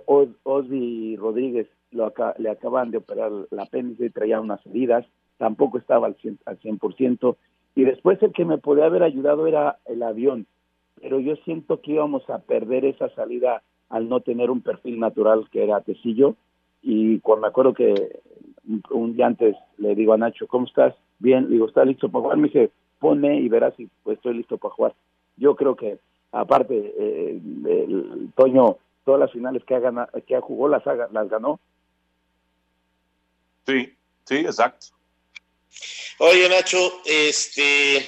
Rodríguez 1.18 1.68
lo 1.92 2.14
le 2.38 2.50
acaban 2.50 2.92
de 2.92 2.98
operar 2.98 3.32
la 3.50 3.64
apéndice 3.64 4.08
y 4.08 4.10
traía 4.10 4.42
unas 4.42 4.66
heridas, 4.66 5.06
tampoco 5.38 5.78
estaba 5.78 6.08
al 6.08 6.18
100%, 6.18 6.40
al 6.46 6.60
100%, 6.60 7.38
y 7.76 7.84
después 7.86 8.22
el 8.22 8.34
que 8.34 8.44
me 8.44 8.58
podía 8.58 8.86
haber 8.86 9.04
ayudado 9.04 9.48
era 9.48 9.78
el 9.86 10.04
avión, 10.04 10.48
pero 11.00 11.22
yo 11.22 11.38
siento 11.38 11.80
que 11.80 11.94
íbamos 11.94 12.30
a 12.30 12.40
perder 12.40 12.84
esa 12.84 13.10
salida 13.16 13.62
al 13.90 14.10
no 14.10 14.20
tener 14.20 14.52
un 14.52 14.62
perfil 14.62 15.00
natural 15.00 15.48
que 15.50 15.64
era 15.64 15.80
Tecillo, 15.80 16.36
y 16.82 17.20
cuando 17.20 17.44
me 17.44 17.48
acuerdo 17.48 17.74
que 17.74 18.20
un, 18.90 19.16
día 19.16 19.28
antes 19.28 19.56
le 19.78 19.96
digo 19.96 20.14
a 20.14 20.18
Nacho, 20.18 20.46
¿cómo 20.48 20.66
estás? 20.66 20.94
Bien, 21.20 21.50
digo, 21.50 21.68
¿estás 21.68 21.88
listo 21.88 22.10
para 22.10 22.24
jugar? 22.24 22.38
Me 22.38 22.48
dice, 22.50 22.72
ponme 23.00 23.40
y 23.40 23.48
verás 23.48 23.74
si 23.76 23.88
pues, 24.04 24.18
estoy 24.18 24.36
listo 24.36 24.58
para 24.58 24.74
jugar. 24.74 24.94
Yo 25.38 25.56
creo 25.56 25.76
que, 25.76 26.00
aparte, 26.32 26.94
eh, 26.98 27.40
el, 27.66 28.30
Toño, 28.36 28.78
todas 29.08 29.22
las 29.22 29.32
finales 29.32 29.64
que 29.66 29.74
ha, 29.74 29.80
ganado, 29.80 30.10
que 30.28 30.36
ha 30.36 30.42
jugado 30.42 30.84
las, 30.86 31.12
las 31.14 31.30
ganó, 31.30 31.62
Sí, 33.66 33.98
sí, 34.26 34.36
exacto. 34.36 34.88
Oye, 36.20 36.50
Nacho, 36.50 37.02
este, 37.06 38.06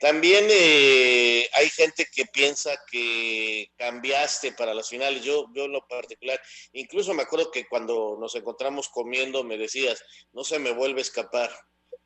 también 0.00 0.46
eh, 0.50 1.48
hay 1.52 1.70
gente 1.70 2.08
que 2.12 2.26
piensa 2.26 2.70
que 2.90 3.70
cambiaste 3.76 4.52
para 4.52 4.74
las 4.74 4.88
finales. 4.88 5.22
Yo, 5.22 5.46
yo 5.54 5.66
en 5.66 5.72
lo 5.72 5.86
particular, 5.86 6.40
incluso 6.72 7.14
me 7.14 7.22
acuerdo 7.22 7.52
que 7.52 7.68
cuando 7.68 8.16
nos 8.20 8.34
encontramos 8.34 8.88
comiendo 8.88 9.44
me 9.44 9.58
decías, 9.58 10.02
no 10.32 10.42
se 10.42 10.58
me 10.58 10.72
vuelve 10.72 11.00
a 11.00 11.02
escapar, 11.02 11.50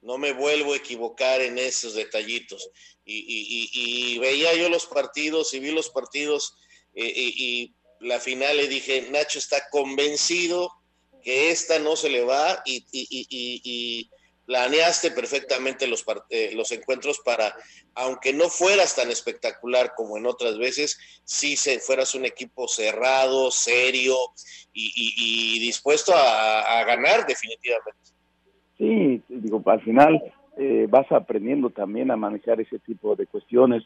no 0.03 0.19
me 0.19 0.33
vuelvo 0.33 0.75
a 0.75 0.77
equivocar 0.77 1.41
en 1.41 1.57
esos 1.57 1.95
detallitos. 1.95 2.71
Y, 3.05 4.19
veía 4.19 4.55
yo 4.55 4.69
los 4.69 4.85
partidos 4.85 5.55
y 5.55 5.61
vi 5.61 5.71
los 5.71 5.89
partidos 5.89 6.57
eh, 6.95 7.13
y 7.15 7.75
la 8.05 8.21
final 8.21 8.57
le 8.57 8.69
dije, 8.69 9.09
Nacho 9.11 9.39
está 9.39 9.69
convencido 9.71 10.71
que 11.23 11.51
esta 11.51 11.79
no 11.79 11.97
se 11.97 12.11
le 12.11 12.23
va 12.23 12.63
y, 12.67 14.11
planeaste 14.47 15.11
perfectamente 15.11 15.87
los, 15.87 16.05
eh, 16.29 16.53
los 16.55 16.71
encuentros 16.71 17.19
para, 17.25 17.55
aunque 17.95 18.35
no 18.35 18.51
fueras 18.51 18.95
tan 18.95 19.11
espectacular 19.11 19.93
como 19.97 20.19
en 20.19 20.27
otras 20.27 20.59
veces, 20.59 20.99
sí 21.25 21.57
se, 21.57 21.81
fueras 21.81 22.15
un 22.15 22.27
equipo 22.27 22.69
cerrado, 22.69 23.51
serio 23.51 24.15
y, 24.75 25.59
dispuesto 25.61 26.13
a, 26.15 26.85
ganar 26.85 27.27
definitivamente. 27.27 28.01
Sí, 28.77 29.23
digo, 29.29 29.63
al 29.65 29.83
final 29.83 30.23
eh, 30.59 30.87
vas 30.91 31.11
aprendiendo 31.11 31.71
también 31.71 32.11
a 32.11 32.17
manejar 32.17 32.61
ese 32.61 32.79
tipo 32.81 33.17
de 33.17 33.27
cuestiones. 33.27 33.83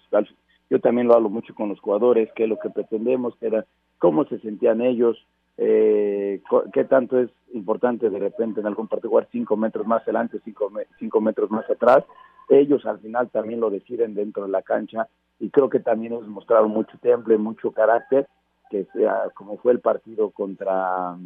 Yo 0.71 0.81
también 0.81 1.09
lo 1.09 1.15
hablo 1.15 1.31
mucho 1.31 1.55
con 1.55 1.69
los 1.69 1.81
jugadores, 1.81 2.31
que 2.35 2.47
lo 2.47 2.59
que 2.59 2.71
pretendemos 2.71 3.35
era 3.41 3.65
cómo 3.99 4.25
se 4.27 4.39
sentían 4.41 4.81
ellos, 4.81 5.17
eh, 5.57 6.41
qué 6.73 6.85
tanto 6.85 7.19
es 7.19 7.31
importante 7.53 8.11
de 8.11 8.19
repente 8.19 8.61
en 8.61 8.67
algún 8.67 8.87
partido 8.87 9.11
jugar 9.11 9.29
cinco 9.33 9.57
metros 9.57 9.87
más 9.87 10.03
adelante, 10.03 10.41
cinco, 10.45 10.71
cinco 10.99 11.21
metros 11.21 11.51
más 11.51 11.69
atrás. 11.69 12.05
Ellos 12.49 12.87
al 12.87 13.01
final 13.01 13.29
también 13.31 13.61
lo 13.61 13.71
deciden 13.71 14.15
dentro 14.15 14.45
de 14.45 14.51
la 14.51 14.63
cancha 14.63 15.09
y 15.41 15.51
creo 15.51 15.69
que 15.69 15.81
también 15.81 16.13
hemos 16.13 16.29
mostrado 16.29 16.69
mucho 16.69 16.97
temple, 16.99 17.39
mucho 17.39 17.73
carácter, 17.73 18.29
que 18.71 18.85
sea 18.93 19.31
como 19.35 19.57
fue 19.59 19.73
el 19.73 19.81
partido 19.81 20.31
contra 20.31 21.17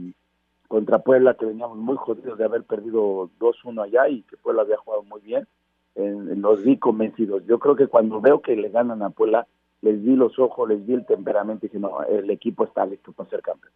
contra 0.68 1.00
Puebla, 1.00 1.34
que 1.34 1.44
veníamos 1.44 1.76
muy 1.76 1.96
jodidos 1.96 2.38
de 2.38 2.46
haber 2.46 2.62
perdido 2.62 3.28
2-1 3.38 3.84
allá 3.84 4.08
y 4.08 4.22
que 4.22 4.38
Puebla 4.38 4.62
había 4.62 4.78
jugado 4.78 5.02
muy 5.02 5.20
bien, 5.20 5.46
en, 5.94 6.40
los 6.40 6.62
vi 6.62 6.78
convencidos. 6.78 7.44
Yo 7.46 7.58
creo 7.58 7.76
que 7.76 7.86
cuando 7.86 8.20
veo 8.20 8.40
que 8.40 8.56
le 8.56 8.68
ganan 8.70 9.02
a 9.02 9.10
Puebla, 9.10 9.46
les 9.80 10.02
vi 10.02 10.14
los 10.14 10.38
ojos, 10.38 10.68
les 10.68 10.84
vi 10.86 10.94
el 10.94 11.06
temperamento 11.06 11.66
y 11.66 11.68
dije, 11.68 11.80
no, 11.80 12.02
el 12.04 12.30
equipo 12.30 12.64
está 12.64 12.86
listo 12.86 13.12
para 13.12 13.30
ser 13.30 13.42
campeón. 13.42 13.72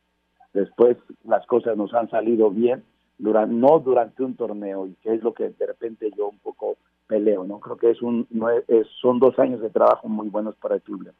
Después 0.53 0.97
las 1.25 1.47
cosas 1.47 1.77
nos 1.77 1.93
han 1.95 2.09
salido 2.09 2.51
bien, 2.51 2.85
durante, 3.19 3.55
no 3.55 3.79
durante 3.79 4.23
un 4.23 4.37
torneo, 4.37 4.87
y 4.87 4.95
que 4.95 5.15
es 5.15 5.23
lo 5.23 5.35
que 5.35 5.51
de 5.51 5.67
repente 5.67 6.11
yo 6.17 6.29
un 6.29 6.39
poco 6.39 6.77
peleo, 7.07 7.45
¿no? 7.45 7.61
Creo 7.61 7.77
que 7.77 7.91
es 7.91 8.03
un, 8.03 8.27
no 8.31 8.51
es, 8.51 8.65
son 9.01 9.19
dos 9.19 9.39
años 9.39 9.61
de 9.61 9.71
trabajo 9.71 10.09
muy 10.09 10.29
buenos 10.29 10.57
para 10.57 10.77
el 10.77 10.83
club. 10.83 11.13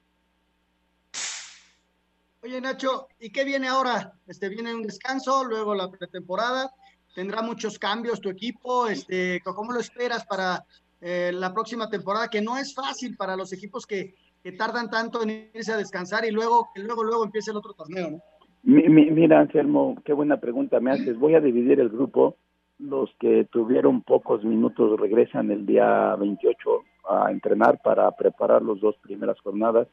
Oye, 2.43 2.61
Nacho, 2.61 3.09
¿y 3.19 3.31
qué 3.31 3.45
viene 3.45 3.67
ahora? 3.67 4.13
Este, 4.27 4.49
viene 4.49 4.75
un 4.75 4.83
descanso, 4.83 5.45
luego 5.45 5.75
la 5.75 5.91
pretemporada, 5.91 6.71
tendrá 7.15 7.43
muchos 7.43 7.79
cambios 7.79 8.21
tu 8.21 8.29
equipo, 8.29 8.87
este, 8.87 9.41
¿cómo 9.43 9.73
lo 9.73 9.81
esperas 9.81 10.25
para 10.27 10.65
eh, 11.01 11.33
la 11.33 11.53
próxima 11.53 11.89
temporada? 11.89 12.29
Que 12.29 12.41
no 12.41 12.57
es 12.57 12.75
fácil 12.75 13.17
para 13.17 13.37
los 13.37 13.53
equipos 13.53 13.87
que, 13.87 14.15
que 14.43 14.53
tardan 14.53 14.91
tanto 14.91 15.23
en 15.23 15.51
irse 15.55 15.73
a 15.73 15.77
descansar 15.77 16.25
y 16.25 16.31
luego, 16.31 16.69
que 16.75 16.83
luego, 16.83 17.05
luego 17.05 17.25
empiece 17.25 17.51
el 17.51 17.57
otro 17.57 17.75
torneo, 17.75 18.11
¿no? 18.11 18.23
mira, 18.63 19.39
Anselmo, 19.39 19.97
qué 20.05 20.13
buena 20.13 20.39
pregunta 20.39 20.81
me 20.81 20.91
haces. 20.91 21.17
Voy 21.19 21.37
a 21.37 21.41
dividir 21.41 21.79
el 21.79 21.89
grupo. 21.89 22.37
Los 22.79 23.11
que 23.21 23.47
tuvieron 23.51 24.03
pocos 24.03 24.45
minutos 24.45 24.99
regresan 24.99 25.51
el 25.53 25.65
día 25.65 26.17
28 26.17 26.85
a 27.09 27.31
entrenar 27.31 27.81
para 27.83 28.11
preparar 28.11 28.63
las 28.63 28.81
dos 28.81 28.97
primeras 28.99 29.39
jornadas 29.41 29.87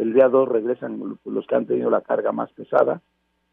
el 0.00 0.14
día 0.14 0.28
2 0.28 0.48
regresan 0.48 1.18
los 1.24 1.46
que 1.46 1.54
han 1.54 1.66
tenido 1.66 1.90
la 1.90 2.00
carga 2.00 2.32
más 2.32 2.50
pesada. 2.52 3.02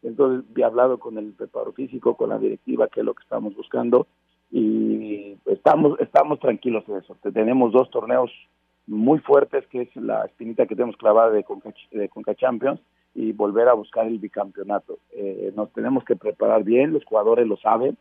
Entonces, 0.02 0.48
he 0.56 0.64
hablado 0.64 0.98
con 0.98 1.18
el 1.18 1.34
preparo 1.34 1.72
físico, 1.72 2.16
con 2.16 2.30
la 2.30 2.38
directiva, 2.38 2.88
que 2.88 3.00
es 3.00 3.06
lo 3.06 3.12
que 3.12 3.22
estamos 3.22 3.54
buscando, 3.54 4.06
y 4.50 5.36
estamos, 5.46 5.98
estamos 6.00 6.38
tranquilos 6.40 6.84
en 6.88 6.96
eso. 6.96 7.16
Tenemos 7.32 7.72
dos 7.72 7.90
torneos 7.90 8.30
muy 8.86 9.18
fuertes, 9.20 9.66
que 9.66 9.82
es 9.82 9.96
la 9.96 10.24
espinita 10.24 10.66
que 10.66 10.74
tenemos 10.74 10.96
clavada 10.96 11.30
de 11.30 11.44
Conca, 11.44 11.72
de 11.92 12.08
Conca 12.08 12.34
Champions 12.34 12.80
y 13.14 13.32
volver 13.32 13.68
a 13.68 13.74
buscar 13.74 14.06
el 14.06 14.18
bicampeonato. 14.18 14.98
Eh, 15.12 15.52
nos 15.54 15.72
tenemos 15.72 16.04
que 16.04 16.16
preparar 16.16 16.64
bien, 16.64 16.92
los 16.92 17.04
jugadores 17.04 17.46
lo 17.46 17.56
saben. 17.56 17.96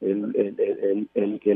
El, 0.00 0.34
el, 0.34 1.08
el, 1.14 1.38
que 1.38 1.54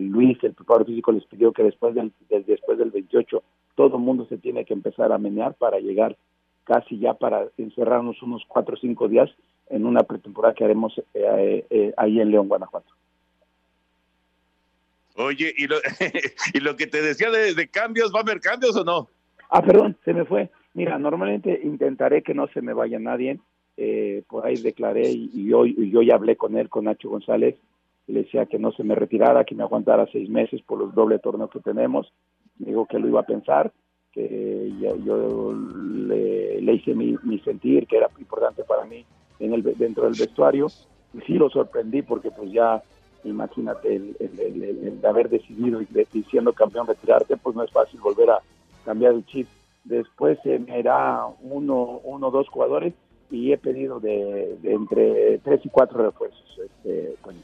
Luis, 0.00 0.38
el 0.44 0.54
preparador 0.54 0.86
físico, 0.86 1.10
les 1.10 1.24
pidió 1.24 1.52
que 1.52 1.64
después 1.64 1.92
del, 1.92 2.12
después 2.46 2.78
del 2.78 2.92
28 2.92 3.42
todo 3.74 3.96
el 3.96 4.02
mundo 4.02 4.26
se 4.26 4.38
tiene 4.38 4.64
que 4.64 4.74
empezar 4.74 5.10
a 5.10 5.18
menear 5.18 5.54
para 5.54 5.80
llegar 5.80 6.16
casi 6.62 6.98
ya 6.98 7.14
para 7.14 7.48
encerrarnos 7.58 8.22
unos 8.22 8.44
cuatro 8.46 8.74
o 8.74 8.78
cinco 8.78 9.08
días 9.08 9.28
en 9.68 9.86
una 9.86 10.04
pretemporada 10.04 10.54
que 10.54 10.64
haremos 10.64 10.96
eh, 11.14 11.66
eh, 11.68 11.94
ahí 11.96 12.20
en 12.20 12.30
León, 12.30 12.48
Guanajuato. 12.48 12.92
Oye, 15.16 15.52
¿y 15.56 15.66
lo, 15.66 15.76
y 16.54 16.60
lo 16.60 16.76
que 16.76 16.86
te 16.86 17.02
decía 17.02 17.30
de, 17.30 17.68
cambios, 17.68 18.12
¿va 18.12 18.20
a 18.20 18.22
haber 18.22 18.40
cambios 18.40 18.76
o 18.76 18.84
no? 18.84 19.08
Ah, 19.50 19.62
perdón, 19.62 19.96
se 20.04 20.12
me 20.12 20.24
fue. 20.24 20.50
Mira, 20.74 20.98
normalmente 20.98 21.60
intentaré 21.62 22.22
que 22.22 22.34
no 22.34 22.48
se 22.48 22.62
me 22.62 22.72
vaya 22.72 22.98
nadie. 22.98 23.38
Eh, 23.76 24.22
por 24.28 24.46
ahí 24.46 24.56
declaré 24.56 25.10
y, 25.10 25.30
y 25.34 25.90
yo 25.90 26.02
ya 26.02 26.14
hablé 26.14 26.36
con 26.36 26.56
él, 26.56 26.68
con 26.68 26.84
Nacho 26.84 27.08
González, 27.08 27.56
le 28.06 28.22
decía 28.22 28.46
que 28.46 28.58
no 28.58 28.70
se 28.70 28.84
me 28.84 28.94
retirara, 28.94 29.44
que 29.44 29.56
me 29.56 29.64
aguantara 29.64 30.06
seis 30.12 30.28
meses 30.28 30.62
por 30.62 30.78
los 30.78 30.94
doble 30.94 31.18
torneos 31.18 31.50
que 31.50 31.58
tenemos 31.58 32.12
me 32.58 32.68
dijo 32.68 32.86
que 32.86 32.98
lo 32.98 33.08
iba 33.08 33.20
a 33.20 33.24
pensar, 33.24 33.72
que 34.12 34.72
yo 34.80 35.52
le, 35.52 36.72
hice 36.72 36.94
mi, 36.94 37.38
sentir, 37.40 37.86
que 37.86 37.96
era 37.96 38.08
importante 38.18 38.62
para 38.64 38.84
mí 38.84 39.04
en 39.40 39.54
el, 39.54 39.62
dentro 39.62 40.04
del 40.04 40.18
vestuario. 40.18 40.68
Y 41.12 41.20
sí 41.22 41.34
lo 41.34 41.48
sorprendí 41.50 42.02
porque 42.02 42.30
pues 42.30 42.50
ya, 42.52 42.82
imagínate, 43.24 43.96
el, 43.96 45.00
de 45.00 45.08
haber 45.08 45.28
decidido 45.28 45.80
y, 45.82 45.88
siendo 46.30 46.52
campeón 46.52 46.86
retirarte, 46.86 47.36
pues 47.36 47.56
no 47.56 47.62
es 47.62 47.70
fácil 47.70 48.00
volver 48.00 48.30
a 48.30 48.38
cambiar 48.84 49.14
el 49.14 49.26
chip. 49.26 49.48
Después 49.84 50.38
se 50.42 50.58
me 50.58 50.82
da 50.82 51.26
uno, 51.42 52.00
o 52.04 52.30
dos 52.30 52.48
jugadores 52.48 52.94
y 53.30 53.52
he 53.52 53.58
pedido 53.58 54.00
de, 54.00 54.56
entre 54.62 55.38
tres 55.38 55.60
y 55.64 55.68
cuatro 55.68 56.04
refuerzos. 56.04 56.58
Este, 56.64 57.16
pues. 57.22 57.36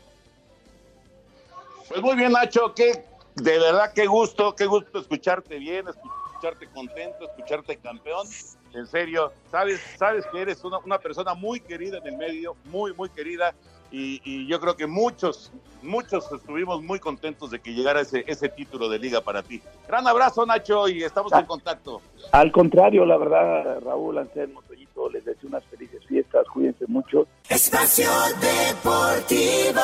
pues 1.89 2.03
muy 2.03 2.17
bien, 2.17 2.33
Nacho, 2.33 2.73
¿qué, 2.75 3.05
de 3.37 3.59
verdad, 3.59 3.93
qué 3.95 4.07
gusto, 4.07 4.55
qué 4.55 4.67
gusto 4.67 4.99
escucharte 4.99 5.59
bien, 5.59 5.87
escucharte 5.89 6.67
contento, 6.69 7.25
escucharte 7.25 7.77
campeón. 7.77 8.27
En 8.75 8.87
serio, 8.87 9.33
sabes, 9.51 9.81
sabes 9.99 10.25
que 10.27 10.41
eres 10.41 10.63
una, 10.65 10.99
persona 10.99 11.35
muy 11.35 11.61
querida 11.61 11.99
en 11.99 12.07
el 12.07 12.17
medio, 12.17 12.57
muy, 12.67 12.95
muy 12.95 13.09
querida. 13.11 13.55
Y, 13.93 14.47
yo 14.47 14.61
creo 14.61 14.77
que 14.77 14.87
muchos, 14.87 15.53
muchos 15.83 16.31
estuvimos 16.33 16.83
muy 16.83 17.01
contentos 17.01 17.51
de 17.51 17.61
que 17.61 17.73
llegara 17.73 18.01
ese, 18.01 18.25
ese 18.27 18.49
título 18.49 18.89
de 18.89 18.99
liga 18.99 19.21
para 19.21 19.43
ti. 19.43 19.61
Gran 19.89 20.07
abrazo, 20.07 20.47
Nacho, 20.47 20.89
y 20.89 21.03
estamos 21.03 21.33
en 21.33 21.45
contacto. 21.45 22.01
Al 22.33 22.53
contrario, 22.53 23.05
la 23.05 23.17
verdad, 23.17 23.81
Raúl, 23.81 24.19
Anselmo, 24.19 24.63
Toyito, 24.63 25.09
les 25.11 25.25
deseo 25.25 25.49
unas 25.49 25.65
felices 25.65 26.05
fiestas, 26.07 26.47
cuídense 26.53 26.87
mucho. 26.87 27.27
Espacio 27.49 28.11
Deportivo. 28.41 29.81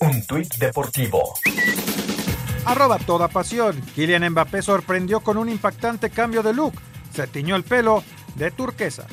Un 0.00 0.26
tuit 0.26 0.54
deportivo. 0.56 1.34
Arroba 2.66 2.98
toda 2.98 3.28
pasión. 3.28 3.80
Kylian 3.94 4.28
Mbappé 4.30 4.60
sorprendió 4.60 5.20
con 5.20 5.38
un 5.38 5.48
impactante 5.48 6.10
cambio 6.10 6.42
de 6.42 6.52
look. 6.52 6.74
Se 7.12 7.26
tiñó 7.26 7.56
el 7.56 7.64
pelo 7.64 8.02
de 8.34 8.50
turquesa. 8.50 9.06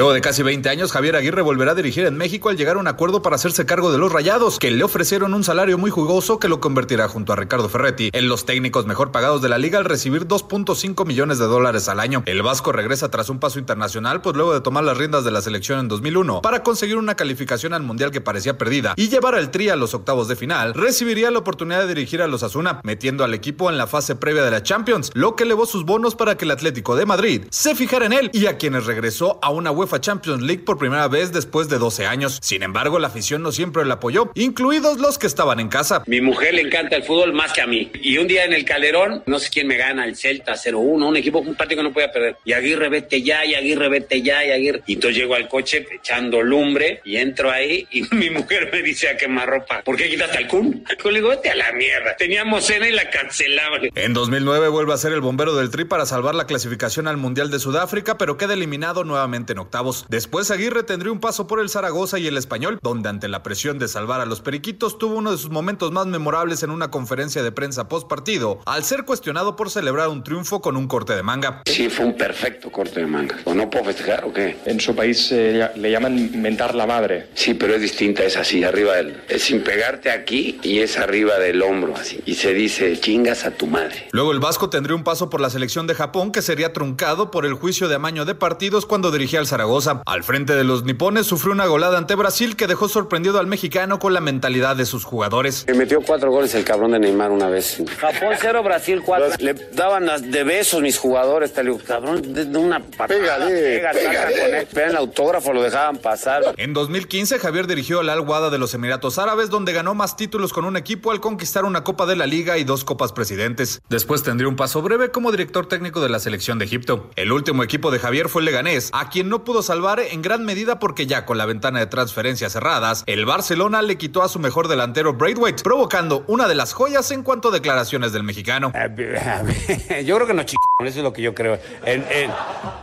Luego 0.00 0.14
de 0.14 0.22
casi 0.22 0.42
20 0.42 0.66
años, 0.70 0.92
Javier 0.92 1.14
Aguirre 1.14 1.42
volverá 1.42 1.72
a 1.72 1.74
dirigir 1.74 2.06
en 2.06 2.16
México 2.16 2.48
al 2.48 2.56
llegar 2.56 2.76
a 2.76 2.78
un 2.78 2.88
acuerdo 2.88 3.20
para 3.20 3.36
hacerse 3.36 3.66
cargo 3.66 3.92
de 3.92 3.98
los 3.98 4.10
Rayados, 4.10 4.58
que 4.58 4.70
le 4.70 4.82
ofrecieron 4.82 5.34
un 5.34 5.44
salario 5.44 5.76
muy 5.76 5.90
jugoso 5.90 6.38
que 6.38 6.48
lo 6.48 6.58
convertirá 6.58 7.06
junto 7.06 7.34
a 7.34 7.36
Ricardo 7.36 7.68
Ferretti 7.68 8.08
en 8.14 8.26
los 8.26 8.46
técnicos 8.46 8.86
mejor 8.86 9.12
pagados 9.12 9.42
de 9.42 9.50
la 9.50 9.58
liga 9.58 9.78
al 9.78 9.84
recibir 9.84 10.26
2.5 10.26 11.04
millones 11.04 11.38
de 11.38 11.44
dólares 11.44 11.86
al 11.90 12.00
año. 12.00 12.22
El 12.24 12.40
Vasco 12.40 12.72
regresa 12.72 13.10
tras 13.10 13.28
un 13.28 13.40
paso 13.40 13.58
internacional, 13.58 14.22
pues 14.22 14.34
luego 14.36 14.54
de 14.54 14.62
tomar 14.62 14.84
las 14.84 14.96
riendas 14.96 15.22
de 15.22 15.32
la 15.32 15.42
selección 15.42 15.80
en 15.80 15.88
2001 15.88 16.40
para 16.40 16.62
conseguir 16.62 16.96
una 16.96 17.14
calificación 17.14 17.74
al 17.74 17.82
Mundial 17.82 18.10
que 18.10 18.22
parecía 18.22 18.56
perdida 18.56 18.94
y 18.96 19.10
llevar 19.10 19.34
al 19.34 19.50
Tri 19.50 19.68
a 19.68 19.76
los 19.76 19.92
octavos 19.92 20.28
de 20.28 20.36
final, 20.36 20.72
recibiría 20.72 21.30
la 21.30 21.40
oportunidad 21.40 21.82
de 21.82 21.88
dirigir 21.88 22.22
a 22.22 22.26
los 22.26 22.42
Asuna, 22.42 22.80
metiendo 22.84 23.22
al 23.22 23.34
equipo 23.34 23.68
en 23.68 23.76
la 23.76 23.86
fase 23.86 24.16
previa 24.16 24.44
de 24.44 24.50
la 24.50 24.62
Champions, 24.62 25.10
lo 25.12 25.36
que 25.36 25.44
elevó 25.44 25.66
sus 25.66 25.84
bonos 25.84 26.14
para 26.14 26.38
que 26.38 26.46
el 26.46 26.52
Atlético 26.52 26.96
de 26.96 27.04
Madrid 27.04 27.44
se 27.50 27.74
fijara 27.74 28.06
en 28.06 28.14
él 28.14 28.30
y 28.32 28.46
a 28.46 28.56
quienes 28.56 28.86
regresó 28.86 29.38
a 29.42 29.50
una 29.50 29.70
UEFA 29.70 29.89
Champions 29.98 30.42
League 30.42 30.62
por 30.64 30.78
primera 30.78 31.08
vez 31.08 31.32
después 31.32 31.68
de 31.68 31.78
12 31.78 32.06
años. 32.06 32.38
Sin 32.42 32.62
embargo, 32.62 32.98
la 32.98 33.08
afición 33.08 33.42
no 33.42 33.50
siempre 33.50 33.84
la 33.84 33.94
apoyó, 33.94 34.30
incluidos 34.34 34.98
los 34.98 35.18
que 35.18 35.26
estaban 35.26 35.58
en 35.60 35.68
casa. 35.68 36.02
Mi 36.06 36.20
mujer 36.20 36.54
le 36.54 36.62
encanta 36.62 36.96
el 36.96 37.02
fútbol 37.02 37.32
más 37.32 37.52
que 37.52 37.62
a 37.62 37.66
mí. 37.66 37.90
Y 38.02 38.18
un 38.18 38.28
día 38.28 38.44
en 38.44 38.52
el 38.52 38.64
Calderón, 38.64 39.22
no 39.26 39.38
sé 39.38 39.48
quién 39.50 39.66
me 39.66 39.76
gana, 39.76 40.04
el 40.04 40.16
Celta 40.16 40.52
0-1, 40.52 41.08
un 41.08 41.16
equipo, 41.16 41.38
un 41.40 41.54
partido 41.54 41.82
que 41.82 41.88
no 41.88 41.92
podía 41.92 42.12
perder. 42.12 42.36
Y 42.44 42.52
Aguirre 42.52 42.88
vete 42.88 43.22
ya, 43.22 43.44
y 43.44 43.54
Aguirre 43.54 43.88
vete 43.88 44.22
ya, 44.22 44.44
y 44.44 44.50
Aguirre. 44.50 44.82
Y 44.86 44.94
entonces 44.94 45.16
llego 45.16 45.34
al 45.34 45.48
coche 45.48 45.86
echando 45.90 46.42
lumbre 46.42 47.00
y 47.04 47.16
entro 47.16 47.50
ahí 47.50 47.86
y 47.90 48.02
mi 48.14 48.30
mujer 48.30 48.70
me 48.72 48.82
dice 48.82 49.08
a 49.08 49.16
quemar 49.16 49.48
ropa. 49.48 49.82
¿Por 49.82 49.96
qué 49.96 50.08
quitaste 50.08 50.38
al 50.38 50.48
Kun? 50.48 50.84
le 51.04 51.14
digo, 51.14 51.28
vete 51.28 51.50
a 51.50 51.54
la 51.54 51.72
mierda. 51.72 52.16
Teníamos 52.16 52.64
cena 52.64 52.88
y 52.88 52.92
la 52.92 53.08
cancelaban. 53.10 53.90
En 53.94 54.12
2009 54.12 54.68
vuelve 54.68 54.92
a 54.92 54.96
ser 54.96 55.12
el 55.12 55.20
bombero 55.20 55.56
del 55.56 55.70
Tri 55.70 55.84
para 55.84 56.06
salvar 56.06 56.34
la 56.34 56.46
clasificación 56.46 57.08
al 57.08 57.16
Mundial 57.16 57.50
de 57.50 57.58
Sudáfrica, 57.58 58.18
pero 58.18 58.36
queda 58.36 58.54
eliminado 58.54 59.04
nuevamente 59.04 59.52
en 59.52 59.58
octavos. 59.80 60.06
Después 60.08 60.50
Aguirre 60.50 60.82
tendría 60.82 61.12
un 61.12 61.20
paso 61.20 61.46
por 61.46 61.60
el 61.60 61.68
Zaragoza 61.68 62.18
y 62.18 62.26
el 62.26 62.36
Español, 62.36 62.78
donde 62.82 63.08
ante 63.08 63.28
la 63.28 63.42
presión 63.42 63.78
de 63.78 63.88
salvar 63.88 64.20
a 64.20 64.26
los 64.26 64.40
Periquitos 64.40 64.98
tuvo 64.98 65.14
uno 65.14 65.32
de 65.32 65.38
sus 65.38 65.50
momentos 65.50 65.92
más 65.92 66.06
memorables 66.06 66.62
en 66.62 66.70
una 66.70 66.90
conferencia 66.90 67.42
de 67.42 67.52
prensa 67.52 67.88
post 67.88 68.08
partido, 68.08 68.60
al 68.66 68.84
ser 68.84 69.04
cuestionado 69.04 69.56
por 69.56 69.70
celebrar 69.70 70.08
un 70.08 70.22
triunfo 70.22 70.60
con 70.60 70.76
un 70.76 70.86
corte 70.86 71.14
de 71.14 71.22
manga. 71.22 71.62
Sí, 71.66 71.88
fue 71.88 72.06
un 72.06 72.16
perfecto 72.16 72.70
corte 72.70 73.00
de 73.00 73.06
manga. 73.06 73.38
¿O 73.44 73.54
no 73.54 73.70
puedo 73.70 73.86
festejar 73.86 74.24
o 74.24 74.32
qué? 74.32 74.58
En 74.66 74.80
su 74.80 74.94
país 74.94 75.30
eh, 75.32 75.70
le 75.76 75.90
llaman 75.90 76.40
mentar 76.40 76.74
la 76.74 76.86
madre. 76.86 77.28
Sí, 77.34 77.54
pero 77.54 77.74
es 77.74 77.80
distinta, 77.80 78.24
es 78.24 78.36
así, 78.36 78.62
arriba 78.64 78.96
del... 78.96 79.22
Es 79.28 79.42
sin 79.42 79.62
pegarte 79.62 80.10
aquí 80.10 80.58
y 80.62 80.80
es 80.80 80.98
arriba 80.98 81.38
del 81.38 81.62
hombro, 81.62 81.94
así. 81.96 82.20
Y 82.26 82.34
se 82.34 82.52
dice, 82.52 82.98
chingas 83.00 83.44
a 83.44 83.52
tu 83.52 83.66
madre. 83.66 84.08
Luego 84.12 84.32
el 84.32 84.40
Vasco 84.40 84.68
tendría 84.68 84.96
un 84.96 85.04
paso 85.04 85.30
por 85.30 85.40
la 85.40 85.50
selección 85.50 85.86
de 85.86 85.94
Japón 85.94 86.32
que 86.32 86.42
sería 86.42 86.72
truncado 86.72 87.30
por 87.30 87.46
el 87.46 87.54
juicio 87.54 87.88
de 87.88 87.94
amaño 87.94 88.24
de 88.24 88.34
partidos 88.34 88.86
cuando 88.86 89.10
dirigía 89.10 89.40
al 89.40 89.46
Zaragoza 89.46 89.59
Zaragoza. 89.60 90.02
Al 90.06 90.24
frente 90.24 90.54
de 90.54 90.64
los 90.64 90.84
nipones 90.84 91.26
sufrió 91.26 91.52
una 91.52 91.66
golada 91.66 91.98
ante 91.98 92.14
Brasil 92.14 92.56
que 92.56 92.66
dejó 92.66 92.88
sorprendido 92.88 93.38
al 93.38 93.46
mexicano 93.46 93.98
con 93.98 94.14
la 94.14 94.20
mentalidad 94.22 94.74
de 94.74 94.86
sus 94.86 95.04
jugadores. 95.04 95.66
Me 95.68 95.74
metió 95.74 96.00
cuatro 96.00 96.30
goles 96.30 96.54
el 96.54 96.64
cabrón 96.64 96.92
de 96.92 96.98
Neymar 96.98 97.30
una 97.30 97.50
vez. 97.50 97.82
Japón 97.98 98.30
cero, 98.40 98.62
Brasil 98.62 99.02
cuatro. 99.04 99.28
Le 99.38 99.52
daban 99.74 100.08
de 100.30 100.44
besos 100.44 100.80
mis 100.80 100.96
jugadores. 100.96 101.52
Te 101.52 101.62
digo, 101.62 101.78
cabrón, 101.86 102.22
de 102.32 102.58
una 102.58 102.80
patada. 102.80 103.08
Pégale, 103.08 103.50
pega, 103.50 103.92
pégale. 103.92 104.40
con 104.40 104.54
él. 104.54 104.66
Pero 104.72 104.90
el 104.90 104.96
autógrafo 104.96 105.52
lo 105.52 105.62
dejaban 105.62 105.98
pasar. 105.98 106.54
En 106.56 106.72
2015, 106.72 107.38
Javier 107.38 107.66
dirigió 107.66 108.00
al 108.00 108.08
Al 108.08 108.20
Wada 108.20 108.48
de 108.48 108.56
los 108.56 108.72
Emiratos 108.72 109.18
Árabes, 109.18 109.50
donde 109.50 109.74
ganó 109.74 109.94
más 109.94 110.16
títulos 110.16 110.54
con 110.54 110.64
un 110.64 110.78
equipo 110.78 111.10
al 111.10 111.20
conquistar 111.20 111.66
una 111.66 111.84
Copa 111.84 112.06
de 112.06 112.16
la 112.16 112.26
Liga 112.26 112.56
y 112.56 112.64
dos 112.64 112.84
Copas 112.84 113.12
Presidentes. 113.12 113.82
Después 113.90 114.22
tendría 114.22 114.48
un 114.48 114.56
paso 114.56 114.80
breve 114.80 115.10
como 115.10 115.30
director 115.30 115.66
técnico 115.66 116.00
de 116.00 116.08
la 116.08 116.18
selección 116.18 116.58
de 116.58 116.64
Egipto. 116.64 117.10
El 117.16 117.30
último 117.30 117.62
equipo 117.62 117.90
de 117.90 117.98
Javier 117.98 118.30
fue 118.30 118.40
el 118.40 118.46
Leganés, 118.46 118.88
a 118.94 119.10
quien 119.10 119.28
no 119.28 119.44
pudo 119.44 119.49
salvar 119.62 120.00
en 120.00 120.22
gran 120.22 120.44
medida 120.44 120.78
porque 120.78 121.06
ya 121.06 121.26
con 121.26 121.36
la 121.36 121.46
ventana 121.46 121.80
de 121.80 121.86
transferencias 121.86 122.52
cerradas, 122.52 123.04
el 123.06 123.26
Barcelona 123.26 123.82
le 123.82 123.98
quitó 123.98 124.22
a 124.22 124.28
su 124.28 124.38
mejor 124.38 124.68
delantero 124.68 125.12
Braithwaite, 125.14 125.62
provocando 125.62 126.24
una 126.26 126.48
de 126.48 126.54
las 126.54 126.72
joyas 126.72 127.10
en 127.10 127.22
cuanto 127.22 127.48
a 127.48 127.50
declaraciones 127.50 128.12
del 128.12 128.22
mexicano. 128.22 128.72
Yo 130.04 130.16
creo 130.16 130.26
que 130.26 130.34
no 130.34 130.44
chicos, 130.44 130.64
eso 130.80 130.98
es 130.98 131.04
lo 131.04 131.12
que 131.12 131.22
yo 131.22 131.34
creo. 131.34 131.58
En, 131.84 132.04
en, 132.10 132.30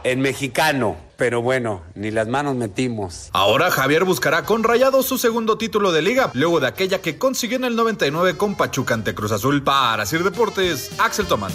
en 0.04 0.22
mexicano. 0.22 0.98
Pero 1.18 1.42
bueno, 1.42 1.82
ni 1.96 2.12
las 2.12 2.28
manos 2.28 2.56
metimos. 2.56 3.30
Ahora 3.34 3.72
Javier 3.72 4.04
buscará 4.04 4.44
con 4.44 4.64
Rayado 4.64 5.02
su 5.02 5.18
segundo 5.18 5.58
título 5.58 5.92
de 5.92 6.04
liga, 6.04 6.30
luego 6.34 6.60
de 6.60 6.68
aquella 6.68 7.02
que 7.02 7.18
consiguió 7.18 7.58
en 7.58 7.64
el 7.64 7.76
99 7.76 8.38
con 8.38 8.56
Pachuca 8.56 8.94
ante 8.94 9.16
Cruz 9.16 9.32
Azul. 9.32 9.64
Para 9.64 10.06
Sir 10.06 10.24
Deportes, 10.24 10.92
Axel 11.00 11.26
Toman. 11.26 11.52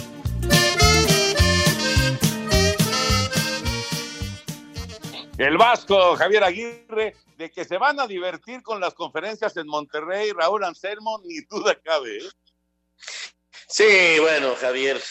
El 5.43 5.57
Vasco, 5.57 6.15
Javier 6.15 6.41
Aguirre, 6.45 7.17
de 7.37 7.51
que 7.51 7.65
se 7.65 7.77
van 7.77 7.99
a 7.99 8.07
divertir 8.07 8.63
con 8.63 8.79
las 8.79 8.93
conferencias 8.93 9.57
en 9.57 9.67
Monterrey, 9.67 10.31
Raúl 10.31 10.63
Anselmo, 10.63 11.19
ni 11.25 11.41
duda 11.41 11.77
cabe. 11.83 12.19
¿eh? 12.19 12.29
Sí, 13.67 14.19
bueno, 14.21 14.55
Javier. 14.55 15.01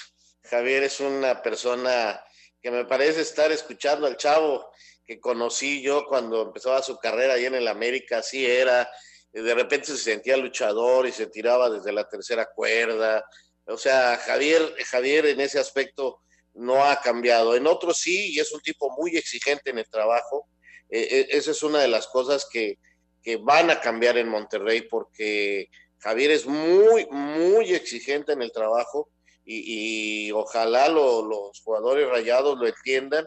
Javier 0.44 0.84
es 0.84 1.00
una 1.00 1.42
persona 1.42 2.18
que 2.62 2.70
me 2.70 2.86
parece 2.86 3.20
estar 3.20 3.52
escuchando 3.52 4.06
al 4.06 4.16
chavo 4.16 4.70
que 5.04 5.20
conocí 5.20 5.82
yo 5.82 6.06
cuando 6.06 6.40
empezaba 6.40 6.80
su 6.80 6.96
carrera 6.96 7.34
ahí 7.34 7.44
en 7.44 7.56
el 7.56 7.68
América, 7.68 8.18
así 8.20 8.46
era. 8.46 8.90
De 9.32 9.54
repente 9.54 9.88
se 9.88 9.98
sentía 9.98 10.38
luchador 10.38 11.06
y 11.06 11.12
se 11.12 11.26
tiraba 11.26 11.68
desde 11.68 11.92
la 11.92 12.08
tercera 12.08 12.46
cuerda. 12.46 13.22
O 13.66 13.76
sea, 13.76 14.16
Javier, 14.16 14.76
Javier 14.90 15.26
en 15.26 15.42
ese 15.42 15.58
aspecto 15.58 16.22
no 16.54 16.84
ha 16.84 17.00
cambiado. 17.00 17.56
En 17.56 17.66
otros 17.66 17.98
sí, 17.98 18.34
y 18.34 18.40
es 18.40 18.52
un 18.52 18.60
tipo 18.60 18.90
muy 18.90 19.16
exigente 19.16 19.70
en 19.70 19.78
el 19.78 19.88
trabajo. 19.88 20.48
Eh, 20.90 21.28
esa 21.30 21.50
es 21.50 21.62
una 21.62 21.80
de 21.80 21.88
las 21.88 22.06
cosas 22.06 22.46
que, 22.50 22.78
que 23.22 23.36
van 23.36 23.70
a 23.70 23.80
cambiar 23.80 24.18
en 24.18 24.28
Monterrey 24.28 24.82
porque 24.82 25.68
Javier 25.98 26.32
es 26.32 26.46
muy, 26.46 27.06
muy 27.10 27.72
exigente 27.72 28.32
en 28.32 28.42
el 28.42 28.52
trabajo 28.52 29.08
y, 29.44 30.26
y 30.26 30.32
ojalá 30.32 30.88
lo, 30.88 31.24
los 31.24 31.60
jugadores 31.60 32.08
rayados 32.08 32.58
lo 32.58 32.66
entiendan 32.66 33.26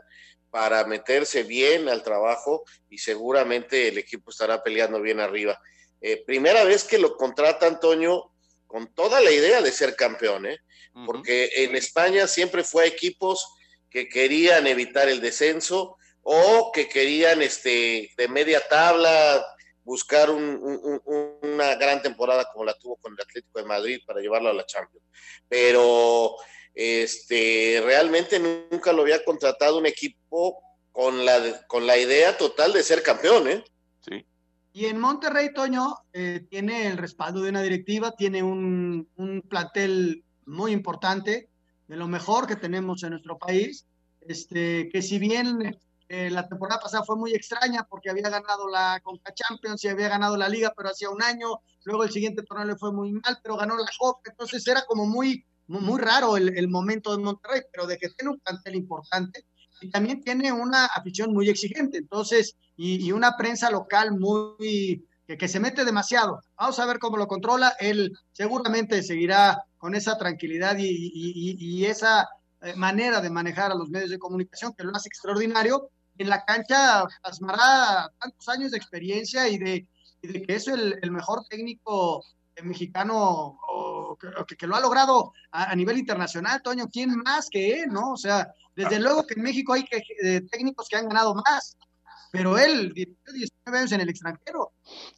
para 0.56 0.86
meterse 0.86 1.44
bien 1.44 1.90
al 1.90 2.04
trabajo 2.04 2.64
y 2.90 2.98
seguramente 2.98 3.90
el 3.90 3.98
equipo 3.98 4.32
estará 4.32 4.64
peleando 4.64 5.02
bien 5.02 5.20
arriba. 5.20 5.60
Eh, 6.00 6.24
primera 6.26 6.64
vez 6.64 6.84
que 6.84 6.98
lo 6.98 7.18
contrata 7.18 7.68
Antonio 7.68 8.32
con 8.68 8.94
toda 8.94 9.20
la 9.22 9.32
idea 9.32 9.62
de 9.62 9.72
ser 9.72 9.96
campeón, 9.96 10.46
¿eh? 10.46 10.60
Porque 11.06 11.50
en 11.56 11.76
España 11.76 12.28
siempre 12.28 12.64
fue 12.64 12.84
a 12.84 12.88
equipos 12.88 13.48
que 13.90 14.08
querían 14.08 14.68
evitar 14.68 15.10
el 15.10 15.22
descenso 15.22 15.98
o 16.22 16.72
que 16.74 16.88
querían 16.88 17.42
este, 17.42 18.12
de 18.18 18.28
media 18.28 18.62
tabla 18.68 19.46
buscar 19.84 20.32
un, 20.32 20.44
un, 20.44 21.02
un, 21.06 21.32
una 21.42 21.76
gran 21.76 22.02
temporada 22.02 22.46
como 22.52 22.66
la 22.66 22.74
tuvo 22.74 22.96
con 22.98 23.14
el 23.14 23.22
Atlético 23.22 23.60
de 23.60 23.66
Madrid 23.66 24.00
para 24.06 24.20
llevarlo 24.20 24.50
a 24.50 24.54
la 24.54 24.66
Champions. 24.66 25.06
Pero 25.48 26.36
este, 26.74 27.82
realmente 27.84 28.40
nunca 28.40 28.92
lo 28.92 29.04
había 29.04 29.24
contratado 29.24 29.78
un 29.78 29.86
equipo 29.86 30.62
con 30.92 31.26
la, 31.26 31.66
con 31.68 31.86
la 31.86 31.98
idea 31.98 32.38
total 32.38 32.74
de 32.74 32.84
ser 32.84 33.04
campeón. 33.04 33.48
¿eh? 33.48 33.64
Sí. 34.02 34.26
Y 34.74 34.86
en 34.86 35.00
Monterrey, 35.00 35.54
Toño, 35.54 35.96
eh, 36.12 36.46
tiene 36.50 36.88
el 36.88 36.98
respaldo 36.98 37.42
de 37.42 37.50
una 37.50 37.62
directiva, 37.62 38.16
tiene 38.16 38.44
un, 38.44 39.08
un, 39.16 39.42
plantel 39.42 40.24
muy 40.46 40.72
importante, 40.72 41.50
de 41.88 41.96
lo 41.96 42.08
mejor 42.08 42.48
que 42.48 42.56
tenemos 42.56 43.04
en 43.04 43.12
nuestro 43.12 43.38
país, 43.38 43.86
este, 44.22 44.90
que 44.90 45.02
si 45.02 45.20
bien 45.20 45.78
eh, 46.08 46.30
la 46.30 46.48
temporada 46.48 46.80
pasada 46.82 47.04
fue 47.04 47.16
muy 47.16 47.34
extraña 47.34 47.86
porque 47.90 48.10
había 48.10 48.30
ganado 48.30 48.68
la 48.70 49.00
Conca 49.04 49.34
Champions 49.34 49.84
y 49.84 49.88
había 49.88 50.10
ganado 50.10 50.38
la 50.38 50.50
Liga, 50.50 50.74
pero 50.76 50.90
hacía 50.90 51.10
un 51.10 51.22
año, 51.22 51.62
luego 51.84 52.04
el 52.04 52.12
siguiente 52.12 52.44
torneo 52.44 52.66
le 52.66 52.76
fue 52.76 52.92
muy 52.92 53.12
mal, 53.12 53.40
pero 53.42 53.58
ganó 53.58 53.76
la 53.78 53.90
Copa, 53.98 54.22
entonces 54.30 54.68
era 54.68 54.84
como 54.86 55.06
muy, 55.06 55.46
muy, 55.68 55.82
muy 55.82 56.00
raro 56.00 56.38
el, 56.38 56.58
el 56.58 56.68
momento 56.68 57.16
de 57.16 57.24
Monterrey, 57.24 57.62
pero 57.72 57.88
de 57.88 57.98
que 57.98 58.10
tiene 58.10 58.32
un 58.32 58.40
plantel 58.40 58.76
importante, 58.76 59.46
y 59.82 59.90
también 59.90 60.22
tiene 60.22 60.52
una 60.52 60.86
afición 60.86 61.34
muy 61.34 61.50
exigente, 61.50 61.98
entonces, 61.98 62.56
y, 62.78 63.06
y 63.06 63.12
una 63.12 63.36
prensa 63.36 63.70
local 63.70 64.18
muy, 64.18 65.06
que, 65.28 65.38
que, 65.38 65.48
se 65.48 65.60
mete 65.60 65.86
demasiado. 65.86 66.42
Vamos 66.58 66.80
a 66.80 66.86
ver 66.86 67.00
cómo 67.00 67.18
lo 67.18 67.28
controla, 67.28 67.76
él 67.80 68.18
seguramente 68.32 69.02
seguirá 69.04 69.64
con 69.78 69.96
esa 69.96 70.18
tranquilidad 70.18 70.78
y, 70.78 70.88
y, 70.88 71.58
y 71.60 71.86
esa 71.86 72.28
eh, 72.62 72.74
manera 72.76 73.22
de 73.22 73.30
manejar 73.30 73.72
a 73.72 73.76
los 73.76 73.90
medios 73.90 74.10
de 74.10 74.20
comunicación, 74.20 74.74
que 74.74 74.84
lo 74.84 74.96
hace 74.96 75.10
extraordinario. 75.10 75.90
En 76.18 76.30
la 76.30 76.44
cancha 76.46 77.04
plasmará 77.22 78.10
tantos 78.20 78.48
años 78.50 78.72
de 78.72 78.78
experiencia 78.78 79.48
y 79.50 79.58
de, 79.58 79.88
de 80.22 80.42
que 80.42 80.56
es 80.56 80.68
el, 80.68 80.98
el 81.02 81.12
mejor 81.12 81.46
técnico 81.50 82.24
mexicano 82.64 83.60
o, 83.68 84.18
que, 84.48 84.56
que, 84.56 84.68
lo 84.68 84.76
ha 84.76 84.80
logrado 84.80 85.34
a, 85.52 85.72
a, 85.72 85.76
nivel 85.76 85.98
internacional, 85.98 86.62
Toño, 86.62 86.90
¿quién 86.90 87.16
más 87.18 87.50
que 87.50 87.82
él, 87.82 87.90
no? 87.90 88.14
O 88.14 88.18
sea, 88.18 88.54
desde 88.76 89.00
luego 89.00 89.26
que 89.26 89.36
en 89.36 89.44
México 89.44 89.74
hay 89.74 89.84
que, 89.84 90.02
eh, 90.24 90.42
técnicos 90.50 90.88
que 90.88 90.96
han 90.96 91.08
ganado 91.08 91.36
más, 91.36 91.78
pero 92.36 92.58
él, 92.58 92.94
19 92.94 93.78
años 93.78 93.92
en 93.92 94.02
el 94.02 94.10
extranjero. 94.10 94.72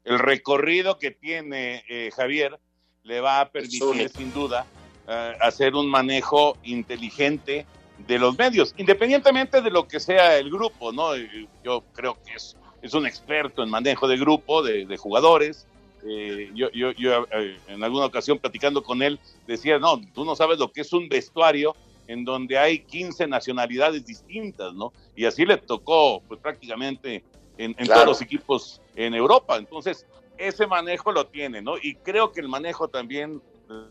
El 0.03 0.19
recorrido 0.19 0.99
que 0.99 1.11
tiene 1.11 1.83
eh, 1.89 2.11
Javier 2.15 2.59
le 3.03 3.21
va 3.21 3.41
a 3.41 3.49
permitir, 3.49 4.09
sin 4.09 4.33
duda, 4.33 4.65
eh, 5.07 5.37
hacer 5.41 5.75
un 5.75 5.89
manejo 5.89 6.57
inteligente 6.63 7.65
de 8.07 8.19
los 8.19 8.37
medios, 8.37 8.75
independientemente 8.77 9.61
de 9.61 9.71
lo 9.71 9.87
que 9.87 9.99
sea 9.99 10.37
el 10.37 10.51
grupo, 10.51 10.91
¿no? 10.91 11.15
Yo 11.63 11.83
creo 11.93 12.17
que 12.23 12.33
es, 12.33 12.55
es 12.81 12.93
un 12.93 13.07
experto 13.07 13.63
en 13.63 13.69
manejo 13.69 14.07
de 14.07 14.17
grupo, 14.17 14.61
de, 14.61 14.85
de 14.85 14.97
jugadores, 14.97 15.65
eh, 16.05 16.51
yo, 16.53 16.69
yo, 16.71 16.91
yo 16.91 17.27
eh, 17.31 17.57
en 17.67 17.83
alguna 17.83 18.05
ocasión 18.05 18.37
platicando 18.37 18.83
con 18.83 19.01
él 19.01 19.19
decía, 19.47 19.79
no, 19.79 19.99
tú 20.13 20.25
no 20.25 20.35
sabes 20.35 20.59
lo 20.59 20.71
que 20.71 20.81
es 20.81 20.93
un 20.93 21.09
vestuario 21.09 21.75
en 22.07 22.25
donde 22.25 22.57
hay 22.57 22.79
15 22.79 23.27
nacionalidades 23.27 24.05
distintas, 24.05 24.73
¿no? 24.73 24.93
Y 25.15 25.25
así 25.25 25.45
le 25.45 25.57
tocó 25.57 26.21
pues 26.27 26.39
prácticamente 26.39 27.23
en, 27.57 27.75
en 27.77 27.85
claro. 27.85 27.93
todos 27.93 28.07
los 28.07 28.21
equipos 28.21 28.81
en 28.95 29.13
Europa. 29.13 29.57
Entonces, 29.57 30.05
ese 30.37 30.67
manejo 30.67 31.11
lo 31.11 31.27
tiene, 31.27 31.61
¿no? 31.61 31.77
Y 31.77 31.95
creo 31.95 32.31
que 32.31 32.41
el 32.41 32.47
manejo 32.47 32.87
también, 32.87 33.41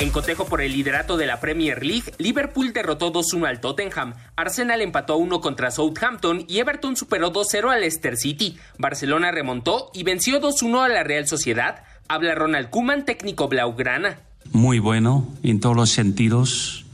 En 0.00 0.10
cotejo 0.10 0.44
por 0.46 0.60
el 0.60 0.72
liderato 0.72 1.16
de 1.16 1.26
la 1.26 1.40
Premier 1.40 1.84
League, 1.84 2.12
Liverpool 2.18 2.72
derrotó 2.72 3.12
2-1 3.12 3.48
al 3.48 3.60
Tottenham, 3.60 4.14
Arsenal 4.36 4.80
empató 4.80 5.16
1 5.16 5.40
contra 5.40 5.72
Southampton 5.72 6.44
y 6.46 6.58
Everton 6.58 6.96
superó 6.96 7.32
2-0 7.32 7.68
al 7.72 7.80
Leicester 7.80 8.16
City. 8.16 8.56
Barcelona 8.78 9.32
remontó 9.32 9.90
y 9.92 10.04
venció 10.04 10.40
2-1 10.40 10.84
a 10.84 10.88
la 10.88 11.02
Real 11.02 11.26
Sociedad. 11.26 11.82
Habla 12.06 12.36
Ronald 12.36 12.70
Koeman, 12.70 13.04
técnico 13.04 13.48
blaugrana. 13.48 14.20
Muy 14.52 14.78
bueno 14.78 15.26
en 15.42 15.58
todos 15.58 15.74
los 15.74 15.90
sentidos. 15.90 16.84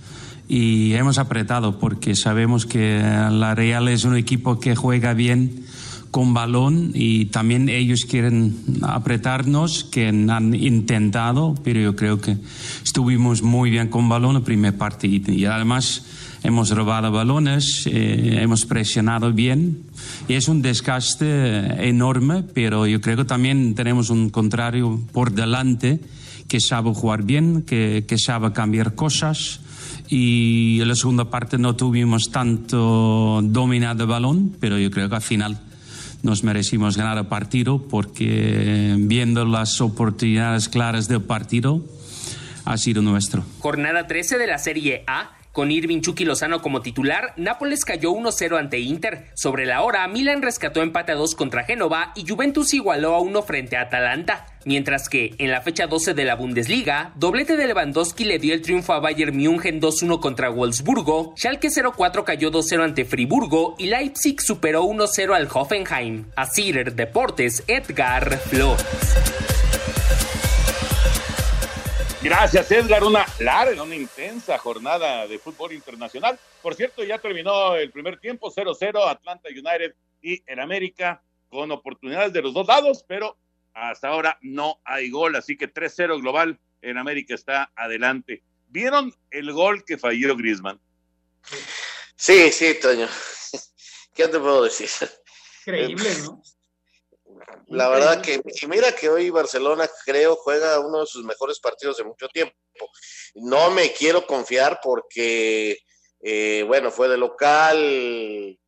y 0.49 0.93
hemos 0.95 1.17
apretado 1.19 1.79
porque 1.79 2.15
sabemos 2.15 2.67
que 2.67 3.01
la 3.01 3.55
Real 3.55 3.89
es 3.89 4.05
un 4.05 4.17
equipo 4.17 4.61
que 4.61 4.77
juega 4.77 5.15
bien 5.15 5.64
con 6.15 6.33
balón 6.33 6.93
y 6.95 7.25
también 7.25 7.69
ellos 7.69 8.05
quieren 8.05 8.55
apretarnos, 8.83 9.83
que 9.83 10.07
han 10.07 10.55
intentado, 10.55 11.57
pero 11.65 11.81
yo 11.81 11.97
creo 11.97 12.21
que 12.21 12.37
estuvimos 12.85 13.43
muy 13.43 13.71
bien 13.71 13.89
con 13.89 14.09
balón 14.09 14.37
en 14.37 14.45
primer 14.45 14.79
partido 14.79 15.33
y 15.33 15.45
además 15.45 16.07
hemos 16.45 16.71
robado 16.71 17.11
balones, 17.11 17.89
eh, 17.91 18.39
hemos 18.41 18.65
presionado 18.65 19.33
bien. 19.33 19.87
Y 20.29 20.35
es 20.35 20.47
un 20.47 20.63
desgaste 20.63 21.89
enorme, 21.89 22.45
pero 22.45 22.87
yo 22.87 23.01
creo 23.01 23.17
que 23.17 23.25
también 23.25 23.75
tenemos 23.75 24.09
un 24.09 24.31
contrario 24.31 25.01
por 25.13 25.33
delante 25.33 25.99
que 26.47 26.61
sabe 26.61 26.95
jugar 26.95 27.25
bien, 27.25 27.63
que, 27.63 28.05
que 28.07 28.19
sabe 28.19 28.53
cambiar 28.53 28.95
cosas. 28.95 29.63
Y 30.09 30.79
en 30.81 30.87
la 30.87 30.95
segunda 30.95 31.29
parte 31.29 31.59
no 31.59 31.75
tuvimos 31.75 32.31
tanto 32.31 33.41
dominado 33.43 34.05
el 34.05 34.11
balón, 34.11 34.57
pero 34.61 34.79
yo 34.79 34.93
creo 34.93 35.09
que 35.09 35.17
al 35.17 35.23
final 35.23 35.59
nos 36.25 36.43
merecimos 36.43 36.97
ganar 36.97 37.19
el 37.19 37.27
partido 37.27 37.87
porque 37.87 38.97
viendo 38.99 39.45
las 39.45 39.81
oportunidades 39.81 40.69
claras 40.69 41.07
del 41.07 41.23
partido 41.23 41.83
ha 42.65 42.77
sido 42.79 43.03
nuestro. 43.03 43.45
Jornada 43.61 44.07
13 44.07 44.39
de 44.39 44.47
la 44.47 44.59
Serie 44.59 45.05
A. 45.07 45.31
Con 45.53 45.71
Irving 45.71 46.01
Chucky 46.01 46.25
Lozano 46.25 46.61
como 46.63 46.83
titular, 46.83 47.33
Nápoles 47.37 47.85
cayó 47.85 48.11
1-0 48.11 48.59
ante 48.59 48.81
Inter. 48.81 49.31
Sobre 49.35 49.67
la 49.67 49.83
hora, 49.83 50.09
Milan 50.09 50.43
rescató 50.43 50.83
empate 50.83 51.13
a 51.13 51.15
2 51.15 51.37
contra 51.37 51.63
Génova 51.63 52.13
y 52.17 52.29
Juventus 52.29 52.75
igualó 52.75 53.15
a 53.15 53.21
1 53.21 53.43
frente 53.43 53.77
a 53.77 53.83
Atalanta. 53.83 54.47
Mientras 54.67 55.11
que, 55.11 55.35
en 55.39 55.51
la 55.51 55.61
fecha 55.61 55.87
12 55.87 56.15
de 56.15 56.25
la 56.25 56.37
Bundesliga, 56.37 57.13
doblete 57.17 57.57
de 57.57 57.67
Lewandowski 57.67 58.25
le 58.25 58.39
dio 58.39 58.55
el 58.55 58.63
triunfo 58.63 58.95
a 58.95 59.01
Bayern 59.01 59.37
München 59.37 59.81
2-1 59.81 60.21
contra 60.21 60.49
Wolfsburgo, 60.49 61.35
Schalke 61.37 61.69
04 61.71 62.25
cayó 62.25 62.51
2-0 62.51 62.83
ante 62.83 63.05
Friburgo 63.05 63.75
y 63.79 63.89
Leipzig 63.89 64.41
superó 64.41 64.85
1-0 64.85 65.35
al 65.35 65.49
Hoffenheim. 65.53 66.31
A 66.37 66.47
Cider 66.47 66.95
Deportes, 66.95 67.63
Edgar 67.67 68.39
Flores. 68.39 68.85
Gracias, 72.23 72.73
Edgar. 72.73 73.05
Una 73.05 73.27
larga, 73.41 73.83
una 73.83 73.97
intensa 73.97 74.57
jornada 74.57 75.27
de 75.27 75.39
fútbol 75.39 75.75
internacional. 75.75 76.39
Por 76.63 76.75
cierto, 76.75 77.05
ya 77.05 77.19
terminó 77.19 77.75
el 77.75 77.91
primer 77.91 78.19
tiempo, 78.19 78.51
0-0, 78.51 79.07
Atlanta 79.07 79.51
United 79.51 79.95
y 80.23 80.43
el 80.47 80.59
América, 80.59 81.23
con 81.51 81.71
oportunidades 81.71 82.33
de 82.33 82.41
los 82.41 82.55
dos 82.55 82.67
lados, 82.67 83.05
pero 83.07 83.37
hasta 83.75 84.09
ahora 84.09 84.39
no 84.41 84.81
hay 84.85 85.11
gol, 85.11 85.37
así 85.37 85.57
que 85.57 85.73
3-0 85.73 86.21
global, 86.21 86.59
en 86.81 86.99
América 86.99 87.35
está 87.35 87.73
adelante. 87.77 88.43
¿Vieron 88.69 89.15
el 89.31 89.53
gol 89.53 89.85
que 89.85 89.99
falló 89.99 90.37
Griezmann? 90.37 90.81
Sí, 92.17 92.51
sí, 92.53 92.75
Toño. 92.81 93.09
¿Qué 94.15 94.29
te 94.29 94.39
puedo 94.39 94.65
decir? 94.65 94.89
Increíble, 95.67 96.11
¿no? 96.25 96.43
La 97.69 97.89
verdad 97.89 98.23
que, 98.23 98.41
y 98.45 98.67
mira 98.67 98.93
que 98.93 99.09
hoy 99.09 99.31
Barcelona 99.31 99.89
creo 100.05 100.37
juega 100.37 100.79
uno 100.81 101.01
de 101.01 101.07
sus 101.07 101.25
mejores 101.25 101.59
partidos 101.59 101.97
de 101.97 102.05
mucho 102.05 102.29
tiempo. 102.29 102.55
No 103.35 103.71
me 103.71 103.93
quiero 103.93 104.27
confiar 104.27 104.81
porque, 104.83 105.79
eh, 106.21 106.65
bueno, 106.67 106.91
fue 106.91 107.09
de 107.09 107.17
local, 107.17 108.59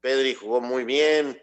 Pedri 0.00 0.34
jugó 0.34 0.60
muy 0.60 0.84
bien, 0.84 1.40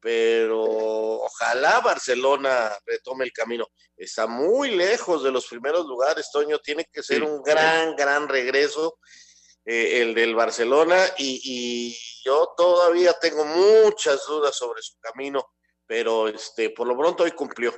pero 0.00 0.60
ojalá 0.62 1.80
Barcelona 1.80 2.70
retome 2.86 3.24
el 3.24 3.32
camino. 3.32 3.66
Está 3.96 4.26
muy 4.26 4.70
lejos 4.76 5.24
de 5.24 5.32
los 5.32 5.46
primeros 5.46 5.86
lugares, 5.86 6.30
Toño, 6.32 6.58
tiene 6.58 6.84
que 6.90 7.02
ser 7.02 7.22
un 7.22 7.42
gran, 7.42 7.96
gran 7.96 8.28
regreso 8.28 8.98
eh, 9.64 10.02
el 10.02 10.14
del 10.14 10.34
Barcelona 10.34 10.96
y, 11.18 11.40
y 11.42 11.96
yo 12.24 12.54
todavía 12.56 13.12
tengo 13.14 13.44
muchas 13.44 14.24
dudas 14.26 14.56
sobre 14.56 14.82
su 14.82 14.98
camino 15.00 15.44
pero 15.88 16.28
este, 16.28 16.70
por 16.70 16.86
lo 16.86 16.96
pronto 16.96 17.24
hoy 17.24 17.32
cumplió. 17.32 17.72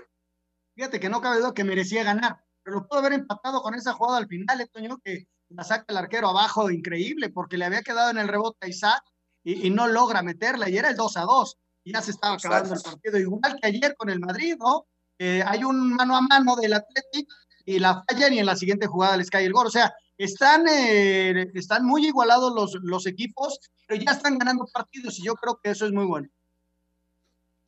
Fíjate 0.74 1.00
que 1.00 1.08
no 1.08 1.20
cabe 1.20 1.38
duda 1.38 1.54
que 1.54 1.64
merecía 1.64 2.02
ganar, 2.02 2.44
pero 2.62 2.78
lo 2.78 2.86
pudo 2.86 2.98
haber 2.98 3.14
empatado 3.14 3.62
con 3.62 3.74
esa 3.74 3.94
jugada 3.94 4.18
al 4.18 4.26
final, 4.26 4.68
Toño, 4.70 4.98
que 5.02 5.28
la 5.48 5.64
saca 5.64 5.84
el 5.88 5.96
arquero 5.96 6.28
abajo, 6.28 6.70
increíble, 6.70 7.30
porque 7.30 7.56
le 7.56 7.64
había 7.64 7.82
quedado 7.82 8.10
en 8.10 8.18
el 8.18 8.28
rebote 8.28 8.66
a 8.66 8.68
Isaac 8.68 9.02
y, 9.44 9.68
y 9.68 9.70
no 9.70 9.86
logra 9.86 10.22
meterla, 10.22 10.68
y 10.68 10.76
era 10.76 10.90
el 10.90 10.96
2 10.96 11.16
a 11.16 11.22
2, 11.22 11.58
y 11.59 11.59
ya 11.84 12.02
se 12.02 12.12
estaba 12.12 12.34
acabando 12.34 12.74
el 12.74 12.80
partido, 12.80 13.18
igual 13.18 13.56
que 13.60 13.68
ayer 13.68 13.94
con 13.96 14.10
el 14.10 14.20
Madrid, 14.20 14.56
¿no? 14.58 14.86
Eh, 15.18 15.42
hay 15.46 15.64
un 15.64 15.94
mano 15.94 16.16
a 16.16 16.20
mano 16.20 16.56
del 16.56 16.72
Atlético 16.72 17.34
y 17.64 17.78
la 17.78 18.02
fallan 18.08 18.32
y 18.32 18.38
en 18.38 18.46
la 18.46 18.56
siguiente 18.56 18.86
jugada 18.86 19.16
les 19.16 19.30
cae 19.30 19.44
el 19.44 19.52
gol, 19.52 19.66
o 19.66 19.70
sea, 19.70 19.92
están, 20.16 20.66
eh, 20.68 21.50
están 21.54 21.84
muy 21.84 22.06
igualados 22.06 22.52
los, 22.54 22.78
los 22.82 23.06
equipos, 23.06 23.58
pero 23.86 24.02
ya 24.02 24.12
están 24.12 24.38
ganando 24.38 24.66
partidos 24.72 25.18
y 25.18 25.24
yo 25.24 25.34
creo 25.34 25.58
que 25.62 25.70
eso 25.70 25.86
es 25.86 25.92
muy 25.92 26.04
bueno. 26.04 26.28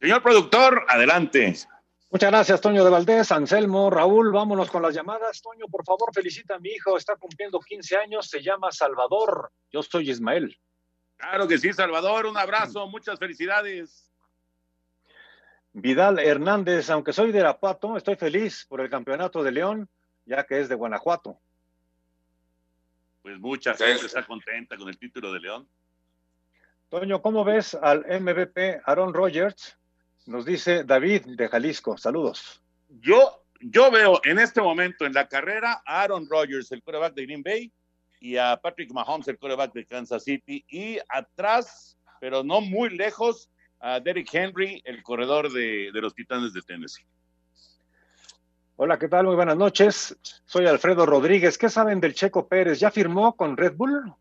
Señor 0.00 0.22
productor, 0.22 0.84
adelante. 0.88 1.56
Muchas 2.10 2.30
gracias, 2.30 2.60
Toño 2.60 2.84
de 2.84 2.90
Valdés, 2.90 3.32
Anselmo, 3.32 3.88
Raúl. 3.88 4.32
Vámonos 4.32 4.70
con 4.70 4.82
las 4.82 4.94
llamadas. 4.94 5.40
Toño, 5.40 5.64
por 5.70 5.82
favor, 5.82 6.12
felicita 6.12 6.56
a 6.56 6.58
mi 6.58 6.68
hijo. 6.68 6.98
Está 6.98 7.16
cumpliendo 7.16 7.58
15 7.58 7.96
años. 7.96 8.28
Se 8.28 8.42
llama 8.42 8.70
Salvador. 8.70 9.50
Yo 9.70 9.82
soy 9.82 10.10
Ismael. 10.10 10.54
Claro 11.22 11.46
que 11.46 11.56
sí, 11.56 11.72
Salvador. 11.72 12.26
Un 12.26 12.36
abrazo. 12.36 12.88
Muchas 12.88 13.16
felicidades. 13.18 14.10
Vidal 15.72 16.18
Hernández, 16.18 16.90
aunque 16.90 17.12
soy 17.12 17.30
de 17.30 17.38
Irapuato, 17.38 17.96
estoy 17.96 18.16
feliz 18.16 18.66
por 18.68 18.80
el 18.80 18.90
campeonato 18.90 19.42
de 19.42 19.52
León, 19.52 19.88
ya 20.26 20.44
que 20.44 20.60
es 20.60 20.68
de 20.68 20.74
Guanajuato. 20.74 21.38
Pues 23.22 23.38
mucha 23.38 23.72
gente 23.74 24.04
está 24.04 24.26
contenta 24.26 24.76
con 24.76 24.88
el 24.88 24.98
título 24.98 25.32
de 25.32 25.40
León. 25.40 25.68
Toño, 26.90 27.22
¿cómo 27.22 27.44
ves 27.44 27.74
al 27.74 28.00
MVP 28.00 28.82
Aaron 28.84 29.14
Rodgers? 29.14 29.78
Nos 30.26 30.44
dice 30.44 30.82
David 30.84 31.22
de 31.26 31.48
Jalisco. 31.48 31.96
Saludos. 31.96 32.60
Yo, 33.00 33.44
yo 33.60 33.90
veo 33.92 34.20
en 34.24 34.40
este 34.40 34.60
momento 34.60 35.06
en 35.06 35.14
la 35.14 35.28
carrera 35.28 35.82
a 35.86 36.02
Aaron 36.02 36.28
Rodgers, 36.28 36.70
el 36.72 36.82
quarterback 36.82 37.14
de 37.14 37.26
Green 37.26 37.42
Bay, 37.44 37.72
y 38.22 38.36
a 38.36 38.56
Patrick 38.56 38.92
Mahomes, 38.92 39.26
el 39.26 39.36
quarterback 39.36 39.72
de 39.72 39.84
Kansas 39.84 40.22
City, 40.22 40.64
y 40.68 40.96
atrás, 41.08 41.98
pero 42.20 42.44
no 42.44 42.60
muy 42.60 42.90
lejos, 42.90 43.50
a 43.80 43.98
Derrick 43.98 44.32
Henry, 44.32 44.80
el 44.84 45.02
corredor 45.02 45.52
de, 45.52 45.90
de 45.92 46.00
los 46.00 46.14
Titanes 46.14 46.52
de 46.52 46.62
Tennessee. 46.62 47.04
Hola, 48.76 48.96
¿qué 48.96 49.08
tal? 49.08 49.26
Muy 49.26 49.34
buenas 49.34 49.56
noches. 49.56 50.16
Soy 50.44 50.66
Alfredo 50.66 51.04
Rodríguez. 51.04 51.58
¿Qué 51.58 51.68
saben 51.68 51.98
del 51.98 52.14
Checo 52.14 52.46
Pérez? 52.46 52.78
¿Ya 52.78 52.92
firmó 52.92 53.34
con 53.34 53.56
Red 53.56 53.74
Bull? 53.74 54.14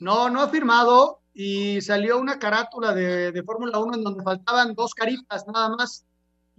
No, 0.00 0.28
no 0.28 0.42
ha 0.42 0.48
firmado 0.48 1.20
y 1.34 1.80
salió 1.82 2.18
una 2.18 2.40
carátula 2.40 2.92
de, 2.92 3.30
de 3.30 3.42
Fórmula 3.44 3.78
1 3.78 3.94
en 3.94 4.02
donde 4.02 4.24
faltaban 4.24 4.74
dos 4.74 4.92
caritas 4.92 5.46
nada 5.46 5.68
más. 5.68 6.04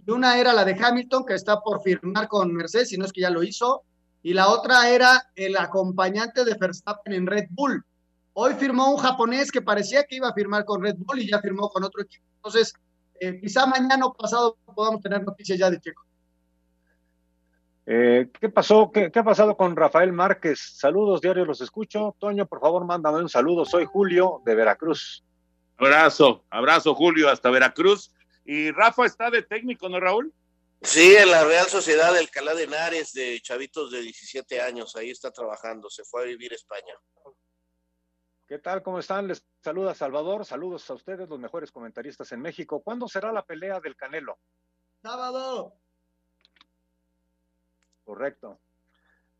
Y 0.06 0.10
una 0.10 0.38
era 0.38 0.54
la 0.54 0.64
de 0.64 0.72
Hamilton, 0.72 1.26
que 1.26 1.34
está 1.34 1.60
por 1.60 1.82
firmar 1.82 2.28
con 2.28 2.50
Mercedes, 2.54 2.88
si 2.88 2.96
no 2.96 3.04
es 3.04 3.12
que 3.12 3.20
ya 3.20 3.30
lo 3.30 3.42
hizo, 3.42 3.84
y 4.26 4.34
la 4.34 4.48
otra 4.48 4.90
era 4.90 5.30
el 5.36 5.56
acompañante 5.56 6.44
de 6.44 6.54
Verstappen 6.54 7.12
en 7.12 7.28
Red 7.28 7.46
Bull. 7.50 7.84
Hoy 8.32 8.54
firmó 8.54 8.90
un 8.90 8.96
japonés 8.96 9.52
que 9.52 9.62
parecía 9.62 10.02
que 10.02 10.16
iba 10.16 10.28
a 10.28 10.34
firmar 10.34 10.64
con 10.64 10.82
Red 10.82 10.96
Bull 10.98 11.20
y 11.20 11.30
ya 11.30 11.38
firmó 11.38 11.68
con 11.68 11.84
otro 11.84 12.02
equipo. 12.02 12.24
Entonces, 12.34 12.74
eh, 13.20 13.38
quizá 13.40 13.66
mañana 13.66 14.04
o 14.04 14.12
pasado 14.12 14.58
podamos 14.74 15.00
tener 15.00 15.22
noticias 15.22 15.56
ya 15.56 15.70
de 15.70 15.80
Checo. 15.80 16.02
Eh, 17.86 18.28
¿Qué 18.40 18.48
pasó? 18.48 18.90
¿Qué, 18.92 19.12
¿Qué, 19.12 19.20
ha 19.20 19.24
pasado 19.24 19.56
con 19.56 19.76
Rafael 19.76 20.12
Márquez? 20.12 20.58
Saludos, 20.76 21.20
diario 21.20 21.44
los 21.44 21.60
escucho. 21.60 22.16
Toño, 22.18 22.46
por 22.46 22.58
favor, 22.58 22.84
mándame 22.84 23.20
un 23.20 23.28
saludo. 23.28 23.64
Soy 23.64 23.84
Julio 23.84 24.42
de 24.44 24.56
Veracruz. 24.56 25.24
Abrazo, 25.76 26.42
abrazo 26.50 26.96
Julio 26.96 27.30
hasta 27.30 27.48
Veracruz. 27.48 28.12
Y 28.44 28.72
Rafa 28.72 29.06
está 29.06 29.30
de 29.30 29.42
técnico, 29.42 29.88
¿no, 29.88 30.00
Raúl? 30.00 30.34
Sí, 30.86 31.16
en 31.16 31.32
la 31.32 31.44
Real 31.44 31.66
Sociedad 31.66 32.14
del 32.14 32.30
Calá 32.30 32.54
de 32.54 32.62
Henares 32.62 33.12
de 33.12 33.40
chavitos 33.40 33.90
de 33.90 34.02
17 34.02 34.60
años. 34.60 34.94
Ahí 34.94 35.10
está 35.10 35.32
trabajando. 35.32 35.90
Se 35.90 36.04
fue 36.04 36.22
a 36.22 36.24
vivir 36.26 36.52
a 36.52 36.54
España. 36.54 36.94
¿Qué 38.46 38.60
tal? 38.60 38.84
¿Cómo 38.84 39.00
están? 39.00 39.26
Les 39.26 39.44
saluda 39.60 39.96
Salvador. 39.96 40.46
Saludos 40.46 40.88
a 40.88 40.94
ustedes, 40.94 41.28
los 41.28 41.40
mejores 41.40 41.72
comentaristas 41.72 42.30
en 42.30 42.40
México. 42.40 42.80
¿Cuándo 42.82 43.08
será 43.08 43.32
la 43.32 43.44
pelea 43.44 43.80
del 43.80 43.96
Canelo? 43.96 44.38
Sábado. 45.02 45.74
Correcto. 48.04 48.60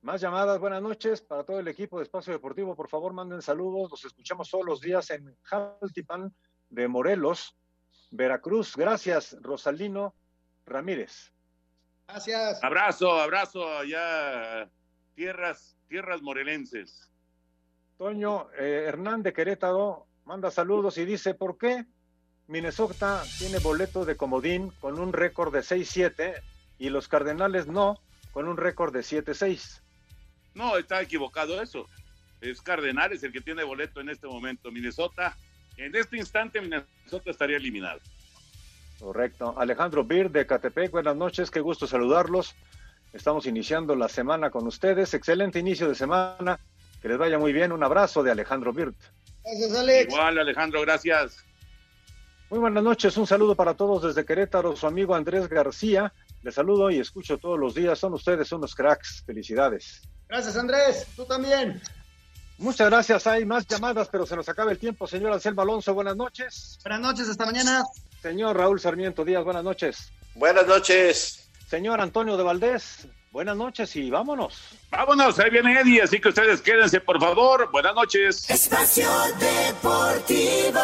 Más 0.03 0.20
llamadas, 0.20 0.59
buenas 0.59 0.82
noches 0.82 1.22
para 1.22 1.44
todo 1.44 1.61
el 1.61 1.68
equipo 1.68 1.99
de 1.99 2.03
Espacio 2.03 2.32
Deportivo. 2.32 2.74
Por 2.74 2.88
favor, 2.88 3.12
manden 3.12 3.40
saludos. 3.40 3.92
Los 3.92 4.05
escuchamos 4.05 4.51
todos 4.51 4.66
los 4.66 4.80
días 4.80 5.09
en 5.11 5.34
Jaltipan 5.42 6.34
de 6.70 6.88
Morelos, 6.88 7.57
Veracruz. 8.11 8.74
Gracias, 8.76 9.36
Rosalino 9.40 10.12
Ramírez. 10.66 11.36
Gracias. 12.09 12.62
Abrazo, 12.62 13.20
abrazo 13.20 13.78
allá, 13.78 14.70
tierras, 15.14 15.76
tierras 15.88 16.22
morelenses. 16.22 17.11
Toño 17.98 18.48
eh, 18.59 18.84
Hernán 18.86 19.22
de 19.22 19.32
Querétaro 19.32 20.07
manda 20.24 20.50
saludos 20.50 20.98
y 20.98 21.04
dice, 21.04 21.34
¿por 21.34 21.59
qué 21.59 21.84
Minnesota 22.46 23.22
tiene 23.38 23.59
boleto 23.59 24.04
de 24.04 24.16
comodín 24.16 24.70
con 24.80 24.98
un 24.98 25.12
récord 25.12 25.52
de 25.52 25.61
6-7 25.61 26.42
y 26.78 26.90
los 26.90 27.09
Cardenales 27.09 27.66
no? 27.66 28.00
con 28.36 28.48
un 28.48 28.59
récord 28.59 28.92
de 28.92 29.00
7-6. 29.00 29.80
No, 30.52 30.76
está 30.76 31.00
equivocado 31.00 31.62
eso. 31.62 31.86
Es 32.42 32.61
Cardenales 32.61 33.22
el 33.22 33.32
que 33.32 33.40
tiene 33.40 33.64
boleto 33.64 34.02
en 34.02 34.11
este 34.11 34.26
momento. 34.26 34.70
Minnesota, 34.70 35.38
en 35.78 35.96
este 35.96 36.18
instante 36.18 36.61
Minnesota 36.61 37.30
estaría 37.30 37.57
eliminado. 37.57 37.98
Correcto. 39.01 39.55
Alejandro 39.59 40.05
Bir 40.05 40.30
de 40.30 40.47
Catepec, 40.47 40.90
buenas 40.90 41.16
noches, 41.16 41.51
qué 41.51 41.61
gusto 41.61 41.86
saludarlos. 41.86 42.55
Estamos 43.12 43.47
iniciando 43.47 43.94
la 43.94 44.09
semana 44.09 44.51
con 44.51 44.66
ustedes. 44.66 45.14
Excelente 45.14 45.59
inicio 45.59 45.88
de 45.88 45.94
semana. 45.94 46.61
Que 47.01 47.09
les 47.09 47.18
vaya 47.18 47.38
muy 47.38 47.53
bien. 47.53 47.72
Un 47.72 47.82
abrazo 47.82 48.22
de 48.22 48.30
Alejandro 48.30 48.72
Birt. 48.72 48.97
Gracias, 49.42 49.74
Alex. 49.74 50.12
Igual, 50.12 50.38
Alejandro, 50.38 50.80
gracias. 50.82 51.44
Muy 52.51 52.59
buenas 52.59 52.82
noches. 52.82 53.16
Un 53.16 53.26
saludo 53.26 53.55
para 53.55 53.74
todos 53.74 54.03
desde 54.03 54.24
Querétaro. 54.24 54.76
Su 54.76 54.86
amigo 54.86 55.14
Andrés 55.14 55.49
García. 55.49 56.12
Les 56.42 56.55
saludo 56.55 56.90
y 56.90 56.99
escucho 56.99 57.38
todos 57.38 57.59
los 57.59 57.74
días. 57.74 57.99
Son 57.99 58.12
ustedes 58.12 58.53
unos 58.53 58.74
cracks. 58.74 59.22
Felicidades. 59.24 60.03
Gracias, 60.28 60.57
Andrés. 60.57 61.07
Tú 61.16 61.24
también. 61.24 61.80
Muchas 62.59 62.88
gracias. 62.88 63.26
Hay 63.26 63.44
más 63.44 63.66
llamadas, 63.66 64.09
pero 64.11 64.26
se 64.26 64.34
nos 64.34 64.48
acaba 64.48 64.70
el 64.70 64.78
tiempo. 64.78 65.07
Señor 65.07 65.32
Anselmo 65.32 65.62
Alonso, 65.62 65.92
buenas 65.94 66.16
noches. 66.16 66.78
Buenas 66.82 67.00
noches, 67.00 67.28
hasta 67.28 67.44
mañana. 67.44 67.84
Señor 68.22 68.57
Raúl 68.57 68.80
Sarmiento 68.80 69.24
Díaz, 69.24 69.44
buenas 69.44 69.64
noches. 69.64 70.12
Buenas 70.34 70.66
noches. 70.66 71.48
Señor 71.68 72.00
Antonio 72.00 72.36
de 72.36 72.44
Valdés, 72.44 73.09
buenas 73.32 73.57
noches 73.57 73.94
y 73.96 74.11
vámonos. 74.11 74.61
Vámonos, 74.90 75.38
ahí 75.38 75.50
viene 75.50 75.80
Eddie, 75.80 76.02
así 76.02 76.20
que 76.20 76.28
ustedes 76.28 76.61
quédense, 76.61 77.00
por 77.00 77.20
favor. 77.20 77.70
Buenas 77.70 77.94
noches. 77.94 78.48
Espacio 78.48 79.09
Deportivo. 79.38 80.80